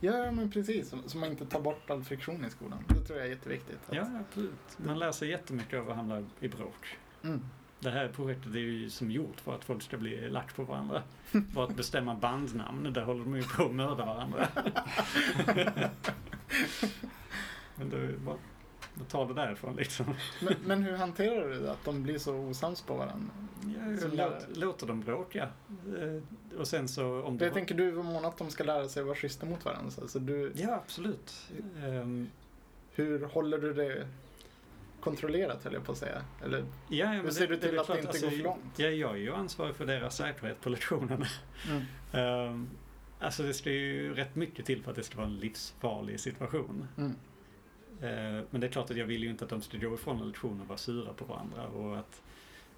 Ja, 0.00 0.30
men 0.30 0.50
precis. 0.50 0.94
Så- 1.06 1.18
man 1.18 1.30
inte 1.30 1.46
tar 1.46 1.60
bort 1.60 1.90
all 1.90 2.04
friktion 2.04 2.44
i 2.44 2.50
skolan. 2.50 2.78
Det 2.88 3.00
tror 3.00 3.18
jag 3.18 3.26
är 3.26 3.30
jätteviktigt. 3.30 3.78
Att, 3.88 3.94
Ja, 3.94 4.06
absolut. 4.28 4.76
Man 4.76 4.98
lär 4.98 5.12
sig 5.12 5.28
jättemycket 5.28 5.80
av 5.80 5.90
att 5.90 5.96
hamna 5.96 6.24
i 6.40 6.48
bråk. 6.48 6.96
Mm. 7.24 7.40
Det 7.80 7.90
här 7.90 8.08
projektet 8.08 8.54
är 8.54 8.58
ju 8.58 8.90
som 8.90 9.10
gjort 9.10 9.40
för 9.40 9.54
att 9.54 9.64
folk 9.64 9.82
ska 9.82 9.96
bli 9.96 10.30
lack 10.30 10.56
på 10.56 10.62
varandra. 10.64 11.02
För 11.54 11.64
att 11.64 11.76
bestämma 11.76 12.14
bandnamn, 12.14 12.92
där 12.92 13.02
håller 13.02 13.24
de 13.24 13.36
ju 13.36 13.42
på 13.42 13.64
att 13.64 13.74
mörda 13.74 14.04
varandra. 14.04 14.48
Men 17.74 17.90
då, 17.90 17.96
är 17.96 18.00
det 18.00 18.18
bara, 18.18 18.36
då 18.98 19.04
tar 19.04 19.26
det 19.28 19.34
därifrån 19.34 19.76
liksom. 19.76 20.14
Men, 20.40 20.54
men 20.66 20.82
hur 20.82 20.96
hanterar 20.96 21.48
du 21.48 21.60
det? 21.60 21.72
Att 21.72 21.84
de 21.84 22.02
blir 22.02 22.18
så 22.18 22.34
osams 22.34 22.82
på 22.82 22.94
varandra? 22.94 23.30
Ja, 23.76 24.08
låt, 24.12 24.56
låter 24.56 24.86
dem 24.86 25.00
bråka. 25.00 25.48
Eh, 25.98 26.58
Och 26.58 26.68
sen 26.68 26.88
så 26.88 27.22
om 27.22 27.38
det... 27.38 27.44
jag 27.44 27.54
tänker 27.54 27.74
du 27.74 27.88
är 27.88 27.92
mån 28.02 28.24
att 28.24 28.38
de 28.38 28.50
ska 28.50 28.64
lära 28.64 28.88
sig 28.88 29.02
vara 29.02 29.14
schyssta 29.14 29.46
mot 29.46 29.64
varandra. 29.64 29.90
Så 29.90 30.00
alltså, 30.00 30.18
du, 30.18 30.52
Ja, 30.54 30.74
absolut. 30.74 31.34
Ehm, 31.84 32.28
hur 32.94 33.24
håller 33.24 33.58
du 33.58 33.74
det 33.74 34.08
kontrollerat 35.00 35.64
höll 35.64 35.72
jag 35.74 35.84
på 35.84 35.92
att 35.92 35.98
säga? 35.98 36.22
Eller, 36.44 36.58
Ja, 36.58 36.64
ja, 36.88 37.06
men 37.12 37.20
Hur 37.24 37.30
ser 37.30 37.46
du 37.46 37.54
är 37.54 37.58
till 37.58 37.70
väl 37.70 37.78
att 37.78 37.86
det 37.86 37.92
klart, 37.92 37.98
inte 37.98 38.08
alltså, 38.08 38.24
går 38.26 38.36
för 38.36 38.42
långt? 38.44 38.64
Ja, 38.76 38.88
jag 38.88 39.10
är 39.10 39.16
ju 39.16 39.34
ansvarig 39.34 39.76
för 39.76 39.86
deras 39.86 40.16
säkerhet 40.16 40.60
på 40.60 40.68
lektionerna. 40.68 41.26
mm. 41.70 42.48
Um, 42.48 42.68
alltså 43.20 43.42
det 43.42 43.54
ska 43.54 43.70
ju 43.70 44.14
rätt 44.14 44.34
mycket 44.36 44.66
till 44.66 44.82
för 44.82 44.90
att 44.90 44.96
det 44.96 45.02
ska 45.02 45.16
vara 45.16 45.26
en 45.26 45.36
livsfarlig 45.36 46.20
situation. 46.20 46.88
Mm. 46.96 47.14
Eh, 48.02 48.44
men 48.50 48.60
det 48.60 48.66
är 48.66 48.70
klart 48.70 48.90
att 48.90 48.96
jag 48.96 49.06
vill 49.06 49.22
ju 49.22 49.30
inte 49.30 49.44
att 49.44 49.50
de 49.50 49.62
skulle 49.62 49.86
gå 49.86 49.94
ifrån 49.94 50.20
en 50.20 50.28
lektion 50.28 50.60
och 50.60 50.66
vara 50.66 50.78
sura 50.78 51.12
på 51.12 51.24
varandra 51.24 51.66
och 51.66 51.98
att 51.98 52.22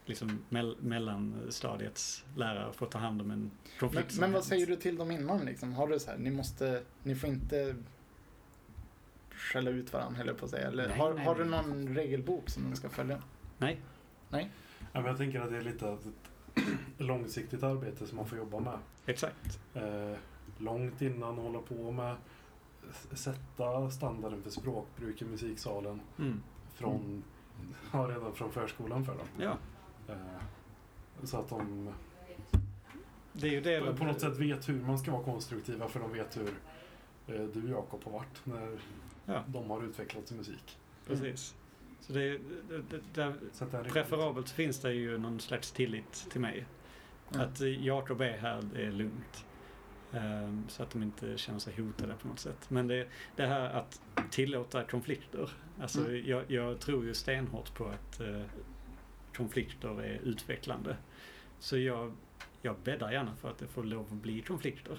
liksom 0.07 0.39
mell 0.49 0.77
mellanstadiets 0.81 2.25
lärare 2.37 2.73
får 2.73 2.87
ta 2.87 2.99
hand 2.99 3.21
om 3.21 3.31
en 3.31 3.39
Men, 3.41 3.51
konflikt. 3.81 4.13
som 4.13 4.21
men 4.21 4.33
vad 4.33 4.45
säger 4.45 4.67
du 4.67 4.77
till 4.77 4.97
dem 4.97 5.11
innan 5.11 5.45
liksom? 5.45 5.73
Har 5.73 5.89
du 5.89 5.99
så 5.99 6.11
här, 6.11 6.19
ni 6.19 6.31
måste, 6.31 6.83
ni 7.03 7.15
får 7.15 7.29
inte 7.31 7.77
skälla 9.31 9.71
ut 9.71 9.93
varandra 9.93 10.25
jag 10.27 10.39
på 10.39 10.49
säga. 10.49 10.69
Eller 10.69 10.89
Nej, 10.89 10.99
har, 10.99 11.15
nej, 11.15 11.25
har 11.25 11.35
du 11.35 11.45
nej. 11.45 11.63
någon 11.63 11.95
regelbok 11.95 12.51
som 12.51 12.71
de 12.71 12.77
ska 12.77 12.89
följa? 12.89 13.23
Nej, 13.59 13.81
Ja, 14.93 15.01
men 15.01 15.05
jag 15.05 15.17
tänker 15.19 15.41
att 15.41 15.51
det 15.51 15.57
är 15.57 15.63
lite 15.63 15.87
av 15.87 15.99
ett 15.99 16.65
långsiktigt 16.99 17.63
arbete 17.63 18.07
som 18.07 18.17
man 18.17 18.27
får 18.27 18.39
jobba 18.39 18.61
med. 18.61 18.79
exakt. 19.07 19.61
Eh, 19.75 20.13
långt 20.59 21.03
innan 21.03 21.39
hålla 21.39 21.59
på 21.59 21.91
med 21.91 22.17
sätta 23.13 23.91
standarden 23.91 24.43
för 24.43 24.51
språkbruk 24.51 25.23
i 25.23 25.25
musiksalen 25.25 26.01
Mm. 26.19 26.43
från, 26.75 27.25
ja, 27.93 27.99
redan 27.99 28.35
från 28.35 28.53
förskolan 28.53 29.05
för 29.05 29.13
dem. 29.15 29.27
Ja, 29.39 29.57
Eh, 30.09 30.17
så 31.25 31.37
att 31.37 31.49
de 31.49 31.89
det 33.33 33.47
är 33.49 33.51
ju 33.53 33.61
det. 33.61 33.81
på, 33.81 33.97
på 33.97 34.05
något 34.05 34.21
sätt 34.21 34.37
vet 34.39 34.69
hur 34.69 34.81
man 34.81 34.99
ska 34.99 35.11
vara 35.13 35.23
konstruktiva 35.23 35.89
för 35.89 36.01
de 36.01 36.13
vet 36.13 36.37
hur 36.37 36.49
eh, 37.27 37.43
du 37.45 37.69
Jakob 37.71 38.05
har 38.05 38.13
varit 38.13 38.41
när 38.47 38.79
Ja, 39.25 39.45
de 39.49 39.71
har 39.71 39.83
utvecklat 39.83 40.29
sin 40.29 40.37
musik. 40.37 40.79
precis. 41.07 41.55
Så 42.01 42.13
det, 42.13 42.39
det, 42.69 43.01
det, 43.15 43.35
Så 43.53 43.65
det 43.65 43.85
preferabelt 43.85 44.51
finns 44.51 44.81
det 44.81 44.93
ju 44.93 45.19
någon 45.19 45.41
slags 45.41 45.73
tillit 45.73 46.27
till 46.31 46.41
mig. 46.41 46.67
Ja. 47.33 47.41
Att 47.43 47.61
Jakob 47.61 48.21
är 48.21 48.39
här, 48.39 48.63
det 48.75 48.83
är 48.87 48.93
lugnt. 48.93 49.45
Ehm, 50.13 50.65
så 50.69 50.83
att 50.83 50.91
de 50.91 51.03
inte 51.03 51.39
känner 51.39 51.59
sig 51.59 51.75
hotade 51.83 52.15
på 52.23 52.29
något 52.29 52.39
sätt. 52.39 52.71
Men 52.71 52.87
det, 52.87 53.09
det 53.37 53.47
här 53.47 53.71
att 53.71 54.01
tillåta 54.31 54.85
konflikter. 54.85 55.51
Alltså 55.81 56.01
Mm. 56.01 56.27
jag, 56.29 56.51
jag 56.51 56.81
tror 56.81 57.05
ju 57.05 57.15
stenhårt 57.15 57.75
på 57.75 57.87
att 57.87 58.21
eh, 58.21 58.43
konflikter 59.37 60.03
är 60.03 60.19
utvecklande. 60.25 60.97
Så 61.59 61.79
jag, 61.79 62.13
jag 62.63 62.77
bäddar 62.85 63.13
gärna 63.13 63.37
för 63.37 63.51
att 63.51 63.59
det 63.59 63.67
får 63.67 63.85
lov 63.85 64.07
att 64.07 64.13
bli 64.23 64.41
konflikter. 64.43 64.99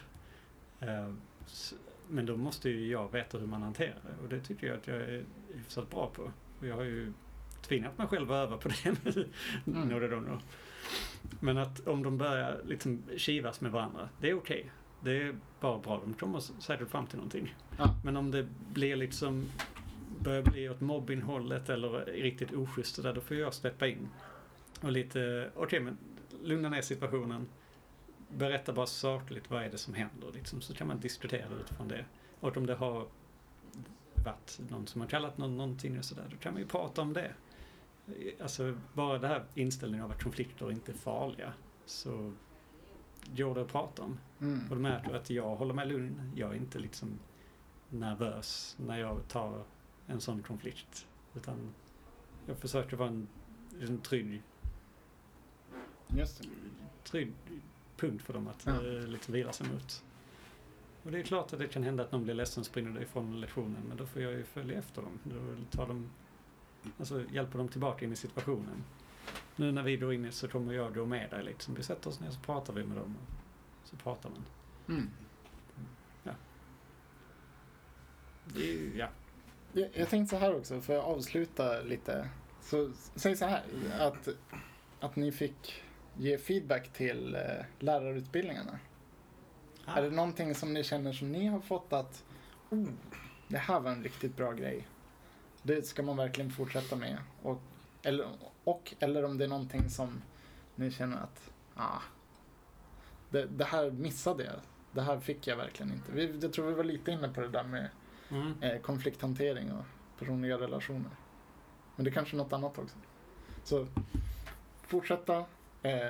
Ehm, 0.79 1.21
s- 1.45 1.73
men 2.07 2.25
då 2.25 2.37
måste 2.37 2.69
ju 2.69 2.87
jag 2.91 3.11
veta 3.11 3.37
hur 3.37 3.47
man 3.47 3.61
hanterar 3.61 3.99
det 4.03 4.23
och 4.23 4.29
det 4.29 4.39
tycker 4.39 4.67
jag 4.67 4.77
att 4.77 4.87
jag 4.87 4.97
är 4.97 5.23
hyfsat 5.53 5.89
bra 5.89 6.11
på. 6.15 6.31
Och 6.59 6.67
jag 6.67 6.75
har 6.75 6.83
ju 6.83 7.13
tvingat 7.61 7.97
mig 7.97 8.07
själv 8.07 8.31
att 8.31 8.47
öva 8.47 8.57
på 8.57 8.69
det 8.69 8.95
nu. 9.15 9.29
Mm. 9.67 9.87
några 9.89 10.07
gånger. 10.07 10.39
Men 11.39 11.57
att 11.57 11.87
om 11.87 12.03
de 12.03 12.17
börjar 12.17 12.61
liksom 12.65 13.03
kivas 13.17 13.61
med 13.61 13.71
varandra, 13.71 14.09
det 14.21 14.29
är 14.29 14.33
okej. 14.33 14.71
Det 15.03 15.21
är 15.21 15.35
bara 15.59 15.79
bra. 15.79 16.01
De 16.05 16.13
kommer 16.13 16.39
säkert 16.39 16.89
fram 16.89 17.07
till 17.07 17.17
någonting. 17.17 17.55
Ja. 17.77 17.95
Men 18.03 18.17
om 18.17 18.31
det 18.31 18.47
blir 18.73 18.95
liksom 18.95 19.45
börjar 20.19 20.41
bli 20.41 20.69
åt 20.69 20.81
mobbinghållet 20.81 21.69
eller 21.69 22.05
riktigt 22.05 22.53
oschysst 22.53 22.95
så 22.95 23.01
där, 23.01 23.13
då 23.13 23.21
får 23.21 23.37
jag 23.37 23.53
steppa 23.53 23.87
in. 23.87 24.09
Och 24.81 24.91
lite, 24.91 25.51
okej 25.55 25.79
men 25.79 25.97
lugna 26.43 26.69
ner 26.69 26.81
situationen. 26.81 27.47
Berätta 28.27 28.73
bara 28.73 28.85
sakligt 28.85 29.49
vad 29.49 29.63
är 29.63 29.69
det 29.69 29.77
som 29.77 29.93
händer 29.93 30.31
liksom, 30.33 30.61
så 30.61 30.73
kan 30.73 30.87
man 30.87 30.99
diskutera 30.99 31.47
utifrån 31.61 31.87
det. 31.87 32.05
Och 32.39 32.57
om 32.57 32.65
det 32.65 32.75
har 32.75 33.07
varit 34.25 34.59
någon 34.69 34.87
som 34.87 35.01
har 35.01 35.07
kallat 35.07 35.37
någon 35.37 35.57
någonting 35.57 35.97
och 35.99 36.05
sådär, 36.05 36.27
då 36.31 36.37
kan 36.37 36.53
man 36.53 36.61
ju 36.61 36.67
prata 36.67 37.01
om 37.01 37.13
det. 37.13 37.31
Alltså 38.41 38.77
bara 38.93 39.17
det 39.17 39.27
här 39.27 39.43
inställningen 39.55 40.05
av 40.05 40.11
att 40.11 40.23
konflikter 40.23 40.71
inte 40.71 40.91
är 40.91 40.95
farliga 40.95 41.53
så 41.85 42.33
går 43.35 43.55
det 43.55 43.61
att 43.61 43.67
prata 43.67 44.03
om. 44.03 44.17
Mm. 44.41 44.59
Och 44.69 44.75
då 44.75 44.81
märker 44.81 45.09
du 45.09 45.15
att 45.17 45.29
jag 45.29 45.55
håller 45.55 45.73
mig 45.73 45.87
lugn. 45.87 46.31
Jag 46.35 46.51
är 46.51 46.55
inte 46.55 46.79
liksom 46.79 47.19
nervös 47.89 48.75
när 48.79 48.99
jag 48.99 49.27
tar 49.27 49.63
en 50.07 50.21
sån 50.21 50.43
konflikt. 50.43 51.07
Utan 51.35 51.73
jag 52.45 52.57
försöker 52.57 52.97
vara 52.97 53.09
en, 53.09 53.27
en 53.81 53.97
trygg, 54.01 54.41
Just 56.07 56.41
det. 56.41 56.47
trygg 57.03 57.33
punkt 57.97 58.23
för 58.23 58.33
dem 58.33 58.47
att 58.47 58.63
Ja. 58.65 58.71
eh, 58.87 59.07
liksom 59.07 59.33
vila 59.33 59.51
sig 59.51 59.67
mot. 59.73 60.03
Och 61.03 61.11
det 61.11 61.19
är 61.19 61.23
klart 61.23 61.53
att 61.53 61.59
det 61.59 61.67
kan 61.67 61.83
hända 61.83 62.03
att 62.03 62.11
någon 62.11 62.23
blir 62.23 62.33
ledsen 62.33 62.61
och 62.61 62.65
springer 62.65 63.01
ifrån 63.01 63.41
lektionen. 63.41 63.81
Men 63.87 63.97
då 63.97 64.05
får 64.05 64.21
jag 64.21 64.31
ju 64.31 64.43
följa 64.43 64.79
efter 64.79 65.01
dem. 65.01 65.19
Då 65.23 65.77
tar 65.77 65.87
de, 65.87 66.09
alltså 66.99 67.23
hjälper 67.31 67.57
dem 67.57 67.67
tillbaka 67.67 68.05
in 68.05 68.11
i 68.11 68.15
situationen. 68.15 68.83
Nu 69.61 69.71
när 69.71 69.83
vi 69.83 69.97
går 69.97 70.13
in 70.13 70.31
så 70.31 70.47
kommer 70.47 70.73
jag 70.73 70.95
gå 70.95 71.05
med 71.05 71.29
dig 71.29 71.43
liksom. 71.43 71.73
Vi 71.73 71.83
sätter 71.83 72.09
oss 72.09 72.19
ner 72.19 72.31
så 72.31 72.39
pratar 72.39 72.73
vi 72.73 72.83
med 72.83 72.97
dem. 72.97 73.17
Så 73.83 73.95
pratar 73.95 74.29
man. 74.29 74.45
Mm. 74.87 75.09
Det 78.45 78.59
är 78.59 78.73
ju, 78.73 78.97
ja. 78.97 79.07
Jag, 79.73 79.89
jag 79.93 80.09
tänkte 80.09 80.35
så 80.35 80.41
här 80.41 80.55
också, 80.55 80.81
för 80.81 80.97
att 80.97 81.05
avsluta 81.05 81.81
lite. 81.81 82.29
Så 82.61 82.91
säg 83.15 83.35
så 83.35 83.45
här, 83.45 83.63
att, 83.99 84.27
att 84.99 85.15
ni 85.15 85.31
fick 85.31 85.83
ge 86.17 86.37
feedback 86.37 86.93
till 86.93 87.35
eh, 87.35 87.65
lärarutbildningarna. 87.79 88.79
Är 89.85 90.01
det 90.01 90.09
någonting 90.09 90.55
som 90.55 90.73
ni 90.73 90.83
känner 90.83 91.13
som 91.13 91.31
ni 91.31 91.45
har 91.45 91.59
fått 91.59 91.93
att 91.93 92.23
oh, 92.69 92.87
det 93.47 93.57
här 93.57 93.79
var 93.79 93.91
en 93.91 94.03
riktigt 94.03 94.37
bra 94.37 94.51
grej. 94.51 94.87
Det 95.63 95.87
ska 95.87 96.03
man 96.03 96.17
verkligen 96.17 96.51
fortsätta 96.51 96.95
med. 96.95 97.17
Och 97.41 97.61
eller, 98.03 98.27
och, 98.63 98.93
eller 98.99 99.25
om 99.25 99.37
det 99.37 99.43
är 99.43 99.47
någonting 99.49 99.89
som 99.89 100.21
ni 100.75 100.91
känner 100.91 101.17
att 101.17 101.51
ah, 101.75 102.01
det, 103.29 103.45
det 103.45 103.65
här 103.65 103.91
missade 103.91 104.43
jag. 104.43 104.55
Det 104.91 105.01
här 105.01 105.19
fick 105.19 105.47
jag 105.47 105.57
verkligen 105.57 105.93
inte. 105.93 106.11
Vi, 106.11 106.39
jag 106.41 106.53
tror 106.53 106.67
vi 106.67 106.73
var 106.73 106.83
lite 106.83 107.11
inne 107.11 107.27
på 107.29 107.41
det 107.41 107.47
där 107.47 107.63
med 107.63 107.89
Mm. 108.31 108.53
eh, 108.63 108.81
konflikthantering 108.81 109.71
och 109.71 109.85
personliga 110.19 110.57
relationer. 110.57 111.09
Men 111.95 112.03
det 112.05 112.09
är 112.09 112.13
kanske 112.13 112.35
är 112.35 112.37
något 112.37 112.53
annat 112.53 112.77
också. 112.77 112.95
Så 113.63 113.87
fortsätta 114.87 115.45
eh, 115.83 116.09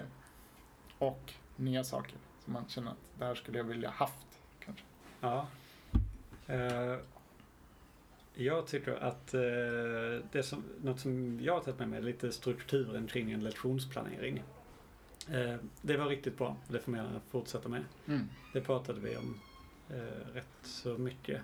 och 0.98 1.34
nya 1.56 1.84
saker 1.84 2.16
som 2.44 2.54
man 2.54 2.66
känner 2.68 2.92
att 2.92 2.98
det 3.20 3.26
här 3.26 3.36
skulle 3.36 3.58
jag 3.58 3.64
vilja 3.66 3.90
haft. 3.90 4.28
Kanske. 4.60 4.84
Ja. 5.22 5.48
Eh, 6.48 6.98
jag 8.34 8.68
tycker 8.68 8.92
att 8.96 9.34
eh, 9.34 9.42
det 10.32 10.44
som, 10.44 10.64
något 10.84 11.00
som 11.00 11.40
jag 11.42 11.54
har 11.54 11.60
tagit 11.62 11.80
med 11.80 11.90
mig 11.90 12.00
är 12.00 12.04
lite 12.04 12.32
strukturen 12.32 13.08
kring 13.08 13.32
en 13.32 13.44
lektionsplanering. 13.44 14.44
Eh, 15.30 15.56
det 15.82 15.98
var 15.98 16.06
riktigt 16.06 16.38
bra. 16.38 16.58
Det 16.68 16.80
får 16.80 16.92
man 16.92 17.06
gärna 17.06 17.20
fortsätta 17.30 17.70
med. 17.70 17.84
Mm. 18.08 18.28
Det 18.54 18.62
pratade 18.62 19.00
vi 19.00 19.18
om 19.18 19.40
eh, 19.90 20.34
rätt 20.34 20.48
så 20.64 20.98
mycket. 20.98 21.42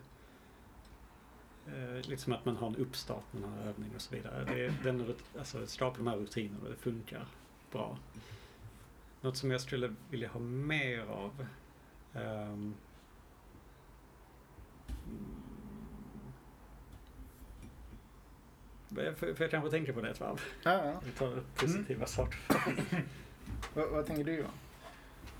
Eh, 1.67 2.09
liksom 2.09 2.33
att 2.33 2.45
man 2.45 2.55
har 2.57 2.67
en 2.67 2.75
uppstart, 2.75 3.23
man 3.31 3.43
har 3.51 3.57
övning 3.67 3.91
och 3.95 4.01
så 4.01 4.15
vidare. 4.15 4.45
Det, 4.45 4.65
är- 4.65 4.73
den, 4.83 5.13
alltså, 5.39 5.67
skapa 5.67 5.97
de 5.97 6.07
här 6.07 6.17
rutinerna, 6.17 6.69
det 6.69 6.75
funkar 6.75 7.25
bra. 7.71 7.97
Något 9.21 9.37
som 9.37 9.51
jag 9.51 9.61
skulle 9.61 9.93
vilja 10.09 10.29
ha 10.29 10.39
mer 10.39 10.99
av 11.01 11.45
ehm, 12.13 12.73
mm, 18.91 19.15
Får 19.15 19.27
får 19.27 19.41
jag 19.43 19.51
kanske 19.51 19.69
tänka 19.69 19.93
på 19.93 20.01
det 20.01 20.09
ett 20.09 20.19
varv? 20.19 20.41
Ja, 20.63 20.85
ja. 20.85 21.01
Vi 21.05 21.11
tar 21.11 21.43
positiva 21.55 22.05
saker. 22.05 22.39
Vad, 23.73 23.89
vad 23.89 24.05
tänker 24.05 24.23
du 24.23 24.35
Johan? 24.35 24.51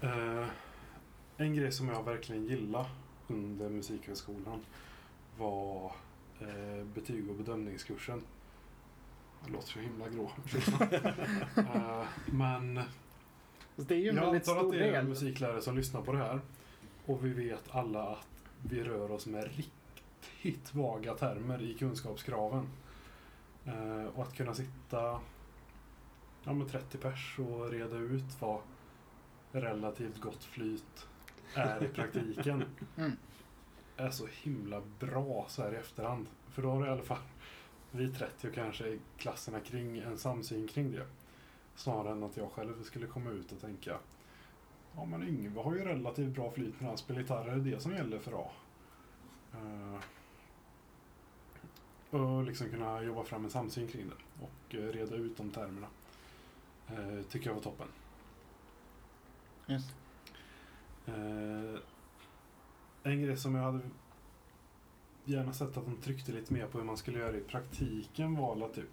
Eh, 0.01 0.47
en 1.37 1.55
grej 1.55 1.71
som 1.71 1.89
jag 1.89 2.03
verkligen 2.03 2.45
gillade 2.45 2.85
under 3.27 3.69
Musikhögskolan 3.69 4.65
var 5.37 5.91
eh, 6.39 6.85
betyg 6.95 7.29
och 7.29 7.35
bedömningskursen. 7.35 8.21
Det 9.45 9.51
låter 9.51 9.67
så 9.67 9.79
himla 9.79 10.09
grå. 10.09 10.31
eh, 11.57 12.05
men 12.25 12.79
det 13.75 13.95
är 13.95 13.99
ju 13.99 14.09
en 14.09 14.15
jag 14.15 14.23
väldigt 14.25 14.49
antar 14.49 14.65
att 14.65 14.71
det 14.71 14.87
är 14.87 14.91
del. 14.91 15.07
musiklärare 15.07 15.61
som 15.61 15.77
lyssnar 15.77 16.01
på 16.01 16.11
det 16.11 16.17
här. 16.17 16.39
Och 17.05 17.25
vi 17.25 17.29
vet 17.29 17.63
alla 17.69 18.03
att 18.03 18.27
vi 18.69 18.83
rör 18.83 19.11
oss 19.11 19.25
med 19.25 19.49
riktigt 19.55 20.73
vaga 20.75 21.13
termer 21.13 21.61
i 21.61 21.73
kunskapskraven. 21.73 22.67
Eh, 23.67 24.05
och 24.15 24.23
att 24.23 24.35
kunna 24.35 24.53
sitta 24.53 25.19
ja, 26.43 26.53
med 26.53 26.67
30 26.69 26.97
pers 26.97 27.39
och 27.39 27.69
reda 27.71 27.97
ut 27.97 28.41
vad 28.41 28.59
relativt 29.51 30.21
gott 30.21 30.43
flyt 30.43 31.07
är 31.53 31.83
i 31.83 31.87
praktiken 31.87 32.63
Mm. 32.97 33.11
är 33.97 34.09
så 34.09 34.27
himla 34.31 34.81
bra 34.99 35.45
så 35.47 35.61
här 35.63 35.73
i 35.73 35.75
efterhand. 35.75 36.27
För 36.47 36.61
då 36.61 36.69
har 36.71 36.85
i 36.85 36.89
alla 36.89 37.03
fall 37.03 37.17
vi 37.91 38.13
30 38.13 38.47
och 38.47 38.53
kanske 38.53 38.97
klasserna 39.17 39.59
kring 39.59 39.97
en 39.97 40.17
samsyn 40.17 40.67
kring 40.67 40.91
det. 40.91 41.05
Snarare 41.75 42.11
än 42.11 42.23
att 42.23 42.37
jag 42.37 42.51
själv 42.51 42.83
skulle 42.83 43.07
komma 43.07 43.29
ut 43.29 43.51
och 43.51 43.61
tänka 43.61 43.97
Ja 44.95 45.05
men 45.05 45.27
Yngve 45.27 45.61
har 45.61 45.75
ju 45.75 45.85
relativt 45.85 46.35
bra 46.35 46.51
flyt 46.51 46.81
när 46.81 46.87
han 46.87 46.97
spelar 46.97 47.21
gitarr, 47.21 47.47
är 47.47 47.55
det 47.55 47.71
det 47.71 47.79
som 47.79 47.91
gäller 47.91 48.19
för 48.19 48.31
A? 48.31 48.51
Eh, 49.53 49.99
och 52.09 52.43
liksom 52.43 52.69
kunna 52.69 53.03
jobba 53.03 53.23
fram 53.23 53.43
en 53.43 53.49
samsyn 53.49 53.87
kring 53.87 54.09
det 54.09 54.45
och 54.45 54.75
eh, 54.75 54.93
reda 54.93 55.15
ut 55.15 55.37
de 55.37 55.49
termerna. 55.49 55.87
Eh, 56.87 57.23
tycker 57.29 57.47
jag 57.49 57.55
var 57.55 57.61
toppen. 57.61 57.87
Just. 59.65 59.95
Eh, 61.05 61.79
en 63.03 63.21
grej 63.21 63.37
som 63.37 63.55
jag 63.55 63.63
hade 63.63 63.79
gärna 65.25 65.53
sett 65.53 65.77
att 65.77 65.85
de 65.85 65.95
tryckte 65.95 66.31
lite 66.31 66.53
mer 66.53 66.67
på 66.67 66.77
hur 66.77 66.85
man 66.85 66.97
skulle 66.97 67.19
göra 67.19 67.37
i 67.37 67.41
praktiken 67.41 68.35
var 68.35 68.69
typ 68.69 68.89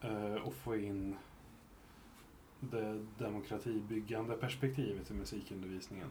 eh, 0.00 0.34
och 0.34 0.54
få 0.54 0.76
in 0.76 1.16
det 2.60 3.06
demokratibyggande 3.18 4.36
perspektivet 4.36 5.10
i 5.10 5.14
musikundervisningen. 5.14 6.08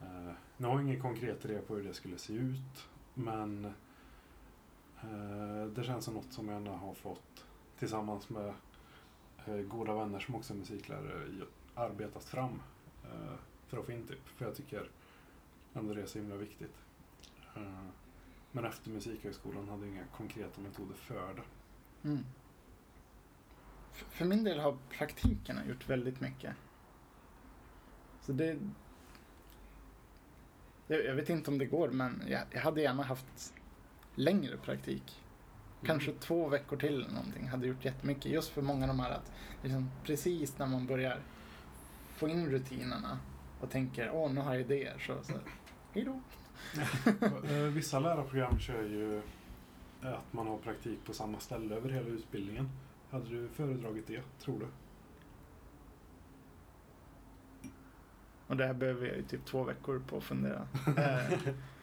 Eh, 0.00 0.32
nu 0.56 0.66
har 0.66 0.74
jag 0.74 0.82
ingen 0.82 1.00
konkret 1.00 1.44
idé 1.44 1.58
på 1.58 1.76
hur 1.76 1.84
det 1.84 1.94
skulle 1.94 2.18
se 2.18 2.32
ut 2.32 2.88
men 3.14 3.72
Eh, 5.02 5.66
det 5.66 5.84
känns 5.84 6.04
som 6.04 6.14
något 6.14 6.32
som 6.32 6.48
jag 6.48 6.60
har 6.60 6.94
fått 6.94 7.44
tillsammans 7.78 8.28
med 8.28 8.54
eh, 9.46 9.56
goda 9.56 9.94
vänner 9.94 10.18
som 10.18 10.34
också 10.34 10.52
är 10.52 10.58
musiklärare 10.58 11.46
arbetat 11.74 12.24
fram 12.24 12.62
eh, 13.04 13.34
för 13.66 13.78
att 13.78 13.86
få 13.86 13.92
in 13.92 14.06
typ. 14.06 14.28
För 14.28 14.44
jag 14.44 14.54
tycker 14.54 14.90
ändå 15.74 15.94
det 15.94 16.02
är 16.02 16.06
så 16.06 16.18
himla 16.18 16.36
viktigt. 16.36 16.74
Men 18.52 18.64
efter 18.64 18.90
Musikhögskolan 18.90 19.68
hade 19.68 19.86
jag 19.86 19.94
inga 19.94 20.04
konkreta 20.16 20.60
metoder 20.60 20.94
för 20.94 21.34
det. 21.34 21.42
Mm. 22.08 22.24
För 23.92 24.24
min 24.24 24.44
del 24.44 24.60
har 24.60 24.76
praktikerna 24.90 25.66
gjort 25.66 25.88
väldigt 25.88 26.20
mycket. 26.20 26.54
Så 28.20 28.32
det... 28.32 28.58
Jag, 30.86 31.14
vet 31.14 31.28
inte 31.28 31.50
om 31.50 31.58
det 31.58 31.66
går, 31.66 31.88
men 31.88 32.22
jag 32.28 32.60
hade 32.60 32.82
gärna 32.82 33.02
haft 33.02 33.54
längre 34.20 34.56
praktik. 34.56 35.22
Kanske 35.84 36.12
två 36.12 36.48
veckor 36.48 36.76
till 36.76 36.94
eller 36.94 37.08
någonting 37.14 37.48
hade 37.48 37.66
gjort 37.66 37.84
jättemycket. 37.84 38.24
Just 38.32 38.48
för 38.50 38.62
många 38.62 38.84
av 38.84 38.88
de 38.88 39.00
här 39.00 39.10
att 39.10 39.32
liksom, 39.62 39.90
precis 40.04 40.58
när 40.58 40.66
man 40.66 40.86
börjar 40.86 41.18
få 42.16 42.28
in 42.28 42.50
rutinerna 42.50 43.18
och 43.60 43.70
tänker 43.70 44.10
åh 44.10 44.32
nu 44.32 44.40
har 44.40 44.52
jag 44.52 44.60
idéer 44.60 44.98
så, 44.98 45.14
så 45.22 45.32
hej 45.92 46.04
då. 46.04 46.20
Eh, 47.50 47.62
Vissa 47.62 47.98
lärarprogram 47.98 48.58
kör 48.58 48.82
ju 48.82 49.22
att 50.02 50.32
man 50.32 50.46
har 50.46 50.58
praktik 50.58 51.04
på 51.04 51.12
samma 51.12 51.38
ställe 51.40 51.74
över 51.74 51.90
hela 51.90 52.08
utbildningen. 52.08 52.70
Hade 53.10 53.28
du 53.28 53.48
föredragit 53.48 54.06
det, 54.06 54.22
tror 54.44 54.58
du? 54.58 54.66
Och 58.46 58.56
det 58.56 58.66
här 58.66 58.74
behöver 58.74 59.06
jag 59.06 59.16
ju 59.16 59.22
typ 59.22 59.44
två 59.44 59.64
veckor 59.64 60.02
på 60.06 60.16
att 60.16 60.24
fundera. 60.24 60.68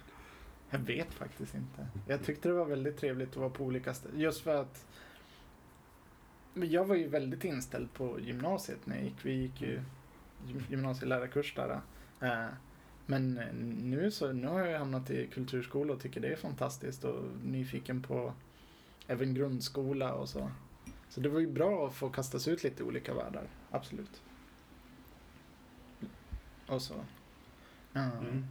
Eh, 0.72 0.80
jag 0.80 0.80
vet 0.80 1.14
faktiskt 1.14 1.56
inte. 1.56 1.88
Jag 2.08 2.24
tyckte 2.24 2.50
det 2.50 2.54
var 2.54 2.66
väldigt 2.66 2.98
trevligt 2.98 3.30
att 3.30 3.36
vara 3.38 3.50
på 3.50 3.64
olika 3.64 3.94
ställen. 3.94 4.20
Just 4.20 4.42
för 4.42 4.62
att 4.62 4.86
jag 6.54 6.86
var 6.86 6.96
ju 6.96 7.08
väldigt 7.08 7.44
inställd 7.44 7.94
på 7.94 8.20
gymnasiet 8.20 8.86
när 8.86 8.96
jag 8.96 9.06
gick. 9.06 9.26
Vi 9.26 9.34
gick 9.34 9.62
ju 9.62 9.82
gym- 10.48 10.66
gymnasielärarkurs 10.70 11.56
där. 11.56 11.82
Eh, 12.22 12.48
men 13.06 13.34
nu 13.82 14.12
så 14.12 14.32
nu 14.32 14.48
har 14.48 14.60
jag 14.66 14.80
hamnat 14.80 15.10
i 15.10 15.28
kulturskola 15.28 15.94
och 15.94 16.00
tycker 16.00 16.22
det 16.22 16.28
är 16.28 16.36
fantastiskt 16.36 17.04
och 17.04 17.24
nyfiken 17.44 18.02
på 18.02 18.34
även 19.08 19.34
grundskola 19.34 20.14
och 20.14 20.30
så. 20.30 20.52
Så 21.10 21.20
det 21.22 21.30
var 21.30 21.40
ju 21.40 21.48
bra 21.48 21.88
att 21.88 21.94
få 21.94 22.10
kastas 22.10 22.48
ut 22.48 22.64
lite 22.64 22.84
i 22.84 22.86
olika 22.86 23.14
världar. 23.14 23.44
Absolut. 23.72 24.22
Och 26.68 26.82
så. 26.82 26.94
Ja. 27.94 28.12
Mm. 28.12 28.46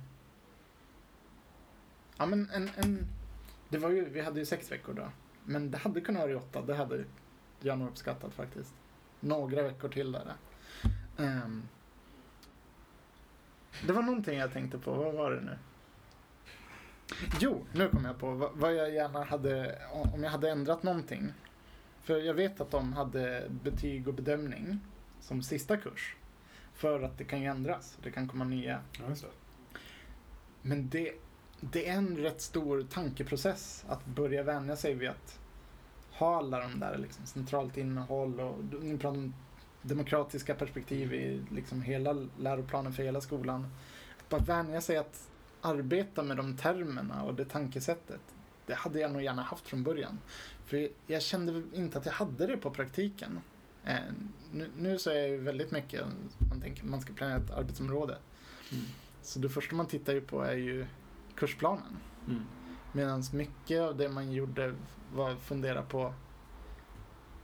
Ja 2.17 2.27
men 2.27 2.51
en, 2.51 2.71
en, 2.77 3.07
det 3.69 3.79
var 3.79 3.91
ju, 3.91 4.09
vi 4.09 4.21
hade 4.21 4.41
ju 4.41 4.47
sex 4.47 4.73
veckor 4.73 4.95
då. 4.95 5.09
Men 5.45 5.71
det 5.71 5.79
hade 5.79 6.01
kunnat 6.01 6.23
vara 6.23 6.33
i 6.33 6.35
åtta, 6.35 6.63
det 6.63 6.75
hade 6.75 7.05
jag 7.61 7.79
nog 7.79 7.89
uppskattat 7.89 8.35
faktiskt. 8.35 8.75
Några 9.21 9.63
veckor 9.63 9.89
till 9.89 10.13
där. 10.13 10.33
Ehm, 11.19 11.63
det 13.87 13.93
var 13.93 14.03
någonting 14.03 14.39
jag 14.39 14.53
tänkte 14.53 14.79
på, 14.79 14.93
vad 14.95 15.15
var 15.15 15.31
det 15.31 15.41
nu? 15.41 15.59
Jo, 17.41 17.65
nu 17.73 17.89
kom 17.89 18.05
jag 18.05 18.19
på 18.19 18.51
vad, 18.55 18.75
jag 18.75 18.95
gärna 18.95 19.25
hade, 19.25 19.79
om 20.15 20.23
jag 20.23 20.31
hade 20.31 20.51
ändrat 20.51 20.83
någonting. 20.83 21.33
För 22.03 22.19
jag 22.19 22.35
vet 22.35 22.61
att 22.61 22.71
de 22.71 22.93
hade 22.93 23.47
betyg 23.63 24.09
och 24.09 24.15
bedömning 24.15 24.79
som 25.21 25.43
sista 25.43 25.77
kurs. 25.77 26.17
För 26.75 27.03
att 27.03 27.19
det 27.19 27.25
kan 27.25 27.41
ju 27.41 27.47
ändras, 27.47 27.99
det 28.03 28.11
kan 28.11 28.29
komma 28.29 28.45
nya 28.45 28.81
Ja, 28.99 29.05
det. 29.09 29.27
men 30.63 30.89
det, 30.89 31.13
det 31.61 31.89
är 31.89 31.93
en 31.93 32.17
rätt 32.17 32.41
stor 32.41 32.87
tankeprocess 32.91 33.85
att 33.89 34.07
börja 34.07 34.43
vänja 34.43 34.77
sig 34.77 34.95
vid 34.95 35.09
att 35.09 35.39
ha 36.13 36.37
alla 36.37 36.61
de 36.61 36.81
där 36.81 36.99
liksom, 36.99 37.27
centralt 37.27 37.77
innehåll 37.77 38.41
och 38.41 38.65
ni 38.83 38.99
pratar 38.99 39.19
om 39.19 39.35
demokratiska 39.83 40.55
perspektiv 40.55 41.15
i 41.15 41.41
liksom 41.51 41.83
hela 41.83 42.27
läroplanen 42.39 42.93
för 42.93 43.03
hela 43.03 43.21
skolan. 43.21 43.67
Att 44.19 44.29
bara 44.29 44.41
vänja 44.41 44.81
sig 44.81 44.97
att 44.97 45.29
arbeta 45.61 46.23
med 46.23 46.37
de 46.37 46.57
termerna 46.57 47.23
och 47.23 47.35
det 47.35 47.45
tankesättet. 47.45 48.21
Det 48.67 48.75
hade 48.75 49.01
jag 49.01 49.13
nog 49.13 49.23
gärna 49.23 49.43
haft 49.43 49.69
från 49.69 49.83
början. 49.83 50.19
För 50.65 50.89
jag 51.07 51.23
kände 51.23 51.63
inte 51.73 51.99
att 51.99 52.07
jag 52.07 52.13
hade 52.13 52.47
det 52.47 52.57
på 52.57 52.71
praktiken. 52.71 53.41
Eh, 53.85 53.97
nu, 54.53 54.71
nu 54.79 54.99
så 54.99 55.11
är 55.11 55.15
jag 55.15 55.29
ju 55.29 55.37
väldigt 55.37 55.71
mycket, 55.71 56.05
man 56.51 56.61
tänker 56.61 56.85
man 56.85 57.01
ska 57.01 57.13
planera 57.13 57.37
ett 57.37 57.51
arbetsområde. 57.51 58.19
Mm. 58.73 58.85
Så 59.23 59.39
det 59.39 59.49
första 59.49 59.75
man 59.75 59.87
tittar 59.87 60.13
ju 60.13 60.21
på 60.21 60.43
är 60.43 60.57
ju 60.57 60.87
kursplanen. 61.37 61.97
Mm. 62.29 62.43
Medan 62.93 63.23
mycket 63.33 63.81
av 63.81 63.97
det 63.97 64.09
man 64.09 64.33
gjorde 64.33 64.75
var 65.15 65.31
att 65.31 65.43
fundera 65.43 65.83
på 65.83 66.15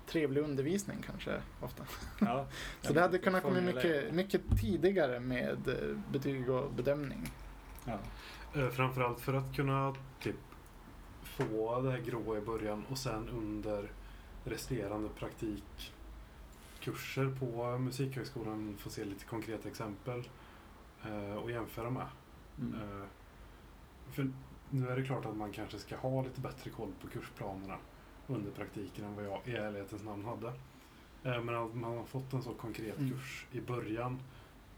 trevlig 0.07 0.41
undervisning 0.41 0.97
kanske 1.07 1.41
ofta. 1.61 1.85
Ja. 2.21 2.47
Så 2.83 2.93
det 2.93 3.01
hade 3.01 3.19
kunnat 3.19 3.43
komma 3.43 3.61
mycket, 3.61 4.15
mycket 4.15 4.41
tidigare 4.61 5.21
med 5.21 5.69
eh, 5.69 5.97
betyg 6.13 6.51
och 6.51 6.73
bedömning. 6.73 7.27
Ja. 7.85 7.99
Eh, 8.55 8.69
Framförallt 8.69 9.21
för 9.21 9.35
att 9.35 9.57
kunna 9.57 9.95
typ 10.21 10.37
få 11.23 11.81
det 11.81 11.91
här 11.91 11.99
gråa 11.99 12.39
i 12.39 12.41
början 12.41 12.85
och 12.91 12.99
sen 12.99 13.29
under 13.29 13.91
resterande 14.45 15.09
praktikkurser 15.09 17.37
på 17.41 17.79
Musikhögskolan 17.79 18.77
få 18.79 18.91
se 18.91 19.05
lite 19.05 19.25
konkreta 19.25 19.69
exempel 19.69 20.29
eh, 21.05 21.35
och 21.35 21.51
jämföra 21.51 21.91
med. 21.91 22.07
Mm. 22.59 23.07
För 24.11 24.31
nu 24.71 24.89
är 24.89 24.97
det 24.97 25.03
klart 25.03 25.25
att 25.27 25.37
man 25.37 25.53
kanske 25.53 25.79
ska 25.79 25.97
ha 25.97 26.23
lite 26.23 26.41
bättre 26.41 26.71
koll 26.71 26.93
på 27.01 27.07
kursplanerna 27.09 27.77
under 28.27 28.51
praktiken 28.51 29.05
än 29.05 29.15
vad 29.17 29.25
jag 29.25 29.41
i 29.45 29.53
ärlighetens 29.57 30.03
namn 30.03 30.25
hade. 30.25 30.47
Eh, 31.25 31.43
Men 31.43 31.55
att 31.57 31.75
man 31.75 31.97
har 31.97 32.05
fått 32.05 32.33
en 32.33 32.43
så 32.43 32.55
konkret 32.55 32.99
Mm. 32.99 33.11
kurs 33.11 33.47
i 33.53 33.61
början 33.61 34.19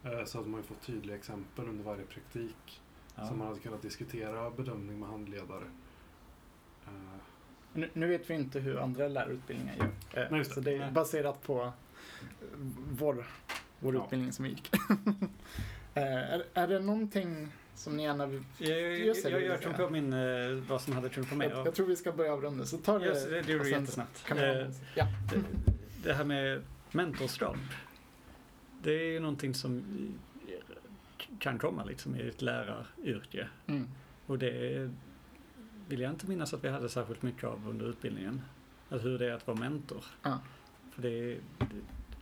eh, 0.04 0.24
så 0.24 0.40
att 0.40 0.46
man 0.46 0.54
har 0.54 0.62
fått 0.62 0.82
tydliga 0.82 1.16
exempel 1.16 1.68
under 1.68 1.84
varje 1.84 2.04
praktik. 2.04 2.82
Ja. 3.16 3.26
Så 3.26 3.34
man 3.34 3.46
hade 3.46 3.60
kunnat 3.60 3.82
diskutera 3.82 4.50
bedömning 4.50 4.98
med 5.00 5.08
handledare. 5.08 5.64
Eh, 6.86 6.90
Nu, 7.72 7.90
nu 7.92 8.06
vet 8.06 8.30
vi 8.30 8.34
inte 8.34 8.60
hur 8.60 8.78
andra 8.78 9.08
lärarutbildningar 9.08 9.76
gör. 10.14 10.28
Nej. 10.30 10.44
Så 10.44 10.60
det 10.60 10.76
är 10.76 10.90
baserat 10.90 11.42
på 11.42 11.72
vår, 12.90 13.26
vår 13.80 13.94
Ja. 13.94 14.04
utbildning 14.04 14.32
som 14.32 14.44
vi 14.44 14.50
gick. 14.50 14.70
Är, 15.94 16.44
är 16.54 16.68
det 16.68 16.78
någonting 16.80 17.48
som 17.74 17.96
ni 17.96 18.02
gärna 18.02 18.26
vill... 18.26 18.42
Jag, 18.58 18.80
jag, 18.80 18.98
Just 18.98 19.24
det, 19.24 19.30
jag, 19.30 19.42
jag 19.42 19.62
kom 19.62 19.74
säga. 19.74 19.86
på 19.86 19.92
min, 19.92 20.12
eh, 20.12 20.50
vad 20.68 20.80
som 20.80 20.92
hade 20.92 21.08
trumpat 21.08 21.38
med. 21.38 21.50
Jag, 21.50 21.66
jag 21.66 21.74
tror 21.74 21.86
vi 21.86 21.96
ska 21.96 22.12
börja 22.12 22.32
avrunda, 22.32 22.64
så 22.64 22.78
ta 22.78 22.98
det... 22.98 23.06
Yes, 23.06 23.24
det 23.24 23.52
gjorde 23.52 23.64
du 23.64 23.70
jättesnabbt. 23.70 24.30
Eh, 24.30 24.38
ja. 24.94 25.06
det, 25.30 25.42
det 26.02 26.14
här 26.14 26.24
med 26.24 26.62
mentorskap. 26.90 27.56
Det 28.82 28.92
är 28.92 29.12
ju 29.12 29.20
någonting 29.20 29.54
som 29.54 29.84
kan 31.38 31.58
komma 31.58 31.84
liksom 31.84 32.16
i 32.16 32.28
ett 32.28 32.42
läraryrke. 32.42 33.48
Mm. 33.66 33.88
Och 34.26 34.38
det 34.38 34.90
vill 35.88 36.00
jag 36.00 36.10
inte 36.10 36.26
minnas 36.26 36.54
att 36.54 36.64
vi 36.64 36.68
hade 36.68 36.88
särskilt 36.88 37.22
mycket 37.22 37.44
av 37.44 37.68
under 37.68 37.86
utbildningen. 37.86 38.42
Alltså 38.88 39.08
hur 39.08 39.18
det 39.18 39.26
är 39.26 39.32
att 39.32 39.46
vara 39.46 39.58
mentor. 39.58 40.04
Ja. 40.22 40.38
För 40.90 41.02
det, 41.02 41.10
det, 41.58 41.66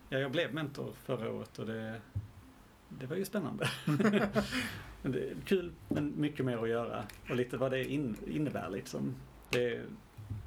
ja, 0.09 0.19
jag 0.19 0.33
blev 0.33 0.55
mentor 0.55 0.93
förra 1.05 1.33
året 1.33 1.59
och 1.59 1.67
det, 1.67 2.01
det 2.89 3.07
var 3.07 3.17
ju 3.17 3.25
spännande. 3.25 3.71
men 5.03 5.13
det 5.13 5.31
är 5.31 5.35
kul, 5.45 5.73
men 5.89 6.21
mycket 6.21 6.47
mer 6.47 6.59
att 6.59 6.69
göra. 6.69 7.05
Och 7.31 7.37
lite 7.37 7.57
vad 7.57 7.71
det 7.71 7.85
in, 7.85 8.17
innebär 8.27 8.71
liksom. 8.71 9.15
Det, 9.51 9.83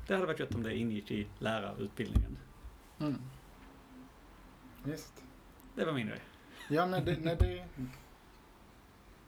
det 0.08 0.14
hade 0.14 0.26
varit 0.26 0.40
gött 0.40 0.56
om 0.56 0.64
det 0.64 0.76
ingick 0.76 1.12
i 1.12 1.28
lärarutbildningen. 1.40 2.38
Mm. 3.00 3.22
Visst. 4.84 5.24
Det 5.76 5.86
var 5.86 5.94
min 5.94 6.08
grej. 6.08 6.20
Ja, 6.70 6.86
nej 6.86 7.02
det, 7.06 7.18
nej, 7.22 7.38
det, 7.40 7.66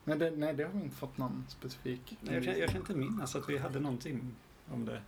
nej, 0.03 0.17
det, 0.17 0.32
nej, 0.32 0.53
det 0.53 0.63
har 0.63 0.71
vi 0.71 0.84
inte 0.84 0.95
fått 0.95 1.17
någon 1.17 1.45
specifik. 1.47 2.17
Jag 2.21 2.43
kan, 2.43 2.59
jag 2.59 2.69
kan 2.69 2.78
inte 2.82 2.95
minnas 2.95 3.36
att 3.36 3.49
vi 3.49 3.57
hade 3.57 3.80
någonting 3.80 4.36
om 4.71 4.86
det. 4.86 5.01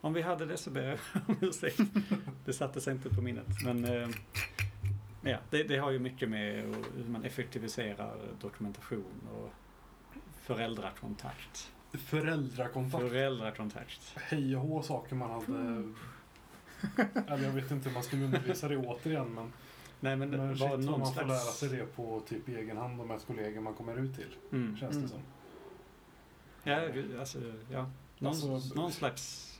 Om 0.00 0.12
vi 0.12 0.22
hade 0.22 0.46
det 0.46 0.56
så 0.56 0.70
ber 0.70 0.82
jag 0.82 0.98
om 1.26 1.36
ursäkt. 1.40 1.80
Det 2.44 2.52
satte 2.52 2.80
sig 2.80 2.94
inte 2.94 3.10
på 3.10 3.20
minnet. 3.22 3.46
Men 3.64 3.84
eh, 3.84 4.08
ja, 5.24 5.38
det, 5.50 5.62
det 5.62 5.76
har 5.76 5.90
ju 5.90 5.98
mycket 5.98 6.28
med 6.28 6.62
hur 6.96 7.04
man 7.08 7.24
effektiviserar 7.24 8.16
dokumentation 8.40 9.28
och 9.34 9.50
föräldrakontakt. 10.42 11.72
Föräldrakontakt. 11.92 13.02
Föräldrakontakt. 13.08 14.12
Hej 14.16 14.56
och 14.56 14.62
hå 14.62 14.82
saker 14.82 15.14
man 15.16 15.30
hade... 15.30 15.92
Eller 17.32 17.44
jag 17.44 17.52
vet 17.52 17.70
inte 17.70 17.88
hur 17.88 17.94
man 17.94 18.02
skulle 18.02 18.24
undervisa 18.24 18.68
det 18.68 18.76
återigen 18.76 19.34
men, 19.34 19.52
Nej 20.00 20.16
men, 20.16 20.30
men 20.30 20.56
shit 20.58 20.68
någon 20.68 21.00
man 21.00 21.14
får 21.14 21.24
lära 21.24 21.38
slags... 21.38 21.58
sig 21.58 21.68
det 21.68 21.96
på 21.96 22.22
typ 22.28 22.48
egen 22.48 22.76
hand 22.76 23.00
och 23.00 23.06
med 23.06 23.20
kollegor 23.26 23.60
man 23.60 23.74
kommer 23.74 23.96
ut 23.96 24.16
till. 24.16 24.36
Mm. 24.52 24.76
Känns 24.76 24.96
Mm. 24.96 25.02
det 25.02 25.08
som. 25.08 25.20
Ja, 26.64 26.88
alltså, 27.20 27.38
ja. 27.72 27.90
Någon, 28.18 28.32
Alltså, 28.32 28.74
någon 28.74 28.92
slags... 28.92 29.53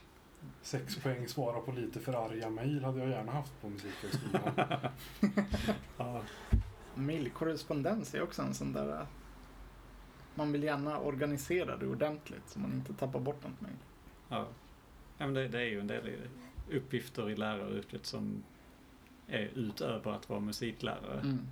Sex 0.62 0.96
poäng 0.96 1.28
svara 1.28 1.60
på 1.60 1.72
lite 1.72 2.00
för 2.00 2.26
arga 2.26 2.50
mejl 2.50 2.84
hade 2.84 2.98
jag 3.00 3.08
gärna 3.08 3.32
haft 3.32 3.60
på 3.60 3.68
Musikhögskolan. 3.68 4.52
Ja, 5.98 6.22
Mailkorrespondens 6.94 8.14
är 8.14 8.22
också 8.22 8.42
en 8.42 8.54
sån 8.54 8.72
där... 8.72 9.00
äh, 9.00 9.06
Man 10.34 10.52
vill 10.52 10.62
gärna 10.62 10.98
organisera 10.98 11.76
det 11.76 11.86
ordentligt 11.86 12.48
så 12.48 12.58
man 12.58 12.72
inte 12.72 12.94
tappar 12.94 13.20
bort 13.20 13.42
något 13.44 13.60
mejl. 13.60 13.76
ja. 14.28 14.46
ja 15.18 15.24
men 15.26 15.34
det, 15.34 15.48
det 15.48 15.58
är 15.60 15.66
ju 15.66 15.80
en 15.80 15.86
del 15.86 16.10
uppgifter 16.70 17.30
i 17.30 17.36
läraryrket 17.36 18.06
som 18.06 18.42
är 19.28 19.50
utöver 19.54 20.12
att 20.12 20.28
vara 20.28 20.40
musiklärare. 20.40 21.20
Mm. 21.20 21.46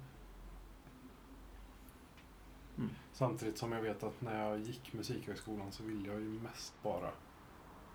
Samtidigt 3.13 3.59
som 3.59 3.73
jag 3.73 3.83
vet 3.83 4.03
att 4.03 4.21
när 4.21 4.49
jag 4.49 4.61
gick 4.61 4.93
Musikhögskolan 4.93 5.73
så 5.73 5.83
ville 5.83 6.09
jag 6.09 6.21
ju 6.21 6.29
mest 6.29 6.75
bara 6.83 7.11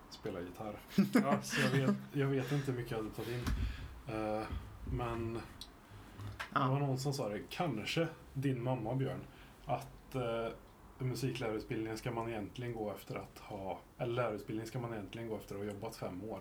spela 0.10 0.40
gitarr. 0.42 0.80
Ja. 1.14 1.42
Så 1.42 1.62
jag 1.62 1.70
vet, 1.70 1.96
jag 2.14 2.28
vet 2.28 2.52
inte 2.52 2.72
hur 2.72 2.78
mycket 2.78 2.92
jag 2.92 2.98
hade 2.98 3.10
tagit 3.10 3.30
in. 3.30 3.46
Eh, 4.16 4.44
men 4.92 5.34
det 6.54 6.60
var 6.60 6.80
någon 6.80 6.98
som 6.98 7.14
sa 7.14 7.30
det, 7.30 7.42
kanske 7.50 8.08
din 8.34 8.64
mamma 8.64 8.96
Björn, 8.96 9.20
att 9.66 10.16
uh, 10.16 10.54
musiklärarutbildningen 10.98 11.98
ska 11.98 12.12
man 12.12 12.30
egentligen 12.30 12.74
gå 12.74 12.92
efter 12.92 13.16
att 13.16 13.40
ha, 13.40 13.80
eller 13.98 14.14
lärarutbildningen 14.14 14.68
ska 14.68 14.80
man 14.80 14.94
egentligen 14.94 15.28
gå 15.28 15.36
efter 15.36 15.56
att 15.56 15.62
ha 15.62 15.68
jobbat 15.68 15.96
fem 15.96 16.24
år. 16.24 16.40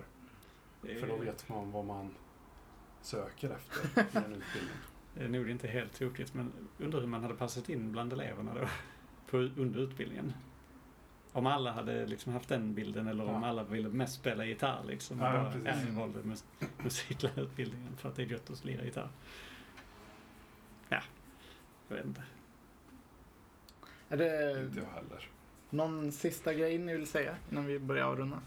För 0.80 1.06
då 1.06 1.14
är, 1.14 1.18
vet 1.18 1.48
man 1.48 1.72
vad 1.72 1.84
man 1.84 2.14
söker 3.00 3.50
efter 3.50 4.00
i 4.00 4.16
en 4.16 4.32
utbildning. 4.32 4.76
det 5.14 5.24
är 5.24 5.28
nog 5.28 5.50
inte 5.50 5.68
helt 5.68 5.98
tokigt 5.98 6.34
men 6.34 6.52
undrar 6.78 7.00
hur 7.00 7.06
man 7.06 7.22
hade 7.22 7.34
passat 7.34 7.68
in 7.68 7.92
bland 7.92 8.12
eleverna 8.12 8.54
då 8.54 8.68
på, 9.30 9.36
under 9.36 9.80
utbildningen. 9.80 10.32
Om 11.36 11.46
alla 11.46 11.72
hade 11.72 12.06
liksom 12.06 12.32
haft 12.32 12.48
den 12.48 12.74
bilden 12.74 13.06
eller 13.08 13.24
om 13.24 13.42
Ja. 13.42 13.48
alla 13.48 13.62
ville 13.64 13.88
mest 13.88 14.14
spela 14.14 14.44
gitarr 14.44 14.84
liksom. 14.86 15.18
Ja, 15.20 15.26
och 15.26 15.42
bara, 15.42 15.52
precis. 15.52 15.66
ja, 15.68 15.88
jag 15.88 15.92
valde 16.00 16.18
mus- 16.22 16.44
musiklärarutbildningen 16.78 17.96
för 17.96 18.08
att 18.08 18.16
det 18.16 18.22
är 18.22 18.26
gött 18.26 18.50
att 18.50 18.64
lira 18.64 18.84
gitarr. 18.84 19.08
Ja, 20.88 21.00
jag 21.88 21.96
vet 21.96 22.06
inte. 22.06 22.22
Är 24.08 24.16
det 24.16 24.60
Inte 24.64 24.78
jag 24.80 24.86
heller. 24.86 25.28
någon 25.70 26.12
sista 26.12 26.54
grej 26.54 26.78
ni 26.78 26.92
vill 26.96 27.06
säga 27.06 27.36
innan 27.50 27.66
vi 27.66 27.78
börjar 27.78 28.04
avrunda? 28.06 28.40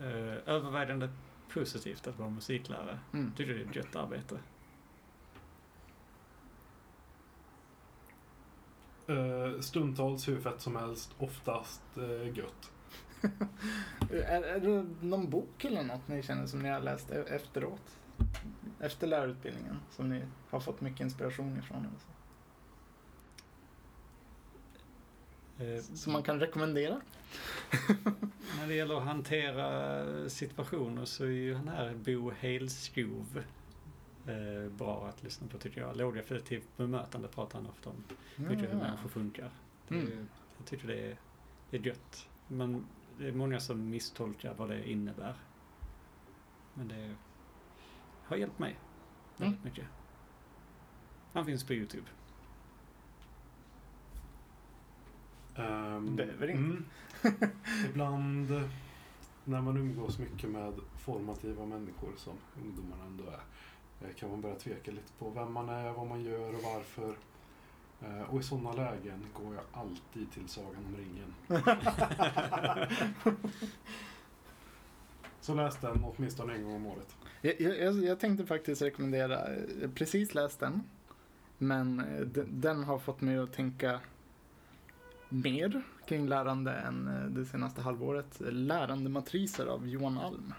Uh, 0.00 0.06
övervägande 0.46 1.08
positivt 1.52 2.06
att 2.06 2.18
vara 2.18 2.30
musiklärare. 2.30 2.98
Mm. 3.12 3.32
Tycker 3.36 3.54
det 3.54 3.60
är 3.60 3.64
ett 3.66 3.76
gött 3.76 3.96
arbete. 3.96 4.38
Eh, 9.06 9.60
stundtals 9.60 10.28
hur 10.28 10.40
fett 10.40 10.60
som 10.60 10.76
helst, 10.76 11.14
oftast 11.18 11.82
uh, 11.98 12.38
gött. 12.38 12.70
är, 14.10 14.42
är 14.42 14.60
det 14.60 14.86
någon 15.00 15.30
bok 15.30 15.64
eller 15.64 15.82
något 15.82 16.08
ni 16.08 16.22
känner 16.22 16.46
som 16.46 16.58
ni 16.58 16.68
har 16.68 16.80
läst 16.80 17.10
e- 17.10 17.24
efteråt? 17.28 17.98
Efter 18.80 19.06
lärarutbildningen 19.06 19.76
som 19.90 20.08
ni 20.08 20.22
har 20.50 20.60
fått 20.60 20.80
mycket 20.80 21.00
inspiration 21.00 21.58
ifrån? 21.58 21.88
Alltså. 21.92 22.08
Eh, 25.58 25.96
Som 25.96 26.12
man 26.12 26.22
kan 26.22 26.40
rekommendera? 26.40 27.00
När 28.60 28.66
det 28.68 28.74
gäller 28.74 28.96
att 28.96 29.04
hantera 29.04 30.28
situationer 30.28 31.04
så 31.04 31.24
är 31.24 31.28
ju 31.28 31.54
han 31.54 31.68
här 31.68 31.94
Bo 31.94 32.30
Helskov 32.30 33.42
eh, 34.26 34.70
bra 34.72 35.06
att 35.08 35.22
lyssna 35.22 35.46
på 35.48 35.58
tycker 35.58 35.80
jag. 35.80 35.96
Lågaffektivt 35.96 36.76
bemötande 36.76 37.28
pratar 37.28 37.58
han 37.58 37.68
ofta 37.70 37.90
om. 37.90 38.04
Mycket 38.36 38.70
hur 38.72 38.76
människor 38.78 39.08
funkar. 39.08 39.50
Det 39.88 39.94
är, 39.94 40.00
Mm. 40.02 40.28
Jag 40.58 40.66
tycker 40.66 40.86
det 40.88 41.10
är, 41.10 41.16
det 41.70 41.76
är 41.76 41.86
gött. 41.86 42.28
Men 42.48 42.86
det 43.18 43.28
är 43.28 43.32
många 43.32 43.60
som 43.60 43.90
misstolkar 43.90 44.54
vad 44.54 44.68
det 44.68 44.90
innebär. 44.90 45.34
Men 46.74 46.88
det 46.88 47.14
har 48.24 48.36
hjälpt 48.36 48.58
mig 48.58 48.76
väldigt 49.36 49.58
Mm. 49.58 49.64
mycket. 49.70 49.86
Han 51.32 51.44
finns 51.44 51.64
på 51.66 51.74
Youtube. 51.74 52.06
Um, 55.56 56.16
Behöver 56.16 56.48
inte. 56.50 56.58
mm. 56.62 56.84
Ibland 57.90 58.50
eh, 58.50 58.68
när 59.44 59.60
man 59.60 59.76
umgås 59.76 60.18
mycket 60.18 60.50
med 60.50 60.74
formativa 60.98 61.66
människor 61.66 62.12
som 62.16 62.34
ungdomarna 62.62 63.04
ändå 63.04 63.24
är 63.24 63.40
kan 64.16 64.30
man 64.30 64.40
börja 64.40 64.54
tveka 64.54 64.90
lite 64.90 65.12
på 65.18 65.30
vem 65.30 65.52
man 65.52 65.68
är, 65.68 65.92
vad 65.92 66.06
man 66.06 66.22
gör 66.22 66.54
och 66.54 66.62
varför. 66.62 67.14
Eh, 68.02 68.22
Och 68.30 68.40
i 68.40 68.42
sådana 68.42 68.72
lägen 68.72 69.26
går 69.32 69.54
jag 69.54 69.64
alltid 69.72 70.32
till 70.32 70.48
Sagan 70.48 70.84
om 70.86 70.96
ringen. 70.96 71.34
Så 75.40 75.54
läs 75.54 75.76
den 75.80 76.04
åtminstone 76.04 76.54
en 76.54 76.62
gång 76.64 76.74
om 76.74 76.86
året. 76.86 77.16
Jag, 77.42 77.60
jag, 77.60 78.04
jag 78.04 78.20
tänkte 78.20 78.46
faktiskt 78.46 78.82
rekommendera, 78.82 79.50
jag 79.80 79.88
har 79.88 79.94
precis 79.94 80.34
läst 80.34 80.60
den, 80.60 80.82
men 81.58 82.00
eh, 82.00 82.20
den, 82.20 82.60
den 82.60 82.84
har 82.84 82.98
fått 82.98 83.20
mig 83.20 83.38
att 83.38 83.52
tänka 83.52 84.00
mer 85.28 85.82
kring 86.06 86.26
lärande 86.28 86.72
än 86.72 87.08
eh, 87.08 87.24
det 87.30 87.44
senaste 87.44 87.82
halvåret. 87.82 88.40
Lärandematriser 88.40 89.66
av 89.66 89.88
Johan 89.88 90.18
Alm. 90.18 90.54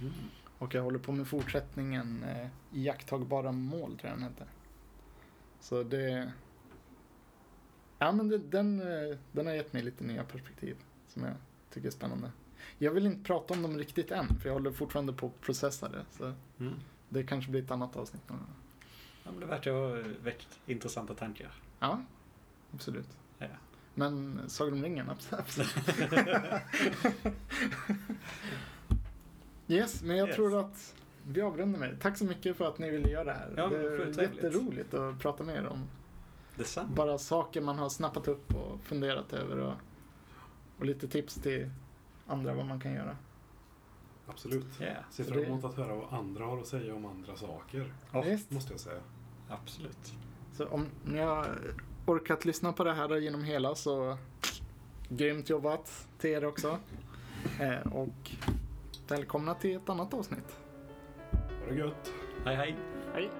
Mm. 0.00 0.12
Och 0.60 0.74
jag 0.74 0.82
håller 0.82 0.98
på 0.98 1.12
med 1.12 1.28
fortsättningen 1.28 2.24
eh, 2.24 2.48
Iakttagbara 2.72 3.52
mål, 3.52 3.98
tror 3.98 4.10
jag 4.10 4.12
den 4.18 4.22
hette. 4.22 4.44
Så 5.60 5.82
det... 5.82 6.32
Ja, 7.98 8.12
men 8.12 8.28
det, 8.28 8.38
den, 8.38 8.80
eh, 8.80 9.16
den 9.32 9.46
har 9.46 9.54
gett 9.54 9.72
mig 9.72 9.82
lite 9.82 10.04
nya 10.04 10.24
perspektiv 10.24 10.76
som 11.08 11.24
jag 11.24 11.34
tycker 11.70 11.86
är 11.88 11.92
spännande. 11.92 12.30
Jag 12.78 12.90
vill 12.92 13.06
inte 13.06 13.24
prata 13.24 13.54
om 13.54 13.62
dem 13.62 13.78
riktigt 13.78 14.10
än, 14.10 14.26
för 14.40 14.48
jag 14.48 14.54
håller 14.54 14.72
fortfarande 14.72 15.12
på 15.12 15.26
att 15.26 15.40
processa 15.40 15.88
det. 15.88 16.04
Så 16.10 16.32
Mm. 16.58 16.74
det 17.08 17.22
kanske 17.24 17.50
blir 17.50 17.62
ett 17.62 17.70
annat 17.70 17.96
avsnitt. 17.96 18.28
någon 18.28 18.38
gång. 18.38 18.46
Ja, 19.24 19.30
men 19.30 19.40
det 19.40 19.46
verkar 19.46 19.72
ha 19.72 19.88
väckt 20.22 20.58
intressanta 20.66 21.14
tankar. 21.14 21.52
Ja, 21.78 22.02
absolut. 22.74 23.08
Ja. 23.38 23.46
Men 23.94 24.40
Sagan 24.48 24.72
om 24.74 24.82
ringen, 24.82 25.10
abs- 25.10 25.38
absolut. 25.38 25.74
yes, 29.70 30.02
men 30.02 30.16
jag 30.16 30.26
Yes. 30.28 30.36
tror 30.36 30.60
att 30.60 30.94
vi 31.28 31.40
avrundar 31.40 31.78
med 31.78 31.90
det. 31.90 31.96
Tack 31.96 32.18
så 32.18 32.24
mycket 32.24 32.56
för 32.56 32.64
att 32.68 32.78
ni 32.78 32.90
ville 32.90 33.08
göra 33.08 33.24
det 33.24 33.32
här. 33.32 33.54
Ja, 33.56 33.66
det 33.68 33.76
är 33.76 34.22
jätteroligt 34.22 34.94
att 34.94 35.18
prata 35.18 35.44
med 35.44 35.56
er 35.56 35.66
om 35.66 35.84
Detsamma. 36.56 36.88
bara 36.94 37.18
saker 37.18 37.60
man 37.60 37.78
har 37.78 37.88
snappat 37.88 38.28
upp 38.28 38.54
och 38.54 38.80
funderat 38.80 39.32
över 39.32 39.58
och, 39.58 39.74
och 40.78 40.84
lite 40.84 41.08
tips 41.08 41.34
till 41.34 41.70
andra 42.26 42.54
vad 42.54 42.66
man 42.66 42.80
kan 42.80 42.92
göra. 42.92 43.16
Absolut. 44.26 44.66
Ja, 44.80 44.86
Ser 45.10 45.24
Så 45.24 45.32
fram 45.32 45.42
emot 45.44 45.64
att 45.64 45.74
höra 45.76 45.94
vad 45.94 46.12
andra 46.14 46.44
har 46.44 46.58
att 46.58 46.66
säga 46.66 46.94
om 46.94 47.06
andra 47.06 47.36
saker. 47.36 47.92
Ja. 48.12 48.22
Visst. 48.22 48.50
Måste 48.50 48.72
jag 48.72 48.80
säga. 48.80 49.00
absolut. 49.48 50.12
Så 50.56 50.66
om 50.66 50.86
ni 51.04 51.18
har 51.18 51.58
orkat 52.06 52.44
lyssna 52.44 52.72
på 52.72 52.84
det 52.84 52.92
här 52.94 53.16
genom 53.16 53.44
hela 53.44 53.74
så 53.74 54.18
grymt 55.08 55.50
jobbat 55.50 56.08
till 56.18 56.30
er 56.30 56.44
också. 56.44 56.78
Eh, 57.60 57.92
och 57.92 58.30
välkomna 59.10 59.54
till 59.54 59.76
ett 59.76 59.88
annat 59.88 60.14
avsnitt. 60.14 60.56
Ha 61.60 61.66
det 61.68 61.74
gött. 61.74 62.12
Hej 62.44 62.56
hej. 62.56 62.76
Hej! 63.14 63.30